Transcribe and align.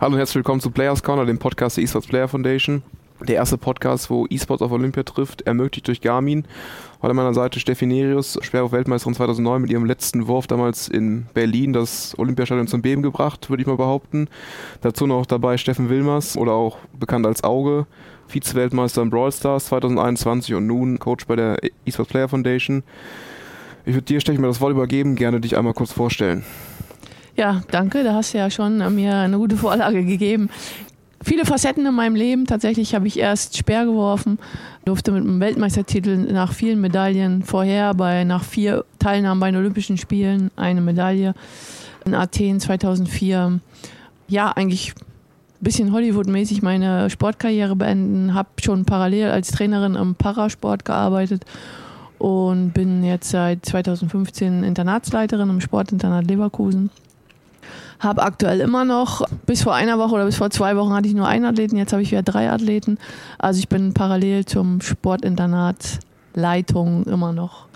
Hallo 0.00 0.12
und 0.12 0.18
herzlich 0.18 0.36
willkommen 0.36 0.60
zu 0.60 0.70
Players 0.70 1.02
Corner, 1.02 1.26
dem 1.26 1.40
Podcast 1.40 1.76
der 1.76 1.82
eSports 1.82 2.06
Player 2.06 2.28
Foundation. 2.28 2.84
Der 3.20 3.34
erste 3.34 3.58
Podcast, 3.58 4.08
wo 4.10 4.28
eSports 4.28 4.62
auf 4.62 4.70
Olympia 4.70 5.02
trifft, 5.02 5.42
ermöglicht 5.42 5.88
durch 5.88 6.00
Garmin. 6.00 6.44
Heute 7.02 7.10
an 7.10 7.16
meiner 7.16 7.34
Seite 7.34 7.58
Steffi 7.58 7.84
Nerius, 7.84 8.38
Schwerwurf-Weltmeisterin 8.40 9.16
2009, 9.16 9.60
mit 9.60 9.72
ihrem 9.72 9.84
letzten 9.84 10.28
Wurf 10.28 10.46
damals 10.46 10.86
in 10.86 11.26
Berlin 11.34 11.72
das 11.72 12.16
Olympiastadion 12.16 12.68
zum 12.68 12.80
Beben 12.80 13.02
gebracht, 13.02 13.50
würde 13.50 13.60
ich 13.60 13.66
mal 13.66 13.76
behaupten. 13.76 14.28
Dazu 14.82 15.08
noch 15.08 15.26
dabei 15.26 15.56
Steffen 15.56 15.88
Wilmers 15.88 16.36
oder 16.36 16.52
auch 16.52 16.78
bekannt 16.96 17.26
als 17.26 17.42
Auge, 17.42 17.88
Vize-Weltmeister 18.28 19.02
im 19.02 19.10
Brawl 19.10 19.32
Stars 19.32 19.64
2021 19.66 20.54
und 20.54 20.68
nun 20.68 21.00
Coach 21.00 21.26
bei 21.26 21.34
der 21.34 21.58
eSports 21.86 22.12
Player 22.12 22.28
Foundation. 22.28 22.84
Ich 23.84 23.94
würde 23.94 24.04
dir, 24.04 24.20
Steffi, 24.20 24.40
mal 24.40 24.46
das 24.46 24.60
Wort 24.60 24.70
übergeben, 24.70 25.16
gerne 25.16 25.40
dich 25.40 25.56
einmal 25.58 25.74
kurz 25.74 25.90
vorstellen. 25.90 26.44
Ja, 27.38 27.62
danke. 27.70 28.02
Da 28.02 28.14
hast 28.14 28.34
du 28.34 28.38
ja 28.38 28.50
schon 28.50 28.78
mir 28.96 29.14
eine 29.14 29.38
gute 29.38 29.56
Vorlage 29.56 30.04
gegeben. 30.04 30.50
Viele 31.22 31.44
Facetten 31.44 31.86
in 31.86 31.94
meinem 31.94 32.16
Leben. 32.16 32.46
Tatsächlich 32.46 32.96
habe 32.96 33.06
ich 33.06 33.16
erst 33.16 33.56
Speer 33.56 33.84
geworfen, 33.84 34.40
durfte 34.84 35.12
mit 35.12 35.22
einem 35.22 35.38
Weltmeistertitel 35.38 36.16
nach 36.32 36.52
vielen 36.52 36.80
Medaillen 36.80 37.44
vorher 37.44 37.94
bei 37.94 38.24
nach 38.24 38.42
vier 38.42 38.84
Teilnahmen 38.98 39.38
bei 39.38 39.52
den 39.52 39.60
Olympischen 39.60 39.98
Spielen 39.98 40.50
eine 40.56 40.80
Medaille 40.80 41.34
in 42.04 42.14
Athen 42.16 42.58
2004. 42.58 43.60
Ja, 44.26 44.50
eigentlich 44.50 44.94
ein 44.96 45.04
bisschen 45.60 45.92
Hollywood-mäßig 45.92 46.62
meine 46.62 47.08
Sportkarriere 47.08 47.76
beenden, 47.76 48.34
habe 48.34 48.48
schon 48.60 48.84
parallel 48.84 49.30
als 49.30 49.52
Trainerin 49.52 49.94
im 49.94 50.16
Parasport 50.16 50.84
gearbeitet 50.84 51.44
und 52.18 52.72
bin 52.72 53.04
jetzt 53.04 53.30
seit 53.30 53.64
2015 53.64 54.64
Internatsleiterin 54.64 55.50
im 55.50 55.60
Sportinternat 55.60 56.26
Leverkusen 56.26 56.90
habe 58.00 58.22
aktuell 58.22 58.60
immer 58.60 58.84
noch, 58.84 59.22
bis 59.46 59.62
vor 59.62 59.74
einer 59.74 59.98
Woche 59.98 60.14
oder 60.14 60.26
bis 60.26 60.36
vor 60.36 60.50
zwei 60.50 60.76
Wochen 60.76 60.92
hatte 60.92 61.08
ich 61.08 61.14
nur 61.14 61.26
einen 61.26 61.44
Athleten, 61.44 61.76
jetzt 61.76 61.92
habe 61.92 62.02
ich 62.02 62.10
wieder 62.10 62.22
drei 62.22 62.50
Athleten. 62.50 62.98
Also 63.38 63.58
ich 63.58 63.68
bin 63.68 63.94
parallel 63.94 64.44
zum 64.44 64.80
Sportinternat 64.80 65.98
Leitung 66.34 67.04
immer 67.04 67.32
noch 67.32 67.66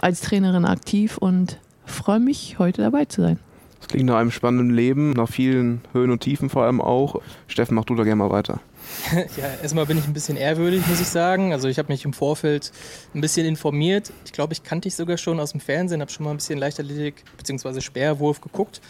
als 0.00 0.20
Trainerin 0.20 0.64
aktiv 0.64 1.18
und 1.18 1.58
freue 1.84 2.20
mich, 2.20 2.58
heute 2.58 2.82
dabei 2.82 3.04
zu 3.06 3.22
sein. 3.22 3.38
Das 3.80 3.88
klingt 3.88 4.06
nach 4.06 4.16
einem 4.16 4.30
spannenden 4.30 4.74
Leben, 4.74 5.12
nach 5.12 5.28
vielen 5.28 5.80
Höhen 5.92 6.10
und 6.10 6.20
Tiefen 6.20 6.50
vor 6.50 6.64
allem 6.64 6.80
auch. 6.80 7.20
Steffen, 7.46 7.74
mach 7.74 7.84
du 7.84 7.94
da 7.94 8.04
gerne 8.04 8.16
mal 8.16 8.30
weiter. 8.30 8.60
Ja, 9.36 9.50
erstmal 9.62 9.86
bin 9.86 9.98
ich 9.98 10.04
ein 10.04 10.12
bisschen 10.12 10.36
ehrwürdig, 10.36 10.86
muss 10.86 11.00
ich 11.00 11.08
sagen. 11.08 11.52
Also 11.52 11.68
ich 11.68 11.78
habe 11.78 11.92
mich 11.92 12.04
im 12.04 12.12
Vorfeld 12.12 12.72
ein 13.14 13.20
bisschen 13.20 13.46
informiert. 13.46 14.12
Ich 14.24 14.32
glaube, 14.32 14.52
ich 14.52 14.62
kannte 14.62 14.86
dich 14.88 14.96
sogar 14.96 15.16
schon 15.16 15.40
aus 15.40 15.52
dem 15.52 15.60
Fernsehen, 15.60 16.00
habe 16.00 16.10
schon 16.10 16.24
mal 16.24 16.30
ein 16.30 16.36
bisschen 16.38 16.58
Leichtathletik 16.58 17.24
bzw. 17.36 17.80
Speerwurf 17.80 18.40
geguckt 18.40 18.80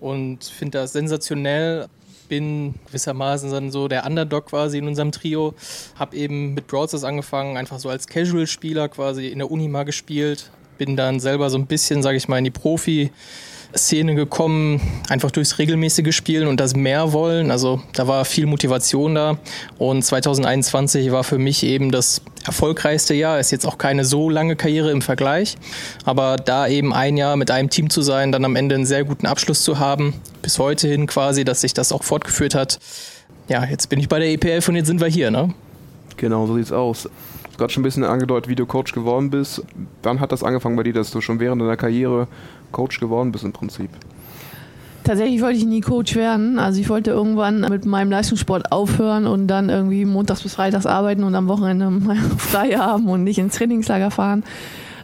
und 0.00 0.44
finde 0.44 0.78
das 0.78 0.92
sensationell. 0.92 1.88
Bin 2.28 2.74
gewissermaßen 2.86 3.50
dann 3.50 3.70
so 3.70 3.86
der 3.86 4.06
Underdog 4.06 4.46
quasi 4.46 4.78
in 4.78 4.86
unserem 4.88 5.12
Trio. 5.12 5.54
Habe 5.96 6.16
eben 6.16 6.54
mit 6.54 6.66
Broadstars 6.66 7.04
angefangen, 7.04 7.56
einfach 7.58 7.78
so 7.78 7.90
als 7.90 8.06
Casual-Spieler 8.06 8.88
quasi 8.88 9.28
in 9.28 9.38
der 9.38 9.50
Uni 9.50 9.68
mal 9.68 9.84
gespielt. 9.84 10.50
Bin 10.78 10.96
dann 10.96 11.20
selber 11.20 11.50
so 11.50 11.58
ein 11.58 11.66
bisschen, 11.66 12.02
sage 12.02 12.16
ich 12.16 12.26
mal, 12.26 12.38
in 12.38 12.44
die 12.44 12.50
Profi- 12.50 13.10
Szene 13.76 14.14
gekommen, 14.14 14.80
einfach 15.08 15.30
durchs 15.30 15.58
regelmäßige 15.58 16.14
Spielen 16.14 16.48
und 16.48 16.60
das 16.60 16.74
mehr 16.74 17.12
wollen. 17.12 17.50
Also 17.50 17.82
da 17.92 18.06
war 18.06 18.24
viel 18.24 18.46
Motivation 18.46 19.14
da. 19.14 19.38
Und 19.78 20.02
2021 20.02 21.12
war 21.12 21.24
für 21.24 21.38
mich 21.38 21.62
eben 21.64 21.90
das 21.90 22.22
erfolgreichste 22.46 23.14
Jahr. 23.14 23.40
Ist 23.40 23.50
jetzt 23.50 23.66
auch 23.66 23.78
keine 23.78 24.04
so 24.04 24.30
lange 24.30 24.56
Karriere 24.56 24.90
im 24.90 25.02
Vergleich. 25.02 25.56
Aber 26.04 26.36
da 26.36 26.68
eben 26.68 26.92
ein 26.92 27.16
Jahr 27.16 27.36
mit 27.36 27.50
einem 27.50 27.70
Team 27.70 27.90
zu 27.90 28.02
sein, 28.02 28.32
dann 28.32 28.44
am 28.44 28.56
Ende 28.56 28.74
einen 28.74 28.86
sehr 28.86 29.04
guten 29.04 29.26
Abschluss 29.26 29.62
zu 29.62 29.78
haben, 29.78 30.14
bis 30.42 30.58
heute 30.58 30.88
hin 30.88 31.06
quasi, 31.06 31.44
dass 31.44 31.60
sich 31.60 31.74
das 31.74 31.92
auch 31.92 32.02
fortgeführt 32.02 32.54
hat. 32.54 32.78
Ja, 33.48 33.64
jetzt 33.64 33.88
bin 33.88 34.00
ich 34.00 34.08
bei 34.08 34.18
der 34.18 34.28
EPF 34.30 34.68
und 34.68 34.76
jetzt 34.76 34.86
sind 34.86 35.00
wir 35.00 35.08
hier, 35.08 35.30
ne? 35.30 35.52
Genau, 36.16 36.46
so 36.46 36.56
sieht's 36.56 36.72
aus. 36.72 37.08
Gerade 37.56 37.72
schon 37.72 37.82
ein 37.82 37.84
bisschen 37.84 38.04
angedeutet, 38.04 38.48
wie 38.48 38.54
du 38.54 38.66
Coach 38.66 38.92
geworden 38.92 39.30
bist. 39.30 39.62
Wann 40.02 40.20
hat 40.20 40.32
das 40.32 40.42
angefangen 40.42 40.76
bei 40.76 40.82
dir, 40.82 40.92
dass 40.92 41.10
du 41.10 41.20
schon 41.20 41.40
während 41.40 41.62
deiner 41.62 41.76
Karriere 41.76 42.28
Coach 42.72 43.00
geworden 43.00 43.32
bist 43.32 43.44
im 43.44 43.52
Prinzip? 43.52 43.90
Tatsächlich 45.04 45.42
wollte 45.42 45.58
ich 45.58 45.66
nie 45.66 45.82
Coach 45.82 46.16
werden. 46.16 46.58
Also 46.58 46.80
ich 46.80 46.88
wollte 46.88 47.10
irgendwann 47.10 47.60
mit 47.60 47.84
meinem 47.84 48.10
Leistungssport 48.10 48.72
aufhören 48.72 49.26
und 49.26 49.48
dann 49.48 49.68
irgendwie 49.68 50.06
montags 50.06 50.42
bis 50.42 50.54
freitags 50.54 50.86
arbeiten 50.86 51.24
und 51.24 51.34
am 51.34 51.46
Wochenende 51.46 51.92
frei 52.38 52.70
haben 52.72 53.08
und 53.08 53.22
nicht 53.22 53.38
ins 53.38 53.54
Trainingslager 53.56 54.10
fahren. 54.10 54.44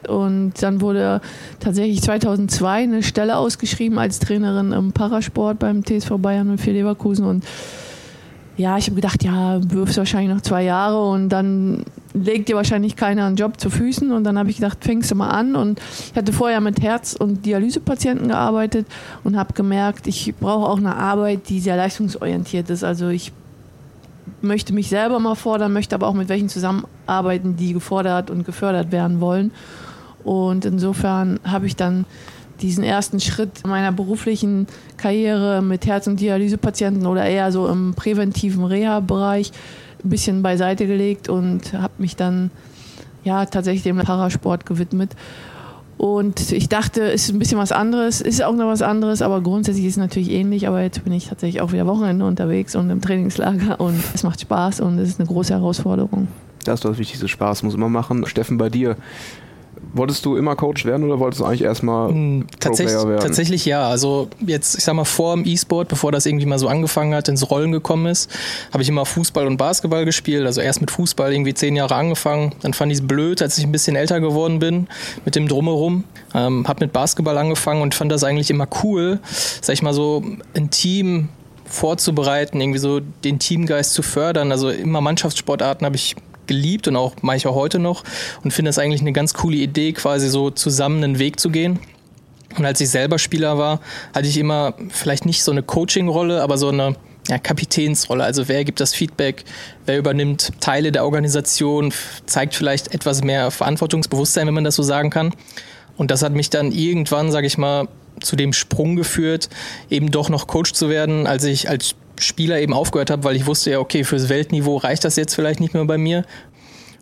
Und 0.08 0.54
dann 0.62 0.80
wurde 0.80 1.20
tatsächlich 1.60 2.00
2002 2.02 2.82
eine 2.82 3.02
Stelle 3.02 3.36
ausgeschrieben 3.36 3.98
als 3.98 4.18
Trainerin 4.18 4.72
im 4.72 4.92
Parasport 4.92 5.58
beim 5.58 5.84
TSV 5.84 6.12
Bayern 6.16 6.48
und 6.48 6.58
für 6.58 6.70
Leverkusen 6.70 7.26
und 7.26 7.44
ja, 8.60 8.76
ich 8.76 8.86
habe 8.86 8.96
gedacht, 8.96 9.24
ja, 9.24 9.58
wirfst 9.72 9.96
wahrscheinlich 9.96 10.34
noch 10.34 10.42
zwei 10.42 10.62
Jahre 10.64 11.02
und 11.08 11.30
dann 11.30 11.84
legt 12.12 12.48
dir 12.48 12.56
wahrscheinlich 12.56 12.94
keiner 12.94 13.24
einen 13.24 13.36
Job 13.36 13.58
zu 13.58 13.70
Füßen. 13.70 14.12
Und 14.12 14.24
dann 14.24 14.38
habe 14.38 14.50
ich 14.50 14.56
gedacht, 14.56 14.78
fängst 14.82 15.10
du 15.10 15.14
mal 15.14 15.30
an. 15.30 15.56
Und 15.56 15.80
ich 16.10 16.16
hatte 16.16 16.32
vorher 16.32 16.60
mit 16.60 16.82
Herz- 16.82 17.14
und 17.14 17.46
Dialysepatienten 17.46 18.28
gearbeitet 18.28 18.86
und 19.24 19.38
habe 19.38 19.54
gemerkt, 19.54 20.06
ich 20.06 20.34
brauche 20.38 20.68
auch 20.68 20.76
eine 20.76 20.94
Arbeit, 20.94 21.48
die 21.48 21.60
sehr 21.60 21.76
leistungsorientiert 21.76 22.68
ist. 22.68 22.84
Also 22.84 23.08
ich 23.08 23.32
möchte 24.42 24.74
mich 24.74 24.88
selber 24.88 25.18
mal 25.20 25.36
fordern, 25.36 25.72
möchte 25.72 25.94
aber 25.94 26.06
auch 26.06 26.14
mit 26.14 26.28
welchen 26.28 26.48
zusammenarbeiten, 26.48 27.56
die 27.56 27.72
gefordert 27.72 28.30
und 28.30 28.44
gefördert 28.44 28.92
werden 28.92 29.20
wollen. 29.20 29.52
Und 30.22 30.66
insofern 30.66 31.40
habe 31.44 31.66
ich 31.66 31.76
dann 31.76 32.04
diesen 32.60 32.84
ersten 32.84 33.20
Schritt 33.20 33.66
meiner 33.66 33.92
beruflichen 33.92 34.66
Karriere 34.96 35.62
mit 35.62 35.86
Herz- 35.86 36.06
und 36.06 36.20
Dialysepatienten 36.20 37.06
oder 37.06 37.24
eher 37.24 37.52
so 37.52 37.68
im 37.68 37.94
präventiven 37.94 38.64
Reha-Bereich 38.64 39.52
ein 40.04 40.10
bisschen 40.10 40.42
beiseite 40.42 40.86
gelegt 40.86 41.28
und 41.28 41.72
habe 41.72 41.92
mich 41.98 42.16
dann 42.16 42.50
ja 43.24 43.44
tatsächlich 43.46 43.82
dem 43.82 43.98
Parasport 43.98 44.66
gewidmet. 44.66 45.14
Und 46.00 46.52
ich 46.52 46.70
dachte, 46.70 47.12
es 47.12 47.24
ist 47.24 47.34
ein 47.34 47.38
bisschen 47.38 47.58
was 47.58 47.72
anderes, 47.72 48.22
ist 48.22 48.42
auch 48.42 48.54
noch 48.54 48.68
was 48.68 48.80
anderes, 48.80 49.20
aber 49.20 49.42
grundsätzlich 49.42 49.84
ist 49.84 49.92
es 49.92 49.98
natürlich 49.98 50.30
ähnlich. 50.30 50.66
Aber 50.66 50.80
jetzt 50.80 51.04
bin 51.04 51.12
ich 51.12 51.28
tatsächlich 51.28 51.60
auch 51.60 51.72
wieder 51.72 51.86
Wochenende 51.86 52.24
unterwegs 52.24 52.74
und 52.74 52.88
im 52.88 53.02
Trainingslager 53.02 53.78
und 53.78 54.02
es 54.14 54.22
macht 54.22 54.40
Spaß 54.40 54.80
und 54.80 54.98
es 54.98 55.10
ist 55.10 55.20
eine 55.20 55.28
große 55.28 55.52
Herausforderung. 55.52 56.28
Das 56.64 56.76
ist 56.76 56.86
das 56.86 56.96
Wichtigste, 56.96 57.28
Spaß 57.28 57.64
muss 57.64 57.74
immer 57.74 57.90
machen. 57.90 58.24
Steffen, 58.24 58.56
bei 58.56 58.70
dir, 58.70 58.96
Wolltest 59.92 60.24
du 60.24 60.36
immer 60.36 60.54
Coach 60.54 60.84
werden 60.84 61.04
oder 61.04 61.18
wolltest 61.18 61.40
du 61.40 61.44
eigentlich 61.44 61.62
erstmal 61.62 62.10
hm, 62.10 62.46
tatsächlich, 62.60 62.94
werden? 62.94 63.20
Tatsächlich 63.20 63.64
ja. 63.64 63.88
Also 63.88 64.28
jetzt, 64.46 64.78
ich 64.78 64.84
sag 64.84 64.94
mal, 64.94 65.04
vor 65.04 65.34
dem 65.34 65.44
E-Sport, 65.44 65.88
bevor 65.88 66.12
das 66.12 66.26
irgendwie 66.26 66.46
mal 66.46 66.58
so 66.58 66.68
angefangen 66.68 67.14
hat, 67.14 67.28
ins 67.28 67.50
Rollen 67.50 67.72
gekommen 67.72 68.06
ist, 68.06 68.30
habe 68.72 68.82
ich 68.82 68.88
immer 68.88 69.04
Fußball 69.04 69.46
und 69.46 69.56
Basketball 69.56 70.04
gespielt. 70.04 70.46
Also 70.46 70.60
erst 70.60 70.80
mit 70.80 70.90
Fußball 70.90 71.32
irgendwie 71.32 71.54
zehn 71.54 71.74
Jahre 71.74 71.96
angefangen. 71.96 72.52
Dann 72.62 72.72
fand 72.72 72.92
ich 72.92 72.98
es 72.98 73.06
blöd, 73.06 73.42
als 73.42 73.58
ich 73.58 73.64
ein 73.64 73.72
bisschen 73.72 73.96
älter 73.96 74.20
geworden 74.20 74.60
bin 74.60 74.86
mit 75.24 75.34
dem 75.34 75.48
Drumherum. 75.48 76.04
Ähm, 76.34 76.68
habe 76.68 76.84
mit 76.84 76.92
Basketball 76.92 77.36
angefangen 77.36 77.82
und 77.82 77.94
fand 77.94 78.12
das 78.12 78.22
eigentlich 78.22 78.50
immer 78.50 78.68
cool, 78.84 79.18
sag 79.60 79.72
ich 79.72 79.82
mal 79.82 79.94
so, 79.94 80.22
ein 80.54 80.70
Team 80.70 81.28
vorzubereiten, 81.64 82.60
irgendwie 82.60 82.78
so 82.78 83.00
den 83.00 83.38
Teamgeist 83.38 83.94
zu 83.94 84.02
fördern. 84.02 84.52
Also 84.52 84.70
immer 84.70 85.00
Mannschaftssportarten 85.00 85.84
habe 85.84 85.96
ich 85.96 86.16
geliebt 86.50 86.88
und 86.88 86.96
auch 86.96 87.14
mache 87.22 87.36
ich 87.36 87.46
auch 87.46 87.54
heute 87.54 87.78
noch 87.78 88.02
und 88.42 88.50
finde 88.50 88.70
es 88.70 88.78
eigentlich 88.78 89.00
eine 89.00 89.12
ganz 89.12 89.34
coole 89.34 89.56
Idee, 89.56 89.92
quasi 89.92 90.28
so 90.28 90.50
zusammen 90.50 91.04
einen 91.04 91.20
Weg 91.20 91.38
zu 91.38 91.50
gehen. 91.50 91.78
Und 92.58 92.66
als 92.66 92.80
ich 92.80 92.90
selber 92.90 93.20
Spieler 93.20 93.56
war, 93.56 93.80
hatte 94.12 94.26
ich 94.26 94.36
immer 94.36 94.74
vielleicht 94.88 95.26
nicht 95.26 95.44
so 95.44 95.52
eine 95.52 95.62
Coaching-Rolle, 95.62 96.42
aber 96.42 96.58
so 96.58 96.70
eine 96.70 96.96
ja, 97.28 97.38
Kapitänsrolle. 97.38 98.24
Also 98.24 98.48
wer 98.48 98.64
gibt 98.64 98.80
das 98.80 98.92
Feedback, 98.92 99.44
wer 99.86 99.96
übernimmt 99.96 100.50
Teile 100.58 100.90
der 100.90 101.04
Organisation, 101.04 101.92
zeigt 102.26 102.56
vielleicht 102.56 102.92
etwas 102.92 103.22
mehr 103.22 103.52
Verantwortungsbewusstsein, 103.52 104.48
wenn 104.48 104.54
man 104.54 104.64
das 104.64 104.74
so 104.74 104.82
sagen 104.82 105.10
kann. 105.10 105.32
Und 105.96 106.10
das 106.10 106.22
hat 106.22 106.32
mich 106.32 106.50
dann 106.50 106.72
irgendwann, 106.72 107.30
sage 107.30 107.46
ich 107.46 107.56
mal, 107.58 107.86
zu 108.20 108.34
dem 108.34 108.52
Sprung 108.52 108.96
geführt, 108.96 109.48
eben 109.88 110.10
doch 110.10 110.28
noch 110.28 110.48
Coach 110.48 110.72
zu 110.72 110.88
werden, 110.88 111.28
als 111.28 111.44
ich 111.44 111.68
als 111.68 111.94
Spieler 112.20 112.60
eben 112.60 112.72
aufgehört 112.72 113.10
habe, 113.10 113.24
weil 113.24 113.36
ich 113.36 113.46
wusste 113.46 113.70
ja, 113.72 113.78
okay, 113.78 114.04
fürs 114.04 114.28
Weltniveau 114.28 114.76
reicht 114.76 115.04
das 115.04 115.16
jetzt 115.16 115.34
vielleicht 115.34 115.60
nicht 115.60 115.74
mehr 115.74 115.84
bei 115.84 115.98
mir. 115.98 116.24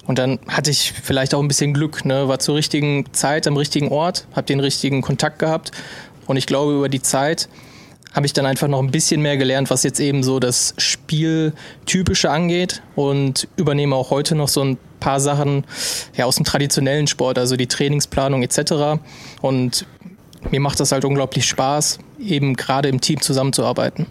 Und 0.06 0.18
dann 0.18 0.38
hatte 0.48 0.70
ich 0.70 0.94
vielleicht 1.02 1.34
auch 1.34 1.40
ein 1.40 1.48
bisschen 1.48 1.74
Glück, 1.74 2.06
ne? 2.06 2.28
war 2.28 2.38
zur 2.38 2.54
richtigen 2.54 3.12
Zeit 3.12 3.46
am 3.46 3.56
richtigen 3.56 3.88
Ort, 3.88 4.26
habe 4.32 4.46
den 4.46 4.58
richtigen 4.58 5.02
Kontakt 5.02 5.38
gehabt. 5.38 5.70
Und 6.26 6.38
ich 6.38 6.46
glaube, 6.46 6.74
über 6.74 6.88
die 6.88 7.02
Zeit 7.02 7.48
habe 8.14 8.24
ich 8.24 8.32
dann 8.32 8.46
einfach 8.46 8.68
noch 8.68 8.80
ein 8.80 8.90
bisschen 8.90 9.20
mehr 9.20 9.36
gelernt, 9.36 9.68
was 9.70 9.82
jetzt 9.82 10.00
eben 10.00 10.22
so 10.22 10.40
das 10.40 10.74
Spieltypische 10.78 12.30
angeht 12.30 12.82
und 12.96 13.48
übernehme 13.56 13.94
auch 13.96 14.10
heute 14.10 14.34
noch 14.34 14.48
so 14.48 14.62
ein 14.62 14.78
paar 14.98 15.20
Sachen 15.20 15.64
ja, 16.16 16.24
aus 16.24 16.36
dem 16.36 16.44
traditionellen 16.44 17.06
Sport, 17.06 17.38
also 17.38 17.56
die 17.56 17.66
Trainingsplanung 17.66 18.42
etc. 18.42 19.00
Und 19.42 19.86
mir 20.50 20.60
macht 20.60 20.80
das 20.80 20.90
halt 20.90 21.04
unglaublich 21.04 21.46
Spaß, 21.46 21.98
eben 22.18 22.56
gerade 22.56 22.88
im 22.88 23.00
Team 23.00 23.20
zusammenzuarbeiten. 23.20 24.06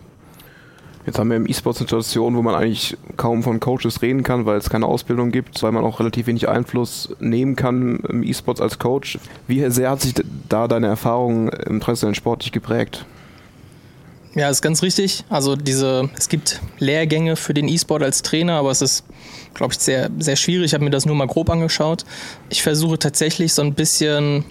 Jetzt 1.07 1.19
haben 1.19 1.29
wir 1.29 1.37
im 1.37 1.47
E-Sport 1.47 1.77
Situation, 1.77 2.35
wo 2.35 2.41
man 2.41 2.53
eigentlich 2.53 2.97
kaum 3.15 3.41
von 3.41 3.61
Coaches 3.61 4.01
reden 4.01 4.23
kann, 4.23 4.45
weil 4.45 4.57
es 4.57 4.69
keine 4.69 4.85
Ausbildung 4.87 5.31
gibt, 5.31 5.63
weil 5.63 5.71
man 5.71 5.85
auch 5.85 6.01
relativ 6.01 6.27
wenig 6.27 6.49
Einfluss 6.49 7.15
nehmen 7.21 7.55
kann 7.55 8.01
im 8.09 8.23
E-Sports 8.23 8.59
als 8.59 8.77
Coach. 8.77 9.17
Wie 9.47 9.71
sehr 9.71 9.89
hat 9.89 10.01
sich 10.01 10.15
da 10.49 10.67
deine 10.67 10.87
Erfahrung 10.87 11.47
im 11.47 11.79
traditionellen 11.79 12.13
Sport 12.13 12.43
dich 12.43 12.51
geprägt? 12.51 13.05
Ja, 14.35 14.49
ist 14.49 14.61
ganz 14.61 14.83
richtig. 14.83 15.23
Also 15.29 15.55
diese, 15.55 16.09
es 16.17 16.27
gibt 16.27 16.59
Lehrgänge 16.77 17.37
für 17.37 17.53
den 17.53 17.69
E-Sport 17.69 18.03
als 18.03 18.21
Trainer, 18.21 18.55
aber 18.55 18.71
es 18.71 18.81
ist, 18.81 19.05
glaube 19.53 19.71
ich, 19.71 19.79
sehr, 19.79 20.09
sehr 20.19 20.35
schwierig. 20.35 20.65
Ich 20.65 20.73
habe 20.73 20.83
mir 20.83 20.89
das 20.89 21.05
nur 21.05 21.15
mal 21.15 21.27
grob 21.27 21.49
angeschaut. 21.49 22.03
Ich 22.49 22.63
versuche 22.63 22.99
tatsächlich 22.99 23.53
so 23.53 23.61
ein 23.61 23.75
bisschen 23.75 24.43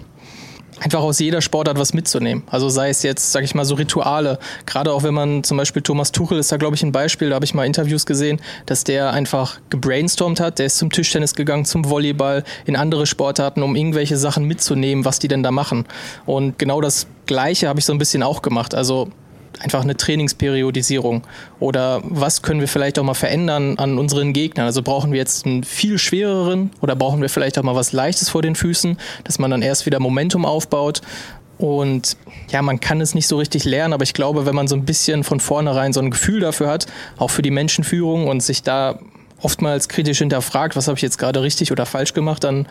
einfach 0.79 1.01
aus 1.01 1.19
jeder 1.19 1.41
Sportart 1.41 1.79
was 1.79 1.93
mitzunehmen. 1.93 2.43
Also 2.47 2.69
sei 2.69 2.89
es 2.89 3.03
jetzt, 3.03 3.31
sag 3.31 3.43
ich 3.43 3.55
mal, 3.55 3.65
so 3.65 3.75
Rituale. 3.75 4.39
Gerade 4.65 4.93
auch 4.93 5.03
wenn 5.03 5.13
man 5.13 5.43
zum 5.43 5.57
Beispiel 5.57 5.81
Thomas 5.81 6.11
Tuchel 6.11 6.39
ist 6.39 6.51
da, 6.51 6.57
glaube 6.57 6.75
ich, 6.75 6.83
ein 6.83 6.91
Beispiel, 6.91 7.29
da 7.29 7.35
habe 7.35 7.45
ich 7.45 7.53
mal 7.53 7.65
Interviews 7.65 8.05
gesehen, 8.05 8.39
dass 8.65 8.83
der 8.83 9.11
einfach 9.11 9.59
gebrainstormt 9.69 10.39
hat, 10.39 10.59
der 10.59 10.67
ist 10.67 10.77
zum 10.77 10.91
Tischtennis 10.91 11.35
gegangen, 11.35 11.65
zum 11.65 11.89
Volleyball, 11.89 12.43
in 12.65 12.75
andere 12.75 13.05
Sportarten, 13.05 13.63
um 13.63 13.75
irgendwelche 13.75 14.17
Sachen 14.17 14.45
mitzunehmen, 14.45 15.05
was 15.05 15.19
die 15.19 15.27
denn 15.27 15.43
da 15.43 15.51
machen. 15.51 15.85
Und 16.25 16.59
genau 16.59 16.81
das 16.81 17.07
Gleiche 17.25 17.67
habe 17.67 17.79
ich 17.79 17.85
so 17.85 17.93
ein 17.93 17.99
bisschen 17.99 18.23
auch 18.23 18.41
gemacht. 18.41 18.75
Also 18.75 19.09
einfach 19.59 19.81
eine 19.81 19.97
Trainingsperiodisierung? 19.97 21.23
Oder 21.59 22.01
was 22.03 22.41
können 22.41 22.59
wir 22.59 22.67
vielleicht 22.67 22.99
auch 22.99 23.03
mal 23.03 23.13
verändern 23.13 23.77
an 23.77 23.97
unseren 23.97 24.33
Gegnern? 24.33 24.65
Also 24.65 24.81
brauchen 24.81 25.11
wir 25.11 25.19
jetzt 25.19 25.45
einen 25.45 25.63
viel 25.63 25.97
schwereren 25.97 26.71
oder 26.81 26.95
brauchen 26.95 27.21
wir 27.21 27.29
vielleicht 27.29 27.57
auch 27.57 27.63
mal 27.63 27.75
was 27.75 27.91
Leichtes 27.91 28.29
vor 28.29 28.41
den 28.41 28.55
Füßen, 28.55 28.97
dass 29.23 29.39
man 29.39 29.51
dann 29.51 29.61
erst 29.61 29.85
wieder 29.85 29.99
Momentum 29.99 30.45
aufbaut? 30.45 31.01
Und 31.57 32.17
ja, 32.49 32.61
man 32.61 32.79
kann 32.79 33.01
es 33.01 33.15
nicht 33.15 33.27
so 33.27 33.37
richtig 33.37 33.63
lernen, 33.63 33.93
aber 33.93 34.03
ich 34.03 34.13
glaube, 34.13 34.45
wenn 34.45 34.55
man 34.55 34.67
so 34.67 34.75
ein 34.75 34.85
bisschen 34.85 35.23
von 35.23 35.39
vornherein 35.39 35.91
so 35.91 35.99
ein 35.99 36.11
Gefühl 36.11 36.39
dafür 36.39 36.67
hat, 36.67 36.85
auch 37.17 37.29
für 37.29 37.41
die 37.41 37.51
Menschenführung 37.51 38.27
und 38.27 38.43
sich 38.43 38.61
da 38.61 38.99
oftmals 39.41 39.89
kritisch 39.89 40.19
hinterfragt, 40.19 40.75
was 40.75 40.87
habe 40.87 40.97
ich 40.97 41.01
jetzt 41.01 41.17
gerade 41.17 41.41
richtig 41.41 41.71
oder 41.71 41.85
falsch 41.85 42.13
gemacht, 42.13 42.43
dann 42.43 42.67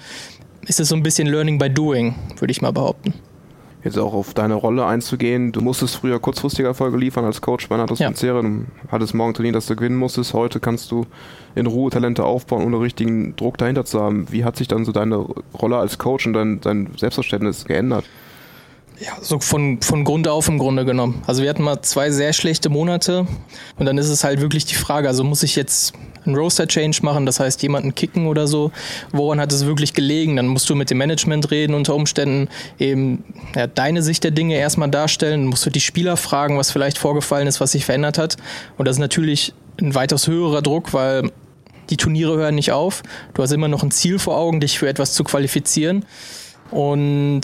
ist 0.66 0.78
es 0.78 0.88
so 0.88 0.94
ein 0.94 1.02
bisschen 1.02 1.26
Learning 1.26 1.58
by 1.58 1.68
Doing, 1.68 2.14
würde 2.38 2.52
ich 2.52 2.62
mal 2.62 2.72
behaupten 2.72 3.14
jetzt 3.86 3.98
auch 3.98 4.12
auf 4.12 4.34
deine 4.34 4.54
Rolle 4.54 4.84
einzugehen. 4.84 5.52
Du 5.52 5.60
musstest 5.60 5.96
früher 5.96 6.18
kurzfristige 6.20 6.68
Erfolge 6.68 6.96
liefern 6.96 7.24
als 7.24 7.40
Coach 7.40 7.68
bei 7.68 7.76
Natus 7.76 7.98
ja. 7.98 8.10
Du 8.10 8.64
hattest 8.90 9.14
morgen 9.14 9.34
trainiert, 9.34 9.54
dass 9.54 9.66
du 9.66 9.76
gewinnen 9.76 9.96
musstest. 9.96 10.34
Heute 10.34 10.60
kannst 10.60 10.90
du 10.90 11.06
in 11.54 11.66
Ruhe 11.66 11.90
Talente 11.90 12.24
aufbauen, 12.24 12.64
ohne 12.64 12.80
richtigen 12.80 13.34
Druck 13.36 13.58
dahinter 13.58 13.84
zu 13.84 14.00
haben. 14.00 14.26
Wie 14.30 14.44
hat 14.44 14.56
sich 14.56 14.68
dann 14.68 14.84
so 14.84 14.92
deine 14.92 15.16
Rolle 15.16 15.78
als 15.78 15.98
Coach 15.98 16.26
und 16.26 16.34
dein, 16.34 16.60
dein 16.60 16.90
Selbstverständnis 16.96 17.64
geändert? 17.64 18.04
Ja, 18.98 19.12
so 19.20 19.40
von, 19.40 19.80
von 19.82 20.04
Grund 20.04 20.26
auf 20.26 20.48
im 20.48 20.58
Grunde 20.58 20.84
genommen. 20.84 21.22
Also 21.26 21.42
wir 21.42 21.50
hatten 21.50 21.62
mal 21.62 21.82
zwei 21.82 22.10
sehr 22.10 22.32
schlechte 22.32 22.70
Monate 22.70 23.26
und 23.78 23.86
dann 23.86 23.98
ist 23.98 24.08
es 24.08 24.24
halt 24.24 24.40
wirklich 24.40 24.64
die 24.64 24.74
Frage, 24.74 25.08
also 25.08 25.22
muss 25.22 25.42
ich 25.42 25.54
jetzt 25.54 25.92
einen 26.26 26.36
Roaster-Change 26.36 27.00
machen, 27.02 27.26
das 27.26 27.40
heißt 27.40 27.62
jemanden 27.62 27.94
kicken 27.94 28.26
oder 28.26 28.46
so, 28.46 28.72
woran 29.12 29.40
hat 29.40 29.52
es 29.52 29.66
wirklich 29.66 29.94
gelegen? 29.94 30.36
Dann 30.36 30.46
musst 30.46 30.68
du 30.68 30.74
mit 30.74 30.90
dem 30.90 30.98
Management 30.98 31.50
reden 31.50 31.74
unter 31.74 31.94
Umständen, 31.94 32.48
eben 32.78 33.24
ja, 33.54 33.66
deine 33.66 34.02
Sicht 34.02 34.24
der 34.24 34.30
Dinge 34.30 34.56
erstmal 34.56 34.90
darstellen, 34.90 35.46
musst 35.46 35.64
du 35.66 35.70
die 35.70 35.80
Spieler 35.80 36.16
fragen, 36.16 36.58
was 36.58 36.70
vielleicht 36.70 36.98
vorgefallen 36.98 37.46
ist, 37.46 37.60
was 37.60 37.72
sich 37.72 37.84
verändert 37.84 38.18
hat 38.18 38.36
und 38.78 38.86
das 38.86 38.96
ist 38.96 39.00
natürlich 39.00 39.52
ein 39.80 39.94
weitaus 39.94 40.26
höherer 40.26 40.62
Druck, 40.62 40.92
weil 40.92 41.30
die 41.90 41.96
Turniere 41.96 42.36
hören 42.36 42.54
nicht 42.54 42.72
auf. 42.72 43.02
Du 43.34 43.42
hast 43.42 43.52
immer 43.52 43.68
noch 43.68 43.82
ein 43.82 43.90
Ziel 43.90 44.18
vor 44.18 44.36
Augen, 44.36 44.60
dich 44.60 44.78
für 44.78 44.88
etwas 44.88 45.14
zu 45.14 45.24
qualifizieren. 45.24 46.04
Und 46.70 47.42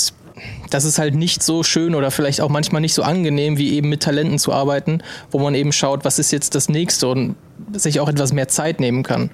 das 0.71 0.85
ist 0.85 0.99
halt 0.99 1.15
nicht 1.15 1.43
so 1.43 1.63
schön 1.63 1.95
oder 1.95 2.11
vielleicht 2.11 2.41
auch 2.41 2.49
manchmal 2.49 2.81
nicht 2.81 2.95
so 2.95 3.03
angenehm, 3.03 3.59
wie 3.59 3.75
eben 3.75 3.89
mit 3.89 4.03
Talenten 4.03 4.39
zu 4.39 4.53
arbeiten, 4.53 5.03
wo 5.31 5.39
man 5.39 5.55
eben 5.55 5.73
schaut, 5.73 6.05
was 6.05 6.19
ist 6.19 6.33
jetzt 6.33 6.55
das 6.55 6.69
nächste 6.69 7.09
und 7.09 7.37
sich 7.73 8.01
auch 8.01 8.09
etwas 8.09 8.33
mehr 8.33 8.49
Zeit 8.49 8.81
nehmen 8.81 9.03
kann. 9.03 9.31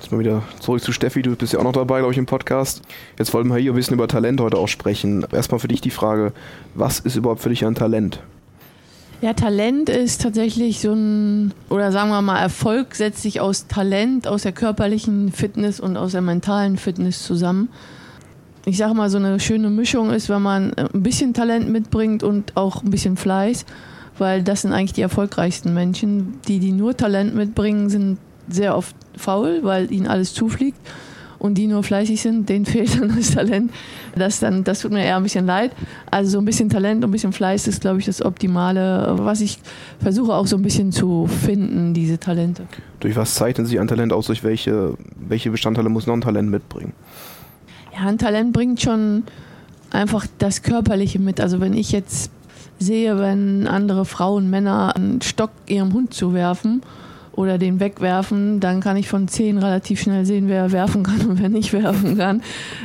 Jetzt 0.00 0.12
mal 0.12 0.18
wieder 0.18 0.42
zurück 0.60 0.82
zu 0.82 0.92
Steffi, 0.92 1.22
du 1.22 1.34
bist 1.36 1.52
ja 1.52 1.58
auch 1.58 1.64
noch 1.64 1.72
dabei, 1.72 1.98
glaube 2.00 2.12
ich, 2.12 2.18
im 2.18 2.26
Podcast. 2.26 2.82
Jetzt 3.18 3.32
wollen 3.32 3.48
wir 3.48 3.56
hier 3.56 3.72
ein 3.72 3.76
bisschen 3.76 3.94
über 3.94 4.08
Talent 4.08 4.40
heute 4.40 4.58
auch 4.58 4.68
sprechen. 4.68 5.26
Erstmal 5.32 5.58
für 5.58 5.68
dich 5.68 5.80
die 5.80 5.90
Frage, 5.90 6.32
was 6.74 7.00
ist 7.00 7.16
überhaupt 7.16 7.40
für 7.40 7.48
dich 7.48 7.64
ein 7.64 7.74
Talent? 7.74 8.20
Ja, 9.22 9.32
Talent 9.32 9.88
ist 9.88 10.20
tatsächlich 10.20 10.80
so 10.80 10.92
ein, 10.92 11.54
oder 11.70 11.90
sagen 11.90 12.10
wir 12.10 12.20
mal, 12.20 12.38
Erfolg 12.38 12.94
setzt 12.94 13.22
sich 13.22 13.40
aus 13.40 13.66
Talent, 13.66 14.28
aus 14.28 14.42
der 14.42 14.52
körperlichen 14.52 15.32
Fitness 15.32 15.80
und 15.80 15.96
aus 15.96 16.12
der 16.12 16.20
mentalen 16.20 16.76
Fitness 16.76 17.22
zusammen 17.22 17.70
ich 18.66 18.78
sage 18.78 18.94
mal, 18.94 19.08
so 19.08 19.16
eine 19.16 19.38
schöne 19.38 19.70
Mischung 19.70 20.10
ist, 20.10 20.28
wenn 20.28 20.42
man 20.42 20.72
äh, 20.72 20.88
ein 20.92 21.02
bisschen 21.02 21.32
Talent 21.32 21.70
mitbringt 21.70 22.22
und 22.22 22.56
auch 22.56 22.82
ein 22.82 22.90
bisschen 22.90 23.16
Fleiß, 23.16 23.64
weil 24.18 24.42
das 24.42 24.62
sind 24.62 24.72
eigentlich 24.72 24.92
die 24.92 25.02
erfolgreichsten 25.02 25.72
Menschen. 25.72 26.40
Die, 26.48 26.58
die 26.58 26.72
nur 26.72 26.96
Talent 26.96 27.34
mitbringen, 27.34 27.88
sind 27.88 28.18
sehr 28.48 28.76
oft 28.76 28.94
faul, 29.16 29.60
weil 29.62 29.90
ihnen 29.92 30.08
alles 30.08 30.34
zufliegt. 30.34 30.78
Und 31.38 31.58
die 31.58 31.66
nur 31.68 31.82
fleißig 31.84 32.20
sind, 32.20 32.48
denen 32.48 32.64
fehlt 32.66 33.00
dann 33.00 33.14
das 33.14 33.30
Talent. 33.30 33.70
Das, 34.16 34.40
dann, 34.40 34.64
das 34.64 34.80
tut 34.80 34.90
mir 34.90 35.04
eher 35.04 35.16
ein 35.16 35.22
bisschen 35.22 35.46
leid. 35.46 35.70
Also 36.10 36.32
so 36.32 36.38
ein 36.38 36.44
bisschen 36.44 36.68
Talent 36.68 37.04
und 37.04 37.10
ein 37.10 37.12
bisschen 37.12 37.32
Fleiß 37.32 37.68
ist, 37.68 37.82
glaube 37.82 38.00
ich, 38.00 38.06
das 38.06 38.20
Optimale, 38.20 39.14
was 39.18 39.42
ich 39.42 39.60
versuche 40.00 40.32
auch 40.32 40.46
so 40.48 40.56
ein 40.56 40.62
bisschen 40.62 40.90
zu 40.90 41.28
finden, 41.28 41.94
diese 41.94 42.18
Talente. 42.18 42.66
Durch 42.98 43.14
was 43.14 43.34
zeichnen 43.34 43.66
Sie 43.66 43.78
ein 43.78 43.86
Talent 43.86 44.12
aus? 44.12 44.26
Durch 44.26 44.42
welche, 44.42 44.94
welche 45.16 45.50
Bestandteile 45.52 45.88
muss 45.88 46.08
noch 46.08 46.14
ein 46.14 46.22
Talent 46.22 46.50
mitbringen? 46.50 46.94
Ja, 47.96 48.08
ein 48.08 48.18
Talent 48.18 48.52
bringt 48.52 48.82
schon 48.82 49.24
einfach 49.90 50.26
das 50.38 50.62
Körperliche 50.62 51.18
mit. 51.18 51.40
Also 51.40 51.60
wenn 51.60 51.72
ich 51.72 51.92
jetzt 51.92 52.30
sehe, 52.78 53.18
wenn 53.18 53.66
andere 53.66 54.04
Frauen, 54.04 54.50
Männer 54.50 54.94
einen 54.94 55.22
Stock 55.22 55.50
ihrem 55.66 55.94
Hund 55.94 56.12
zuwerfen 56.12 56.82
oder 57.32 57.56
den 57.56 57.80
wegwerfen, 57.80 58.60
dann 58.60 58.80
kann 58.80 58.98
ich 58.98 59.08
von 59.08 59.28
zehn 59.28 59.56
relativ 59.56 60.00
schnell 60.00 60.26
sehen, 60.26 60.48
wer 60.48 60.72
werfen 60.72 61.04
kann 61.04 61.22
und 61.26 61.40
wer 61.40 61.48
nicht 61.48 61.72
werfen 61.72 62.18
kann. 62.18 62.42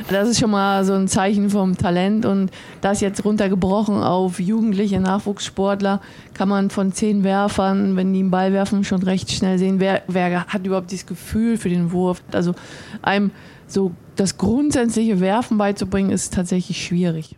Das 0.08 0.28
ist 0.28 0.40
schon 0.40 0.50
mal 0.50 0.82
so 0.84 0.94
ein 0.94 1.08
Zeichen 1.08 1.50
vom 1.50 1.76
Talent 1.76 2.24
und 2.24 2.50
das 2.80 3.02
jetzt 3.02 3.22
runtergebrochen 3.24 4.02
auf 4.02 4.40
jugendliche 4.40 4.98
Nachwuchssportler 4.98 6.00
kann 6.32 6.48
man 6.48 6.70
von 6.70 6.92
zehn 6.92 7.22
Werfern, 7.22 7.96
wenn 7.96 8.14
die 8.14 8.20
einen 8.20 8.30
Ball 8.30 8.54
werfen, 8.54 8.82
schon 8.84 9.02
recht 9.02 9.30
schnell 9.30 9.58
sehen, 9.58 9.78
wer, 9.78 10.02
wer 10.06 10.46
hat 10.46 10.66
überhaupt 10.66 10.90
dieses 10.90 11.06
Gefühl 11.06 11.58
für 11.58 11.68
den 11.68 11.92
Wurf. 11.92 12.22
Also 12.32 12.54
einem 13.02 13.30
so 13.66 13.92
das 14.16 14.36
grundsätzliche 14.38 15.20
Werfen 15.20 15.58
beizubringen, 15.58 16.10
ist 16.10 16.34
tatsächlich 16.34 16.84
schwierig. 16.84 17.36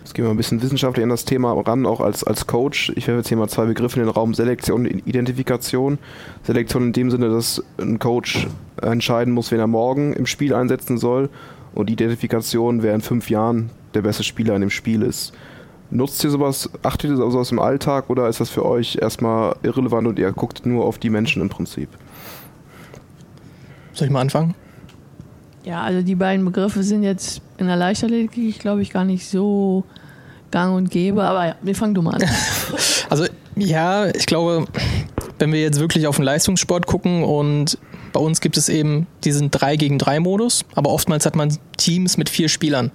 Jetzt 0.00 0.14
gehen 0.14 0.26
wir 0.26 0.30
ein 0.30 0.36
bisschen 0.36 0.60
wissenschaftlich 0.60 1.02
an 1.02 1.08
das 1.08 1.24
Thema 1.24 1.52
ran, 1.52 1.86
auch 1.86 2.00
als, 2.00 2.24
als 2.24 2.46
Coach. 2.46 2.92
Ich 2.94 3.06
werfe 3.06 3.20
jetzt 3.20 3.28
hier 3.28 3.38
mal 3.38 3.48
zwei 3.48 3.64
Begriffe 3.64 3.98
in 3.98 4.04
den 4.04 4.12
Raum: 4.12 4.34
Selektion 4.34 4.86
und 4.86 5.06
Identifikation. 5.06 5.98
Selektion 6.42 6.82
in 6.84 6.92
dem 6.92 7.10
Sinne, 7.10 7.30
dass 7.30 7.64
ein 7.78 7.98
Coach 7.98 8.46
entscheiden 8.82 9.32
muss, 9.32 9.50
wen 9.50 9.60
er 9.60 9.66
morgen 9.66 10.12
im 10.12 10.26
Spiel 10.26 10.52
einsetzen 10.52 10.98
soll. 10.98 11.30
Und 11.74 11.88
Identifikation, 11.88 12.82
wer 12.82 12.94
in 12.94 13.00
fünf 13.00 13.30
Jahren 13.30 13.70
der 13.94 14.02
beste 14.02 14.24
Spieler 14.24 14.54
in 14.54 14.60
dem 14.60 14.70
Spiel 14.70 15.02
ist. 15.02 15.32
Nutzt 15.90 16.22
ihr 16.22 16.30
sowas, 16.30 16.68
achtet 16.82 17.10
ihr 17.10 17.16
sowas 17.16 17.50
im 17.50 17.58
Alltag 17.58 18.10
oder 18.10 18.28
ist 18.28 18.40
das 18.40 18.50
für 18.50 18.64
euch 18.64 18.98
erstmal 19.00 19.56
irrelevant 19.62 20.06
und 20.06 20.18
ihr 20.18 20.32
guckt 20.32 20.66
nur 20.66 20.84
auf 20.84 20.98
die 20.98 21.10
Menschen 21.10 21.40
im 21.40 21.48
Prinzip? 21.48 21.88
Soll 23.92 24.08
ich 24.08 24.12
mal 24.12 24.20
anfangen? 24.20 24.54
Ja, 25.64 25.82
also 25.82 26.02
die 26.02 26.14
beiden 26.14 26.44
Begriffe 26.44 26.82
sind 26.82 27.02
jetzt 27.02 27.40
in 27.56 27.66
der 27.66 27.76
Leichtathletik, 27.76 28.58
glaube 28.58 28.82
ich, 28.82 28.90
gar 28.90 29.04
nicht 29.04 29.26
so 29.26 29.84
gang 30.50 30.76
und 30.76 30.90
gäbe. 30.90 31.24
Aber 31.24 31.46
ja, 31.46 31.56
wir 31.62 31.74
fangen 31.74 31.94
du 31.94 32.02
mal 32.02 32.14
an. 32.14 32.22
also 33.10 33.26
ja, 33.56 34.06
ich 34.06 34.26
glaube, 34.26 34.66
wenn 35.38 35.52
wir 35.52 35.60
jetzt 35.60 35.80
wirklich 35.80 36.06
auf 36.06 36.16
den 36.16 36.24
Leistungssport 36.24 36.86
gucken 36.86 37.24
und 37.24 37.78
bei 38.12 38.20
uns 38.20 38.40
gibt 38.40 38.56
es 38.56 38.68
eben 38.68 39.06
diesen 39.24 39.50
3 39.50 39.76
gegen 39.76 39.98
3 39.98 40.20
Modus, 40.20 40.64
aber 40.74 40.90
oftmals 40.90 41.26
hat 41.26 41.34
man 41.34 41.56
Teams 41.76 42.16
mit 42.16 42.28
vier 42.28 42.48
Spielern. 42.48 42.92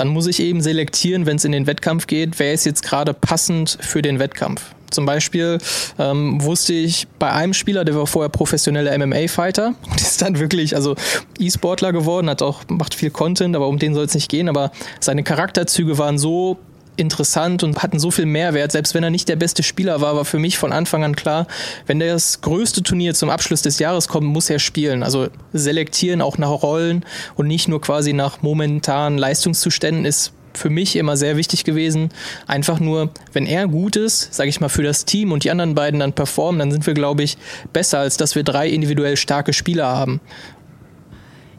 Dann 0.00 0.08
muss 0.08 0.26
ich 0.26 0.40
eben 0.40 0.62
selektieren, 0.62 1.26
wenn 1.26 1.36
es 1.36 1.44
in 1.44 1.52
den 1.52 1.66
Wettkampf 1.66 2.06
geht, 2.06 2.38
wer 2.38 2.54
ist 2.54 2.64
jetzt 2.64 2.82
gerade 2.82 3.12
passend 3.12 3.76
für 3.82 4.00
den 4.00 4.18
Wettkampf. 4.18 4.62
Zum 4.90 5.04
Beispiel 5.04 5.58
ähm, 5.98 6.42
wusste 6.42 6.72
ich 6.72 7.06
bei 7.18 7.30
einem 7.30 7.52
Spieler, 7.52 7.84
der 7.84 7.94
war 7.94 8.06
vorher 8.06 8.30
professioneller 8.30 8.96
MMA-Fighter 8.96 9.74
und 9.90 9.96
ist 10.00 10.22
dann 10.22 10.38
wirklich, 10.38 10.74
also 10.74 10.96
E-Sportler 11.38 11.92
geworden, 11.92 12.30
hat 12.30 12.40
auch, 12.40 12.62
macht 12.68 12.94
viel 12.94 13.10
Content, 13.10 13.54
aber 13.54 13.68
um 13.68 13.78
den 13.78 13.92
soll 13.92 14.06
es 14.06 14.14
nicht 14.14 14.30
gehen. 14.30 14.48
Aber 14.48 14.72
seine 15.00 15.22
Charakterzüge 15.22 15.98
waren 15.98 16.16
so 16.16 16.56
interessant 16.96 17.62
und 17.62 17.82
hatten 17.82 17.98
so 17.98 18.10
viel 18.10 18.26
Mehrwert. 18.26 18.72
Selbst 18.72 18.94
wenn 18.94 19.02
er 19.02 19.10
nicht 19.10 19.28
der 19.28 19.36
beste 19.36 19.62
Spieler 19.62 20.00
war, 20.00 20.16
war 20.16 20.24
für 20.24 20.38
mich 20.38 20.58
von 20.58 20.72
Anfang 20.72 21.04
an 21.04 21.16
klar, 21.16 21.46
wenn 21.86 22.00
das 22.00 22.40
größte 22.40 22.82
Turnier 22.82 23.14
zum 23.14 23.30
Abschluss 23.30 23.62
des 23.62 23.78
Jahres 23.78 24.08
kommt, 24.08 24.26
muss 24.26 24.50
er 24.50 24.58
spielen. 24.58 25.02
Also 25.02 25.28
selektieren 25.52 26.20
auch 26.20 26.38
nach 26.38 26.50
Rollen 26.50 27.04
und 27.36 27.46
nicht 27.46 27.68
nur 27.68 27.80
quasi 27.80 28.12
nach 28.12 28.42
momentanen 28.42 29.18
Leistungszuständen 29.18 30.04
ist 30.04 30.32
für 30.54 30.70
mich 30.70 30.96
immer 30.96 31.16
sehr 31.16 31.36
wichtig 31.36 31.64
gewesen. 31.64 32.10
Einfach 32.46 32.80
nur, 32.80 33.10
wenn 33.32 33.46
er 33.46 33.68
gut 33.68 33.96
ist, 33.96 34.34
sage 34.34 34.48
ich 34.48 34.60
mal, 34.60 34.68
für 34.68 34.82
das 34.82 35.04
Team 35.04 35.32
und 35.32 35.44
die 35.44 35.50
anderen 35.50 35.74
beiden 35.74 36.00
dann 36.00 36.12
performen, 36.12 36.58
dann 36.58 36.72
sind 36.72 36.86
wir, 36.86 36.94
glaube 36.94 37.22
ich, 37.22 37.38
besser, 37.72 38.00
als 38.00 38.16
dass 38.16 38.34
wir 38.34 38.42
drei 38.42 38.68
individuell 38.68 39.16
starke 39.16 39.52
Spieler 39.52 39.86
haben. 39.86 40.20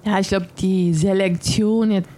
Ja, 0.05 0.19
ich 0.19 0.29
glaube, 0.29 0.47
die 0.59 0.93
Selektion 0.93 1.91
jetzt 1.91 2.09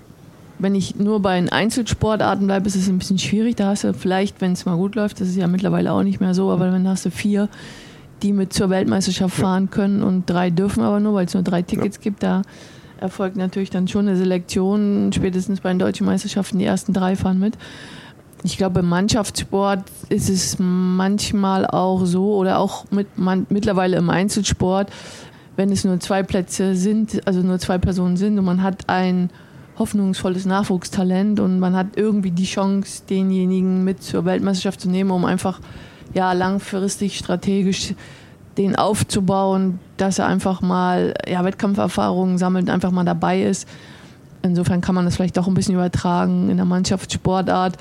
wenn 0.63 0.75
ich 0.75 0.95
nur 0.95 1.21
bei 1.21 1.35
den 1.35 1.49
Einzelsportarten 1.49 2.47
bleibe, 2.47 2.67
ist 2.67 2.75
es 2.75 2.87
ein 2.87 2.97
bisschen 2.97 3.19
schwierig. 3.19 3.57
Da 3.57 3.67
hast 3.67 3.83
du 3.83 3.93
vielleicht, 3.93 4.39
wenn 4.39 4.53
es 4.53 4.65
mal 4.65 4.77
gut 4.77 4.95
läuft, 4.95 5.19
das 5.19 5.27
ist 5.27 5.35
ja 5.35 5.47
mittlerweile 5.47 5.91
auch 5.91 6.03
nicht 6.03 6.21
mehr 6.21 6.33
so, 6.33 6.51
aber 6.51 6.71
dann 6.71 6.87
hast 6.87 7.05
du 7.05 7.11
vier, 7.11 7.49
die 8.21 8.31
mit 8.31 8.53
zur 8.53 8.69
Weltmeisterschaft 8.69 9.35
fahren 9.35 9.69
können 9.69 10.01
und 10.01 10.29
drei 10.29 10.49
dürfen 10.49 10.81
aber 10.81 11.01
nur, 11.01 11.15
weil 11.15 11.25
es 11.25 11.33
nur 11.33 11.43
drei 11.43 11.63
Tickets 11.63 11.97
ja. 11.97 12.01
gibt. 12.01 12.23
Da 12.23 12.43
erfolgt 12.97 13.35
natürlich 13.35 13.71
dann 13.71 13.89
schon 13.89 14.07
eine 14.07 14.15
Selektion, 14.15 15.11
spätestens 15.13 15.59
bei 15.59 15.67
den 15.67 15.79
deutschen 15.79 16.05
Meisterschaften, 16.05 16.59
die 16.59 16.65
ersten 16.65 16.93
drei 16.93 17.17
fahren 17.17 17.39
mit. 17.39 17.57
ich 18.43 18.57
glaube, 18.57 18.79
im 18.79 18.87
Mannschaftssport 18.87 19.83
ist 20.07 20.29
es 20.29 20.55
manchmal 20.59 21.67
auch 21.67 22.05
so 22.05 22.35
oder 22.35 22.59
auch 22.59 22.85
mit, 22.89 23.17
man, 23.17 23.45
mittlerweile 23.49 23.97
im 23.97 24.09
Einzelsport, 24.09 24.89
wenn 25.57 25.69
es 25.73 25.83
nur 25.83 25.99
zwei 25.99 26.23
Plätze 26.23 26.75
sind, 26.75 27.27
also 27.27 27.41
nur 27.41 27.59
zwei 27.59 27.77
Personen 27.77 28.15
sind 28.15 28.39
und 28.39 28.45
man 28.45 28.63
hat 28.63 28.87
ein 28.87 29.29
hoffnungsvolles 29.77 30.45
Nachwuchstalent 30.45 31.39
und 31.39 31.59
man 31.59 31.75
hat 31.75 31.95
irgendwie 31.95 32.31
die 32.31 32.45
Chance, 32.45 33.03
denjenigen 33.09 33.83
mit 33.83 34.03
zur 34.03 34.25
Weltmeisterschaft 34.25 34.81
zu 34.81 34.89
nehmen, 34.89 35.11
um 35.11 35.25
einfach 35.25 35.59
ja 36.13 36.33
langfristig 36.33 37.17
strategisch 37.17 37.95
den 38.57 38.75
aufzubauen, 38.75 39.79
dass 39.97 40.19
er 40.19 40.27
einfach 40.27 40.61
mal 40.61 41.13
ja, 41.27 41.43
Wettkampferfahrungen 41.43 42.37
sammelt, 42.37 42.69
einfach 42.69 42.91
mal 42.91 43.03
dabei 43.03 43.43
ist. 43.43 43.67
Insofern 44.43 44.81
kann 44.81 44.93
man 44.93 45.05
das 45.05 45.15
vielleicht 45.15 45.39
auch 45.39 45.47
ein 45.47 45.53
bisschen 45.53 45.75
übertragen 45.75 46.49
in 46.49 46.57
der 46.57 46.65
Mannschaftssportart. 46.65 47.77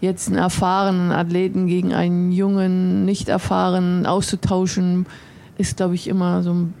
Jetzt 0.00 0.28
einen 0.28 0.38
erfahrenen 0.38 1.12
Athleten 1.12 1.66
gegen 1.66 1.92
einen 1.92 2.32
jungen, 2.32 3.04
nicht 3.04 3.28
erfahrenen 3.28 4.06
auszutauschen, 4.06 5.06
ist, 5.56 5.76
glaube 5.76 5.96
ich, 5.96 6.08
immer 6.08 6.42
so 6.42 6.52
ein 6.52 6.74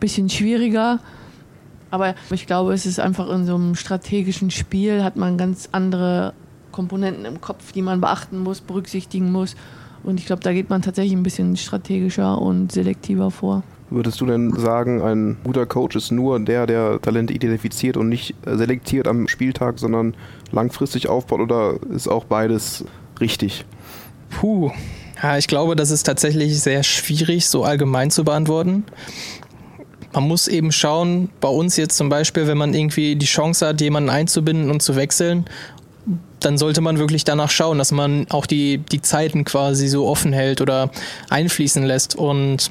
bisschen 0.00 0.28
schwieriger. 0.28 0.98
Aber 1.90 2.14
ich 2.30 2.46
glaube, 2.46 2.72
es 2.72 2.86
ist 2.86 3.00
einfach 3.00 3.30
in 3.30 3.46
so 3.46 3.54
einem 3.54 3.74
strategischen 3.74 4.50
Spiel, 4.50 5.02
hat 5.02 5.16
man 5.16 5.38
ganz 5.38 5.68
andere 5.72 6.34
Komponenten 6.72 7.24
im 7.24 7.40
Kopf, 7.40 7.72
die 7.72 7.82
man 7.82 8.00
beachten 8.00 8.38
muss, 8.38 8.60
berücksichtigen 8.60 9.32
muss. 9.32 9.56
Und 10.04 10.20
ich 10.20 10.26
glaube, 10.26 10.42
da 10.42 10.52
geht 10.52 10.70
man 10.70 10.82
tatsächlich 10.82 11.14
ein 11.14 11.22
bisschen 11.22 11.56
strategischer 11.56 12.40
und 12.40 12.72
selektiver 12.72 13.30
vor. 13.30 13.62
Würdest 13.90 14.20
du 14.20 14.26
denn 14.26 14.52
sagen, 14.52 15.00
ein 15.02 15.38
guter 15.44 15.64
Coach 15.64 15.96
ist 15.96 16.12
nur 16.12 16.38
der, 16.40 16.66
der 16.66 17.00
Talente 17.00 17.32
identifiziert 17.32 17.96
und 17.96 18.10
nicht 18.10 18.34
selektiert 18.44 19.08
am 19.08 19.28
Spieltag, 19.28 19.78
sondern 19.78 20.14
langfristig 20.52 21.08
aufbaut 21.08 21.40
oder 21.40 21.78
ist 21.94 22.06
auch 22.06 22.24
beides 22.24 22.84
richtig? 23.18 23.64
Puh. 24.28 24.70
Ja, 25.22 25.36
ich 25.36 25.48
glaube, 25.48 25.74
das 25.74 25.90
ist 25.90 26.04
tatsächlich 26.04 26.60
sehr 26.60 26.82
schwierig, 26.84 27.48
so 27.48 27.64
allgemein 27.64 28.10
zu 28.10 28.24
beantworten. 28.24 28.84
Man 30.12 30.24
muss 30.24 30.48
eben 30.48 30.72
schauen, 30.72 31.30
bei 31.40 31.48
uns 31.48 31.76
jetzt 31.76 31.96
zum 31.96 32.08
Beispiel, 32.08 32.46
wenn 32.46 32.58
man 32.58 32.74
irgendwie 32.74 33.16
die 33.16 33.26
Chance 33.26 33.66
hat, 33.66 33.80
jemanden 33.80 34.10
einzubinden 34.10 34.70
und 34.70 34.82
zu 34.82 34.96
wechseln 34.96 35.44
dann 36.40 36.58
sollte 36.58 36.80
man 36.80 36.98
wirklich 36.98 37.24
danach 37.24 37.50
schauen, 37.50 37.78
dass 37.78 37.92
man 37.92 38.26
auch 38.30 38.46
die, 38.46 38.78
die 38.78 39.02
Zeiten 39.02 39.44
quasi 39.44 39.88
so 39.88 40.06
offen 40.06 40.32
hält 40.32 40.60
oder 40.60 40.90
einfließen 41.30 41.84
lässt. 41.84 42.14
Und 42.14 42.70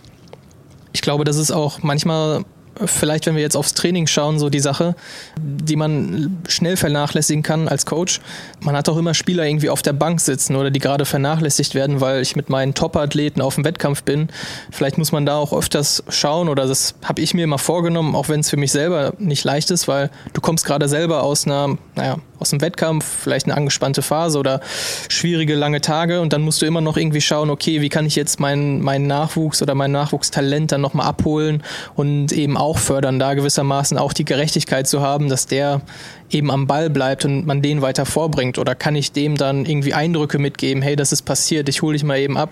ich 0.93 1.01
glaube, 1.01 1.23
das 1.23 1.37
ist 1.37 1.51
auch 1.51 1.83
manchmal 1.83 2.45
vielleicht, 2.85 3.25
wenn 3.25 3.35
wir 3.35 3.41
jetzt 3.41 3.55
aufs 3.55 3.73
Training 3.73 4.07
schauen, 4.07 4.39
so 4.39 4.49
die 4.49 4.59
Sache, 4.59 4.95
die 5.39 5.75
man 5.75 6.37
schnell 6.47 6.77
vernachlässigen 6.77 7.43
kann 7.43 7.67
als 7.67 7.85
Coach. 7.85 8.19
Man 8.59 8.75
hat 8.75 8.89
auch 8.89 8.97
immer 8.97 9.13
Spieler 9.13 9.45
irgendwie 9.45 9.69
auf 9.69 9.81
der 9.81 9.93
Bank 9.93 10.21
sitzen 10.21 10.55
oder 10.55 10.71
die 10.71 10.79
gerade 10.79 11.05
vernachlässigt 11.05 11.75
werden, 11.75 12.01
weil 12.01 12.21
ich 12.21 12.35
mit 12.35 12.49
meinen 12.49 12.73
Top-Athleten 12.73 13.41
auf 13.41 13.55
dem 13.55 13.65
Wettkampf 13.65 14.03
bin. 14.03 14.29
Vielleicht 14.71 14.97
muss 14.97 15.11
man 15.11 15.25
da 15.25 15.37
auch 15.37 15.53
öfters 15.53 16.03
schauen 16.09 16.49
oder 16.49 16.67
das 16.67 16.95
habe 17.03 17.21
ich 17.21 17.33
mir 17.33 17.43
immer 17.43 17.57
vorgenommen, 17.57 18.15
auch 18.15 18.29
wenn 18.29 18.41
es 18.41 18.49
für 18.49 18.57
mich 18.57 18.71
selber 18.71 19.13
nicht 19.17 19.43
leicht 19.43 19.71
ist, 19.71 19.87
weil 19.87 20.09
du 20.33 20.41
kommst 20.41 20.65
gerade 20.65 20.87
selber 20.87 21.23
aus 21.23 21.45
einer, 21.45 21.77
naja, 21.95 22.17
aus 22.39 22.51
dem 22.51 22.61
Wettkampf, 22.61 23.05
vielleicht 23.05 23.45
eine 23.45 23.55
angespannte 23.55 24.01
Phase 24.01 24.37
oder 24.37 24.61
schwierige 25.09 25.55
lange 25.55 25.81
Tage. 25.81 26.21
Und 26.21 26.33
dann 26.33 26.41
musst 26.41 26.61
du 26.61 26.65
immer 26.65 26.81
noch 26.81 26.97
irgendwie 26.97 27.21
schauen, 27.21 27.49
okay, 27.49 27.81
wie 27.81 27.89
kann 27.89 28.05
ich 28.05 28.15
jetzt 28.15 28.39
meinen, 28.39 28.81
meinen 28.81 29.07
Nachwuchs 29.07 29.61
oder 29.61 29.75
mein 29.75 29.91
Nachwuchstalent 29.91 30.71
dann 30.71 30.81
nochmal 30.81 31.07
abholen 31.07 31.63
und 31.95 32.31
eben 32.31 32.57
auch 32.57 32.77
fördern, 32.77 33.19
da 33.19 33.33
gewissermaßen 33.33 33.97
auch 33.97 34.13
die 34.13 34.25
Gerechtigkeit 34.25 34.87
zu 34.87 35.01
haben, 35.01 35.29
dass 35.29 35.47
der 35.47 35.81
eben 36.29 36.51
am 36.51 36.67
Ball 36.67 36.89
bleibt 36.89 37.25
und 37.25 37.45
man 37.45 37.61
den 37.61 37.81
weiter 37.81 38.05
vorbringt? 38.05 38.57
Oder 38.57 38.75
kann 38.75 38.95
ich 38.95 39.11
dem 39.11 39.35
dann 39.35 39.65
irgendwie 39.65 39.93
Eindrücke 39.93 40.39
mitgeben, 40.39 40.81
hey, 40.81 40.95
das 40.95 41.11
ist 41.11 41.23
passiert, 41.23 41.69
ich 41.69 41.81
hole 41.81 41.93
dich 41.93 42.03
mal 42.03 42.19
eben 42.19 42.37
ab. 42.37 42.51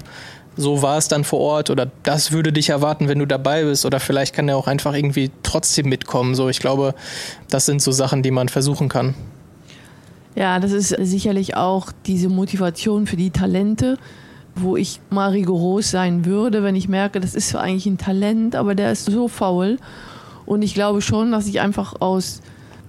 So 0.57 0.81
war 0.81 0.97
es 0.97 1.09
dann 1.09 1.25
vor 1.25 1.39
Ort 1.39 1.69
oder 1.69 1.91
das 2.03 2.31
würde 2.31 2.53
dich 2.53 2.69
erwarten, 2.69 3.09
wenn 3.09 3.19
du 3.19 3.25
dabei 3.25 3.65
bist. 3.65 3.85
Oder 3.85 3.99
vielleicht 3.99 4.33
kann 4.33 4.47
er 4.47 4.55
auch 4.55 4.67
einfach 4.67 4.93
irgendwie 4.93 5.29
trotzdem 5.43 5.89
mitkommen. 5.89 6.33
So, 6.33 6.47
ich 6.47 6.59
glaube, 6.59 6.95
das 7.49 7.65
sind 7.65 7.81
so 7.81 7.91
Sachen, 7.91 8.23
die 8.23 8.31
man 8.31 8.47
versuchen 8.47 8.87
kann. 8.87 9.15
Ja, 10.35 10.59
das 10.59 10.73
ist 10.73 10.89
sicherlich 10.89 11.55
auch 11.55 11.91
diese 12.05 12.27
Motivation 12.27 13.07
für 13.07 13.15
die 13.15 13.29
Talente, 13.29 13.97
wo 14.55 14.75
ich 14.75 14.99
mal 15.09 15.31
rigoros 15.31 15.91
sein 15.91 16.25
würde, 16.25 16.61
wenn 16.61 16.75
ich 16.75 16.89
merke, 16.89 17.19
das 17.19 17.35
ist 17.35 17.55
eigentlich 17.55 17.85
ein 17.85 17.97
Talent, 17.97 18.55
aber 18.55 18.75
der 18.75 18.91
ist 18.91 19.05
so 19.05 19.27
faul. 19.27 19.77
Und 20.45 20.61
ich 20.61 20.73
glaube 20.73 21.01
schon, 21.01 21.31
dass 21.31 21.47
ich 21.47 21.61
einfach 21.61 22.01
aus 22.01 22.41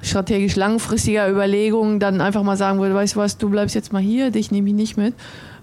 strategisch 0.02 0.56
langfristiger 0.56 1.28
Überlegung 1.28 1.98
dann 2.00 2.20
einfach 2.20 2.42
mal 2.42 2.56
sagen 2.56 2.80
würde, 2.80 2.94
weißt 2.94 3.14
du 3.14 3.20
was, 3.20 3.38
du 3.38 3.48
bleibst 3.48 3.74
jetzt 3.74 3.92
mal 3.92 4.02
hier, 4.02 4.30
dich 4.30 4.50
nehme 4.50 4.68
ich 4.68 4.74
nicht 4.74 4.96
mit, 4.96 5.14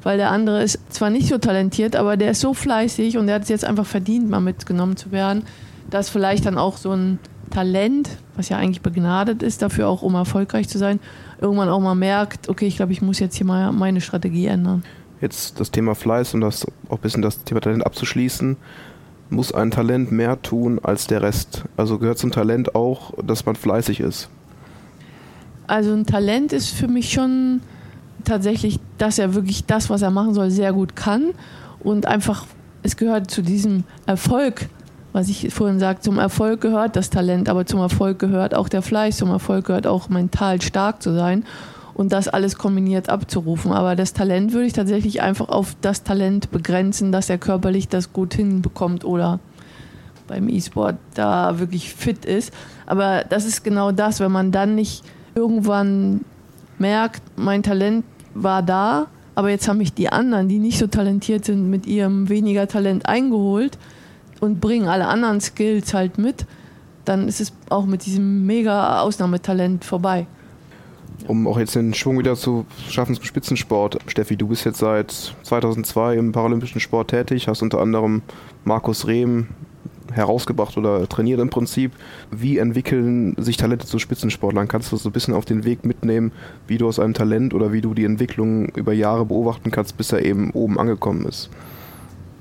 weil 0.02 0.18
der 0.18 0.32
andere 0.32 0.64
ist 0.64 0.80
zwar 0.90 1.10
nicht 1.10 1.30
so 1.30 1.38
talentiert, 1.38 1.96
aber 1.96 2.18
der 2.18 2.32
ist 2.32 2.42
so 2.42 2.54
fleißig 2.54 3.18
und 3.18 3.28
der 3.28 3.36
hat 3.36 3.44
es 3.44 3.50
jetzt 3.50 3.66
einfach 3.66 3.86
verdient, 3.86 4.30
mal 4.30 4.42
mitgenommen 4.42 4.98
zu 4.98 5.12
werden, 5.12 5.44
dass 5.90 6.10
vielleicht 6.10 6.46
dann 6.46 6.58
auch 6.58 6.78
so 6.78 6.92
ein 6.92 7.20
Talent, 7.52 8.10
was 8.36 8.50
ja 8.50 8.58
eigentlich 8.58 8.82
begnadet 8.82 9.44
ist, 9.44 9.62
dafür 9.62 9.88
auch 9.88 10.02
um 10.02 10.16
erfolgreich 10.16 10.68
zu 10.68 10.80
sein, 10.80 11.00
irgendwann 11.44 11.70
auch 11.70 11.82
mal 11.82 11.94
merkt, 11.94 12.48
okay, 12.48 12.66
ich 12.66 12.78
glaube, 12.78 12.94
ich 12.94 13.02
muss 13.02 13.20
jetzt 13.20 13.36
hier 13.36 13.46
mal 13.46 13.72
meine 13.74 14.00
Strategie 14.00 14.48
ändern. 14.48 14.84
Jetzt 15.20 15.60
das 15.60 15.72
Thema 15.72 15.94
Fleiß 15.94 16.34
und 16.34 16.42
das 16.42 16.66
auch 16.88 16.96
ein 16.96 17.02
bisschen 17.02 17.22
das 17.22 17.44
Thema 17.44 17.60
Talent 17.60 17.86
abzuschließen. 17.86 18.56
Muss 19.30 19.54
ein 19.54 19.70
Talent 19.70 20.12
mehr 20.12 20.42
tun 20.42 20.80
als 20.82 21.08
der 21.08 21.22
Rest? 21.22 21.64
Also 21.76 22.00
gehört 22.00 22.18
zum 22.18 22.32
Talent 22.32 22.76
auch, 22.76 23.14
dass 23.22 23.46
man 23.46 23.56
fleißig 23.56 24.00
ist? 24.00 24.30
Also 25.68 25.94
ein 25.94 26.06
Talent 26.06 26.54
ist 26.54 26.70
für 26.70 26.88
mich 26.88 27.12
schon 27.12 27.62
tatsächlich, 28.24 28.80
dass 28.98 29.20
er 29.20 29.34
wirklich 29.36 29.66
das, 29.66 29.90
was 29.90 30.02
er 30.02 30.12
machen 30.12 30.34
soll, 30.34 30.50
sehr 30.50 30.72
gut 30.72 30.96
kann 30.96 31.32
und 31.82 32.06
einfach, 32.06 32.46
es 32.84 32.96
gehört 32.96 33.30
zu 33.30 33.42
diesem 33.42 33.84
Erfolg 34.06 34.70
was 35.14 35.30
ich 35.30 35.54
vorhin 35.54 35.80
sagte, 35.80 36.02
zum 36.02 36.18
Erfolg 36.18 36.60
gehört 36.60 36.96
das 36.96 37.12
Talent, 37.12 37.48
aber 37.48 37.66
zum 37.66 37.80
Erfolg 37.80 38.18
gehört 38.18 38.56
auch 38.56 38.68
der 38.68 38.82
Fleiß, 38.82 39.18
zum 39.18 39.30
Erfolg 39.30 39.66
gehört 39.66 39.86
auch 39.86 40.10
mental 40.10 40.60
stark 40.62 41.02
zu 41.04 41.14
sein 41.14 41.46
und 41.94 42.12
das 42.12 42.28
alles 42.28 42.58
kombiniert 42.58 43.10
abzurufen. 43.10 43.72
Aber 43.72 43.96
das 43.96 44.14
Talent 44.14 44.54
würde 44.54 44.66
ich 44.66 44.74
tatsächlich 44.74 45.22
einfach 45.22 45.50
auf 45.50 45.76
das 45.82 46.04
Talent 46.04 46.52
begrenzen, 46.52 47.12
dass 47.12 47.30
er 47.30 47.38
körperlich 47.38 47.88
das 47.88 48.12
gut 48.12 48.34
hinbekommt 48.34 49.06
oder 49.06 49.40
beim 50.28 50.50
E-Sport 50.50 50.96
da 51.14 51.60
wirklich 51.60 51.94
fit 51.94 52.26
ist. 52.26 52.52
Aber 52.88 53.24
das 53.30 53.46
ist 53.46 53.64
genau 53.64 53.92
das, 53.92 54.20
wenn 54.20 54.32
man 54.32 54.52
dann 54.52 54.74
nicht 54.74 55.04
irgendwann 55.36 56.22
merkt, 56.80 57.22
mein 57.36 57.62
Talent 57.62 58.04
war 58.34 58.64
da, 58.64 59.08
aber 59.36 59.52
jetzt 59.52 59.68
haben 59.68 59.78
mich 59.78 59.94
die 59.94 60.10
anderen, 60.10 60.48
die 60.48 60.58
nicht 60.58 60.80
so 60.80 60.88
talentiert 60.88 61.46
sind, 61.46 61.70
mit 61.70 61.86
ihrem 61.86 62.30
weniger 62.30 62.68
Talent 62.68 63.06
eingeholt 63.06 63.78
und 64.40 64.60
bringen 64.60 64.88
alle 64.88 65.08
anderen 65.08 65.42
Skills 65.42 65.94
halt 65.94 66.18
mit, 66.18 66.46
dann 67.06 67.28
ist 67.28 67.42
es 67.42 67.54
auch 67.70 67.86
mit 67.86 68.06
diesem 68.06 68.46
mega 68.46 69.02
Ausnahmetalent 69.02 69.84
vorbei. 69.84 70.26
Um 71.28 71.48
auch 71.48 71.58
jetzt 71.58 71.76
den 71.76 71.94
Schwung 71.94 72.20
wieder 72.20 72.36
zu 72.36 72.66
schaffen 72.90 73.16
zum 73.16 73.24
Spitzensport. 73.24 74.00
Steffi, 74.08 74.36
du 74.36 74.48
bist 74.48 74.66
jetzt 74.66 74.80
seit 74.80 75.12
2002 75.44 76.16
im 76.16 76.32
paralympischen 76.32 76.82
Sport 76.82 77.12
tätig, 77.12 77.48
hast 77.48 77.62
unter 77.62 77.80
anderem 77.80 78.22
Markus 78.66 79.08
Rehm 79.08 79.48
herausgebracht 80.12 80.78
oder 80.78 81.08
trainiert 81.08 81.40
im 81.40 81.50
Prinzip. 81.50 81.92
Wie 82.32 82.58
entwickeln 82.58 83.36
sich 83.38 83.58
Talente 83.58 83.88
zu 83.88 84.00
Spitzensportlern? 84.00 84.68
Kannst 84.68 84.92
du 84.92 84.98
so 84.98 85.10
ein 85.10 85.12
bisschen 85.12 85.34
auf 85.34 85.46
den 85.46 85.64
Weg 85.64 85.86
mitnehmen, 85.86 86.32
wie 86.68 86.78
du 86.78 86.88
aus 86.88 87.00
einem 87.00 87.14
Talent 87.14 87.54
oder 87.54 87.72
wie 87.72 87.82
du 87.82 87.94
die 87.94 88.06
Entwicklung 88.06 88.68
über 88.70 88.94
Jahre 88.94 89.26
beobachten 89.26 89.72
kannst, 89.72 89.98
bis 89.98 90.12
er 90.12 90.24
eben 90.24 90.52
oben 90.52 90.80
angekommen 90.80 91.26
ist? 91.26 91.50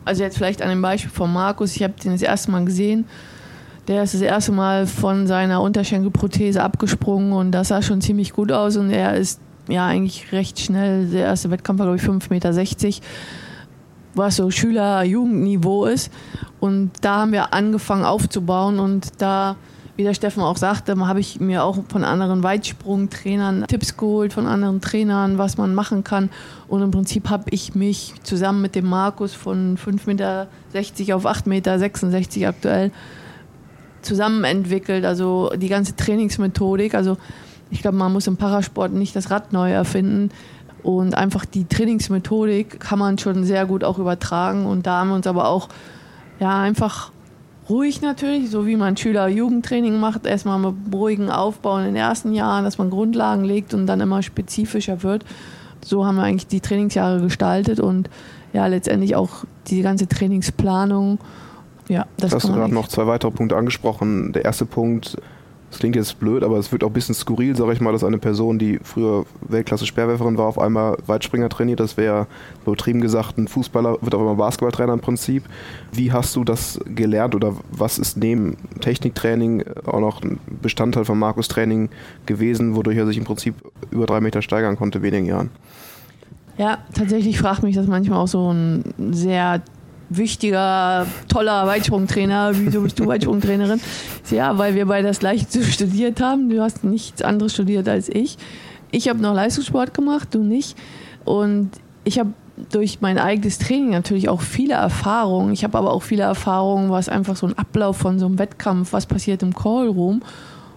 Also 0.05 0.23
jetzt 0.23 0.37
vielleicht 0.37 0.63
an 0.63 0.69
dem 0.69 0.83
Beispiel 0.83 1.11
von 1.11 1.33
Markus, 1.33 1.77
ich 1.77 1.83
habe 1.83 1.95
den 2.03 2.13
das 2.13 2.23
erste 2.23 2.51
Mal 2.51 2.65
gesehen. 2.65 3.07
Der 3.89 4.05
ist 4.05 4.15
das 4.15 4.21
erste 4.21 4.53
Mal 4.53 4.87
von 4.87 5.27
seiner 5.27 5.61
Unterschenkelprothese 5.61 6.63
abgesprungen 6.63 7.33
und 7.33 7.51
das 7.51 7.69
sah 7.69 7.83
schon 7.83 8.01
ziemlich 8.01 8.33
gut 8.33 8.53
aus 8.53 8.77
und 8.77 8.91
er 8.91 9.17
ist 9.17 9.41
ja 9.69 9.87
eigentlich 9.87 10.31
recht 10.33 10.61
schnell. 10.61 11.07
Der 11.07 11.27
erste 11.27 11.51
Wettkampf 11.51 11.81
war, 11.81 11.87
glaube 11.87 11.97
ich, 11.97 12.03
5,60 12.03 12.31
Meter, 12.31 13.07
was 14.15 14.37
so 14.37 14.51
Schüler-Jugendniveau 14.51 15.87
ist. 15.87 16.13
Und 16.61 16.93
da 17.01 17.17
haben 17.17 17.33
wir 17.33 17.53
angefangen 17.53 18.05
aufzubauen 18.05 18.79
und 18.79 19.21
da 19.21 19.57
wie 19.97 20.05
der 20.05 20.15
Steffen 20.15 20.43
auch 20.43 20.57
sagte, 20.57 20.97
habe 21.07 21.21
ich 21.21 21.39
mir 21.39 21.65
auch 21.65 21.79
von 21.89 22.03
anderen 22.03 22.43
Weitsprungtrainern 22.43 23.67
Tipps 23.67 23.97
geholt, 23.97 24.33
von 24.33 24.47
anderen 24.47 24.81
Trainern, 24.81 25.37
was 25.37 25.59
man 25.59 25.75
machen 25.75 26.03
kann. 26.03 26.31
Und 26.67 26.81
im 26.83 26.91
Prinzip 26.91 27.29
habe 27.29 27.45
ich 27.51 27.75
mich 27.75 28.15
zusammen 28.23 28.63
mit 28.63 28.75
dem 28.75 28.87
Markus 28.87 29.35
von 29.35 29.77
5,60 29.77 30.07
Meter 30.07 30.49
auf 31.17 31.27
8,66 31.27 31.49
Meter 31.49 32.49
aktuell 32.49 32.91
zusammen 34.01 34.45
entwickelt. 34.45 35.05
Also 35.05 35.51
die 35.57 35.69
ganze 35.69 35.95
Trainingsmethodik. 35.95 36.95
Also 36.95 37.19
ich 37.71 37.83
glaube, 37.83 37.99
man 37.99 38.13
muss 38.13 38.27
im 38.27 38.39
Parasport 38.39 38.93
nicht 38.93 39.15
das 39.15 39.31
Rad 39.31 39.53
neu 39.53 39.71
erfinden. 39.71 40.31
Und 40.83 41.15
einfach 41.15 41.45
die 41.45 41.67
Trainingsmethodik 41.67 42.81
kann 42.81 42.99
man 42.99 43.19
schon 43.19 43.45
sehr 43.45 43.67
gut 43.67 43.85
auch 43.85 43.99
übertragen. 43.99 44.65
Und 44.65 44.87
da 44.87 45.01
haben 45.01 45.11
wir 45.11 45.17
uns 45.17 45.27
aber 45.27 45.49
auch 45.49 45.69
ja, 46.41 46.61
einfach 46.61 47.12
ruhig 47.69 48.03
natürlich, 48.03 48.51
so 48.51 48.67
wie 48.67 48.77
man 48.77 48.97
Schüler-Jugendtraining 48.97 49.99
macht, 49.99 50.27
erstmal 50.27 50.59
mit 50.59 50.75
ruhigen 50.93 51.31
Aufbau 51.31 51.79
in 51.79 51.85
den 51.85 51.97
ersten 51.97 52.33
Jahren, 52.33 52.65
dass 52.65 52.79
man 52.79 52.91
Grundlagen 52.91 53.45
legt 53.45 53.75
und 53.75 53.87
dann 53.87 54.01
immer 54.01 54.23
spezifischer 54.23 55.03
wird. 55.03 55.25
so 55.85 56.07
haben 56.07 56.17
wir 56.17 56.23
eigentlich 56.23 56.47
die 56.47 56.61
Trainingsjahre 56.61 57.21
gestaltet 57.21 57.81
und 57.81 58.09
ja, 58.53 58.67
letztendlich 58.67 59.17
auch 59.17 59.45
die 59.69 59.83
ganze 59.83 60.07
Trainingsplanung. 60.07 61.19
Ja, 61.89 62.07
das 62.19 62.33
hast 62.33 62.49
du 62.49 62.53
gerade 62.53 62.73
noch 62.73 62.89
zwei 62.89 63.07
weitere 63.07 63.31
Punkte 63.31 63.57
angesprochen. 63.57 64.33
Der 64.33 64.45
erste 64.45 64.67
Punkt, 64.67 65.17
das 65.73 65.79
klingt 65.79 65.97
jetzt 65.97 66.21
blöd, 66.21 66.43
aber 66.43 66.59
es 66.59 66.71
wird 66.71 66.85
auch 66.85 66.89
ein 66.89 66.93
bisschen 66.93 67.15
skurril, 67.15 67.57
sage 67.57 67.73
ich 67.73 67.81
mal, 67.81 67.93
dass 67.93 68.05
eine 68.05 68.19
Person, 68.19 68.59
die 68.59 68.79
früher 68.83 69.25
Weltklasse-Sperrwerferin 69.49 70.37
war, 70.37 70.45
auf 70.45 70.59
einmal 70.59 70.99
Weitspringer 71.07 71.49
trainiert. 71.49 71.81
Das 71.81 71.97
wäre 71.97 72.27
übertrieben 72.67 73.01
gesagt 73.01 73.39
ein 73.39 73.49
Fußballer, 73.49 73.97
wird 74.03 74.15
auch 74.15 74.21
immer 74.21 74.35
Basketballtrainer 74.35 74.93
im 74.93 75.01
Prinzip. 75.01 75.45
Wie 75.91 76.13
hast 76.13 76.37
du 76.37 76.45
das 76.45 76.79
gelernt 76.85 77.35
oder 77.35 77.55
was 77.71 77.99
ist 77.99 78.19
neben 78.19 78.59
Techniktraining 78.83 79.65
auch 79.87 80.01
noch 80.01 80.23
ein 80.23 80.39
Bestandteil 80.61 81.07
von 81.07 81.19
Markus 81.19 81.49
Training 81.49 81.89
gewesen, 82.27 82.77
wodurch 82.77 82.99
er 82.99 83.07
sich 83.07 83.17
im 83.17 83.25
Prinzip 83.25 83.55
über 83.91 84.05
drei 84.05 84.21
Meter 84.21 84.43
steigern 84.43 84.77
konnte 84.77 84.99
in 84.99 85.05
wenigen 85.05 85.25
Jahren? 85.25 85.49
Ja, 86.59 86.81
tatsächlich 86.93 87.39
fragt 87.39 87.63
mich 87.63 87.77
das 87.77 87.87
manchmal 87.87 88.19
auch 88.19 88.29
so 88.29 88.53
ein 88.53 88.85
sehr 89.11 89.63
wichtiger, 90.17 91.07
toller 91.29 91.67
Weitsprungtrainer. 91.67 92.53
Wieso 92.55 92.83
bist 92.83 92.99
du 92.99 93.07
Weitsprungtrainerin? 93.07 93.81
Ja, 94.31 94.57
weil 94.57 94.75
wir 94.75 94.87
beide 94.87 95.09
das 95.09 95.19
gleiche 95.19 95.47
studiert 95.63 96.23
haben. 96.23 96.49
Du 96.49 96.63
hast 96.63 96.85
nichts 96.85 97.21
anderes 97.21 97.53
studiert 97.53 97.87
als 97.87 98.09
ich. 98.09 98.39
Ich 98.91 99.09
habe 99.09 99.21
noch 99.21 99.35
Leistungssport 99.35 99.93
gemacht, 99.93 100.29
du 100.33 100.43
nicht. 100.43 100.77
Und 101.25 101.71
ich 102.05 102.19
habe 102.19 102.31
durch 102.71 103.01
mein 103.01 103.19
eigenes 103.19 103.59
Training 103.59 103.91
natürlich 103.91 104.29
auch 104.29 104.41
viele 104.41 104.75
Erfahrungen. 104.75 105.53
Ich 105.53 105.65
habe 105.65 105.77
aber 105.79 105.93
auch 105.93 106.03
viele 106.03 106.23
Erfahrungen, 106.23 106.91
was 106.91 107.09
einfach 107.09 107.37
so 107.37 107.47
ein 107.47 107.59
Ablauf 107.59 107.97
von 107.97 108.19
so 108.19 108.27
einem 108.27 108.39
Wettkampf, 108.39 108.93
was 108.93 109.07
passiert 109.07 109.43
im 109.43 109.55
Callroom, 109.55 110.23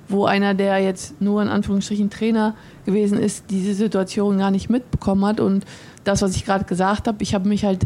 wo 0.08 0.26
einer, 0.26 0.54
der 0.54 0.80
jetzt 0.80 1.22
nur 1.22 1.42
in 1.42 1.50
Anführungsstrichen 1.50 2.10
Trainer 2.10 2.56
gewesen 2.86 3.20
ist, 3.20 3.46
diese 3.50 3.74
Situation 3.74 4.38
gar 4.38 4.52
nicht 4.52 4.70
mitbekommen 4.70 5.26
hat. 5.26 5.40
Und 5.40 5.66
das, 6.04 6.22
was 6.22 6.36
ich 6.36 6.46
gerade 6.46 6.66
gesagt 6.66 7.08
habe, 7.08 7.22
ich 7.22 7.34
habe 7.34 7.48
mich 7.48 7.66
halt 7.66 7.86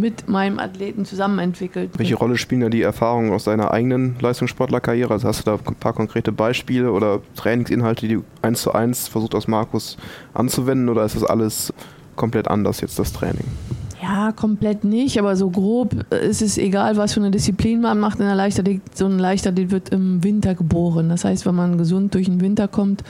mit 0.00 0.28
meinem 0.28 0.58
Athleten 0.58 1.04
zusammen 1.04 1.38
entwickelt. 1.38 1.90
Welche 1.96 2.16
Rolle 2.16 2.36
spielen 2.36 2.62
da 2.62 2.68
die 2.68 2.82
Erfahrungen 2.82 3.32
aus 3.32 3.44
deiner 3.44 3.70
eigenen 3.70 4.16
Leistungssportlerkarriere? 4.20 5.12
Also 5.12 5.28
hast 5.28 5.40
du 5.40 5.50
da 5.50 5.58
ein 5.64 5.74
paar 5.76 5.92
konkrete 5.92 6.32
Beispiele 6.32 6.90
oder 6.90 7.20
Trainingsinhalte, 7.36 8.08
die 8.08 8.14
du 8.14 8.24
eins 8.42 8.62
zu 8.62 8.72
eins 8.72 9.08
versucht 9.08 9.34
aus 9.34 9.46
Markus 9.46 9.96
anzuwenden 10.34 10.88
oder 10.88 11.04
ist 11.04 11.16
das 11.16 11.24
alles 11.24 11.72
komplett 12.16 12.48
anders 12.48 12.80
jetzt 12.80 12.98
das 12.98 13.12
Training? 13.12 13.44
Ja, 14.02 14.32
komplett 14.32 14.82
nicht, 14.82 15.18
aber 15.18 15.36
so 15.36 15.50
grob 15.50 15.94
ist 16.10 16.40
es 16.40 16.56
egal, 16.56 16.96
was 16.96 17.12
für 17.12 17.20
eine 17.20 17.30
Disziplin 17.30 17.82
man 17.82 18.00
macht 18.00 18.18
in 18.18 18.24
der 18.24 18.34
Leichtathletik. 18.34 18.82
So 18.94 19.06
ein 19.06 19.18
Leichtathlet 19.18 19.70
wird 19.70 19.90
im 19.90 20.24
Winter 20.24 20.54
geboren. 20.54 21.10
Das 21.10 21.24
heißt, 21.24 21.44
wenn 21.44 21.54
man 21.54 21.76
gesund 21.76 22.14
durch 22.14 22.26
den 22.26 22.40
Winter 22.40 22.66
kommt, 22.66 23.04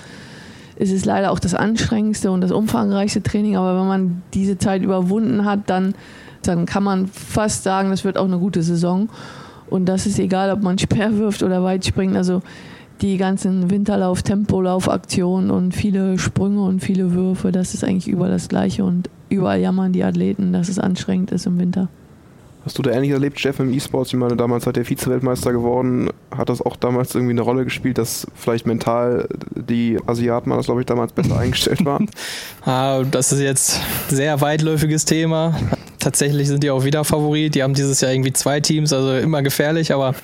ist 0.76 0.92
es 0.92 1.04
leider 1.04 1.30
auch 1.30 1.38
das 1.38 1.54
anstrengendste 1.54 2.30
und 2.30 2.40
das 2.40 2.50
umfangreichste 2.50 3.22
Training. 3.22 3.56
Aber 3.56 3.78
wenn 3.78 3.86
man 3.86 4.22
diese 4.34 4.58
Zeit 4.58 4.82
überwunden 4.82 5.44
hat, 5.44 5.70
dann 5.70 5.94
dann 6.42 6.66
kann 6.66 6.82
man 6.82 7.06
fast 7.06 7.62
sagen, 7.62 7.90
das 7.90 8.04
wird 8.04 8.18
auch 8.18 8.24
eine 8.24 8.38
gute 8.38 8.62
Saison. 8.62 9.08
Und 9.68 9.86
das 9.86 10.06
ist 10.06 10.18
egal, 10.18 10.50
ob 10.50 10.62
man 10.62 10.78
Sperr 10.80 11.16
wirft 11.16 11.42
oder 11.42 11.62
weit 11.62 11.84
springt. 11.84 12.16
Also 12.16 12.42
die 13.00 13.16
ganzen 13.16 13.70
Winterlauf, 13.70 14.22
Tempolauf-Aktionen 14.22 15.50
und 15.50 15.74
viele 15.74 16.18
Sprünge 16.18 16.62
und 16.62 16.80
viele 16.80 17.12
Würfe, 17.12 17.50
das 17.50 17.72
ist 17.72 17.84
eigentlich 17.84 18.08
überall 18.08 18.30
das 18.30 18.48
Gleiche. 18.48 18.84
Und 18.84 19.08
überall 19.28 19.60
jammern 19.60 19.92
die 19.92 20.04
Athleten, 20.04 20.52
dass 20.52 20.68
es 20.68 20.78
anstrengend 20.78 21.30
ist 21.32 21.46
im 21.46 21.58
Winter. 21.58 21.88
Hast 22.64 22.76
du 22.76 22.82
da 22.82 22.90
ähnlich 22.90 23.10
erlebt, 23.10 23.42
Jeff, 23.42 23.58
im 23.58 23.72
E-Sports? 23.72 24.12
Ich 24.12 24.18
meine, 24.18 24.36
damals 24.36 24.66
hat 24.66 24.76
der 24.76 24.84
Vize-Weltmeister 24.84 25.52
geworden. 25.52 26.10
Hat 26.30 26.50
das 26.50 26.60
auch 26.60 26.76
damals 26.76 27.14
irgendwie 27.14 27.32
eine 27.32 27.40
Rolle 27.40 27.64
gespielt, 27.64 27.96
dass 27.96 28.26
vielleicht 28.34 28.66
mental 28.66 29.28
die 29.54 29.98
Asiaten, 30.06 30.50
das 30.50 30.66
glaube 30.66 30.82
ich, 30.82 30.86
damals 30.86 31.12
besser 31.12 31.38
eingestellt 31.38 31.84
waren? 31.86 32.10
ah, 32.66 33.02
das 33.10 33.32
ist 33.32 33.40
jetzt 33.40 33.80
ein 34.10 34.16
sehr 34.16 34.40
weitläufiges 34.42 35.06
Thema. 35.06 35.58
Tatsächlich 35.98 36.48
sind 36.48 36.62
die 36.62 36.70
auch 36.70 36.84
wieder 36.84 37.02
Favorit. 37.04 37.54
Die 37.54 37.62
haben 37.62 37.72
dieses 37.72 38.02
Jahr 38.02 38.12
irgendwie 38.12 38.32
zwei 38.32 38.60
Teams, 38.60 38.92
also 38.92 39.16
immer 39.16 39.42
gefährlich, 39.42 39.92
aber 39.94 40.14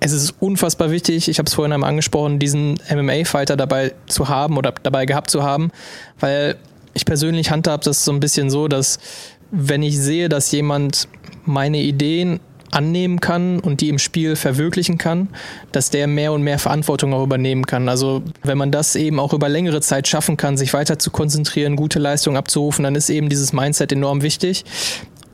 es 0.00 0.12
ist 0.12 0.34
unfassbar 0.40 0.90
wichtig, 0.90 1.28
ich 1.28 1.38
habe 1.38 1.46
es 1.46 1.54
vorhin 1.54 1.72
einmal 1.72 1.88
angesprochen, 1.88 2.38
diesen 2.38 2.78
MMA-Fighter 2.94 3.56
dabei 3.56 3.94
zu 4.06 4.28
haben 4.28 4.58
oder 4.58 4.74
dabei 4.82 5.06
gehabt 5.06 5.30
zu 5.30 5.42
haben, 5.42 5.70
weil 6.20 6.56
ich 6.92 7.06
persönlich 7.06 7.50
handhabe 7.50 7.84
das 7.84 8.04
so 8.04 8.12
ein 8.12 8.20
bisschen 8.20 8.50
so, 8.50 8.68
dass 8.68 8.98
wenn 9.50 9.82
ich 9.82 9.98
sehe, 9.98 10.28
dass 10.28 10.50
jemand 10.52 11.08
meine 11.44 11.78
Ideen 11.78 12.40
annehmen 12.74 13.20
kann 13.20 13.60
und 13.60 13.80
die 13.80 13.88
im 13.88 13.98
Spiel 13.98 14.36
verwirklichen 14.36 14.98
kann, 14.98 15.28
dass 15.72 15.90
der 15.90 16.06
mehr 16.06 16.32
und 16.32 16.42
mehr 16.42 16.58
Verantwortung 16.58 17.14
auch 17.14 17.22
übernehmen 17.22 17.66
kann. 17.66 17.88
Also 17.88 18.22
wenn 18.42 18.58
man 18.58 18.70
das 18.70 18.96
eben 18.96 19.20
auch 19.20 19.32
über 19.32 19.48
längere 19.48 19.80
Zeit 19.80 20.08
schaffen 20.08 20.36
kann, 20.36 20.56
sich 20.56 20.74
weiter 20.74 20.98
zu 20.98 21.10
konzentrieren, 21.10 21.76
gute 21.76 21.98
Leistungen 21.98 22.36
abzurufen, 22.36 22.82
dann 22.82 22.96
ist 22.96 23.10
eben 23.10 23.28
dieses 23.28 23.52
Mindset 23.52 23.92
enorm 23.92 24.22
wichtig. 24.22 24.64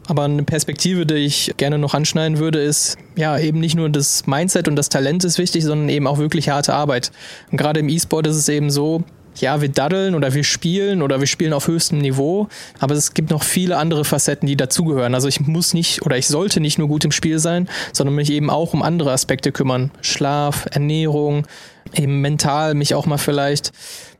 Aber 0.07 0.25
eine 0.25 0.43
Perspektive, 0.43 1.07
die 1.07 1.15
ich 1.15 1.55
gerne 1.57 1.79
noch 1.79 1.95
anschneiden 1.95 2.39
würde, 2.39 2.61
ist, 2.61 2.99
ja, 3.15 3.39
eben 3.39 3.61
nicht 3.61 3.77
nur 3.77 3.89
das 3.89 4.27
Mindset 4.27 4.67
und 4.67 4.75
das 4.75 4.89
Talent 4.89 5.23
ist 5.25 5.39
wichtig, 5.39 5.63
sondern 5.63 5.89
eben 5.89 6.09
auch 6.09 6.19
wirklich 6.19 6.49
harte 6.49 6.75
Arbeit. 6.75 7.13
Und 7.53 7.59
gerade 7.59 7.81
im 7.81 7.89
E-Sport 7.89 8.27
ist 8.27 8.37
es 8.37 8.49
eben 8.49 8.71
so, 8.71 9.05
ja, 9.37 9.61
wir 9.61 9.69
daddeln 9.69 10.15
oder 10.15 10.35
wir 10.35 10.45
spielen 10.45 11.03
oder 11.03 11.21
wir 11.21 11.27
spielen 11.27 11.53
auf 11.53 11.69
höchstem 11.69 11.99
Niveau, 11.99 12.49
aber 12.79 12.95
es 12.95 13.15
gibt 13.15 13.31
noch 13.31 13.43
viele 13.43 13.77
andere 13.77 14.05
Facetten, 14.05 14.47
die 14.47 14.57
dazugehören. 14.57 15.15
Also 15.15 15.29
ich 15.29 15.41
muss 15.41 15.73
nicht 15.73 16.03
oder 16.03 16.19
ich 16.19 16.27
sollte 16.27 16.61
nicht 16.61 16.79
nur 16.79 16.89
gut 16.89 17.05
im 17.05 17.13
Spiel 17.13 17.39
sein, 17.39 17.69
sondern 17.93 18.17
mich 18.17 18.31
eben 18.31 18.51
auch 18.51 18.75
um 18.75 18.83
andere 18.83 19.13
Aspekte 19.13 19.53
kümmern. 19.53 19.91
Schlaf, 20.01 20.67
Ernährung, 20.71 21.47
eben 21.95 22.21
mental 22.21 22.75
mich 22.75 22.95
auch 22.95 23.07
mal 23.07 23.19
vielleicht 23.19 23.73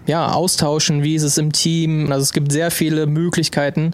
ja, 0.07 0.33
austauschen, 0.33 1.03
wie 1.03 1.15
ist 1.15 1.23
es 1.23 1.39
im 1.39 1.53
Team. 1.53 2.11
Also 2.13 2.23
es 2.23 2.33
gibt 2.33 2.53
sehr 2.53 2.71
viele 2.71 3.07
Möglichkeiten, 3.07 3.93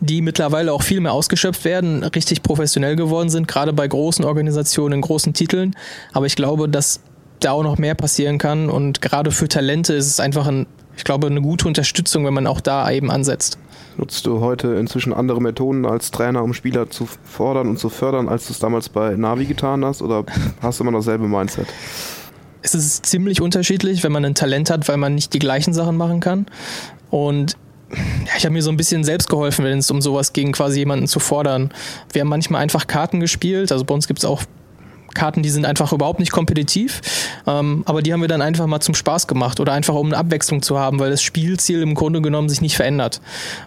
die 0.00 0.20
mittlerweile 0.20 0.72
auch 0.72 0.82
viel 0.82 1.00
mehr 1.00 1.12
ausgeschöpft 1.12 1.64
werden, 1.64 2.02
richtig 2.02 2.42
professionell 2.42 2.96
geworden 2.96 3.30
sind, 3.30 3.46
gerade 3.46 3.72
bei 3.72 3.86
großen 3.86 4.24
Organisationen, 4.24 5.00
großen 5.00 5.32
Titeln. 5.32 5.76
Aber 6.12 6.26
ich 6.26 6.36
glaube, 6.36 6.68
dass 6.68 7.00
da 7.44 7.52
auch 7.52 7.62
noch 7.62 7.78
mehr 7.78 7.94
passieren 7.94 8.38
kann. 8.38 8.70
Und 8.70 9.00
gerade 9.00 9.30
für 9.30 9.48
Talente 9.48 9.94
ist 9.94 10.06
es 10.06 10.20
einfach 10.20 10.46
ein, 10.46 10.66
ich 10.96 11.04
glaube, 11.04 11.26
eine 11.26 11.40
gute 11.40 11.66
Unterstützung, 11.66 12.24
wenn 12.24 12.34
man 12.34 12.46
auch 12.46 12.60
da 12.60 12.90
eben 12.90 13.10
ansetzt. 13.10 13.58
Nutzt 13.96 14.26
du 14.26 14.40
heute 14.40 14.74
inzwischen 14.74 15.12
andere 15.12 15.40
Methoden 15.40 15.84
als 15.84 16.10
Trainer, 16.10 16.42
um 16.42 16.54
Spieler 16.54 16.88
zu 16.88 17.06
fordern 17.24 17.68
und 17.68 17.78
zu 17.78 17.90
fördern, 17.90 18.28
als 18.28 18.46
du 18.46 18.52
es 18.52 18.58
damals 18.58 18.88
bei 18.88 19.14
Navi 19.16 19.44
getan 19.44 19.84
hast? 19.84 20.02
Oder 20.02 20.24
hast 20.62 20.80
du 20.80 20.84
immer 20.84 20.92
dasselbe 20.92 21.28
Mindset? 21.28 21.66
Es 22.62 22.74
ist 22.74 23.04
ziemlich 23.04 23.40
unterschiedlich, 23.40 24.04
wenn 24.04 24.12
man 24.12 24.24
ein 24.24 24.34
Talent 24.34 24.70
hat, 24.70 24.88
weil 24.88 24.96
man 24.96 25.14
nicht 25.14 25.34
die 25.34 25.40
gleichen 25.40 25.74
Sachen 25.74 25.96
machen 25.96 26.20
kann. 26.20 26.46
Und 27.10 27.56
ja, 27.90 28.32
ich 28.38 28.44
habe 28.44 28.52
mir 28.52 28.62
so 28.62 28.70
ein 28.70 28.76
bisschen 28.76 29.04
selbst 29.04 29.28
geholfen, 29.28 29.64
wenn 29.64 29.78
es 29.78 29.90
um 29.90 30.00
sowas 30.00 30.32
ging, 30.32 30.52
quasi 30.52 30.78
jemanden 30.78 31.06
zu 31.06 31.20
fordern. 31.20 31.70
Wir 32.12 32.22
haben 32.22 32.28
manchmal 32.28 32.62
einfach 32.62 32.86
Karten 32.86 33.20
gespielt. 33.20 33.72
Also 33.72 33.84
bei 33.84 33.92
uns 33.94 34.06
gibt 34.06 34.20
es 34.20 34.24
auch 34.24 34.42
Karten, 35.14 35.42
die 35.42 35.50
sind 35.50 35.64
einfach 35.64 35.92
überhaupt 35.92 36.20
nicht 36.20 36.32
kompetitiv, 36.32 37.00
ähm, 37.46 37.82
aber 37.86 38.02
die 38.02 38.12
haben 38.12 38.20
wir 38.20 38.28
dann 38.28 38.42
einfach 38.42 38.66
mal 38.66 38.80
zum 38.80 38.94
Spaß 38.94 39.26
gemacht 39.26 39.60
oder 39.60 39.72
einfach 39.72 39.94
um 39.94 40.06
eine 40.06 40.16
Abwechslung 40.16 40.62
zu 40.62 40.78
haben, 40.78 40.98
weil 40.98 41.10
das 41.10 41.22
Spielziel 41.22 41.82
im 41.82 41.94
Grunde 41.94 42.20
genommen 42.20 42.48
sich 42.48 42.60
nicht 42.60 42.76
verändert. 42.76 43.20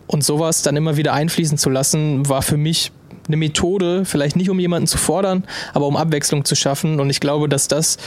Und 0.07 0.23
sowas 0.23 0.61
dann 0.61 0.75
immer 0.75 0.97
wieder 0.97 1.13
einfließen 1.13 1.57
zu 1.57 1.69
lassen, 1.69 2.27
war 2.27 2.41
für 2.41 2.57
mich 2.57 2.91
eine 3.27 3.37
Methode, 3.37 4.05
vielleicht 4.05 4.35
nicht 4.35 4.49
um 4.49 4.59
jemanden 4.59 4.87
zu 4.87 4.97
fordern, 4.97 5.43
aber 5.73 5.87
um 5.87 5.95
Abwechslung 5.95 6.45
zu 6.45 6.55
schaffen. 6.55 6.99
Und 6.99 7.09
ich 7.09 7.19
glaube, 7.19 7.49
dass 7.49 7.67
das 7.67 7.97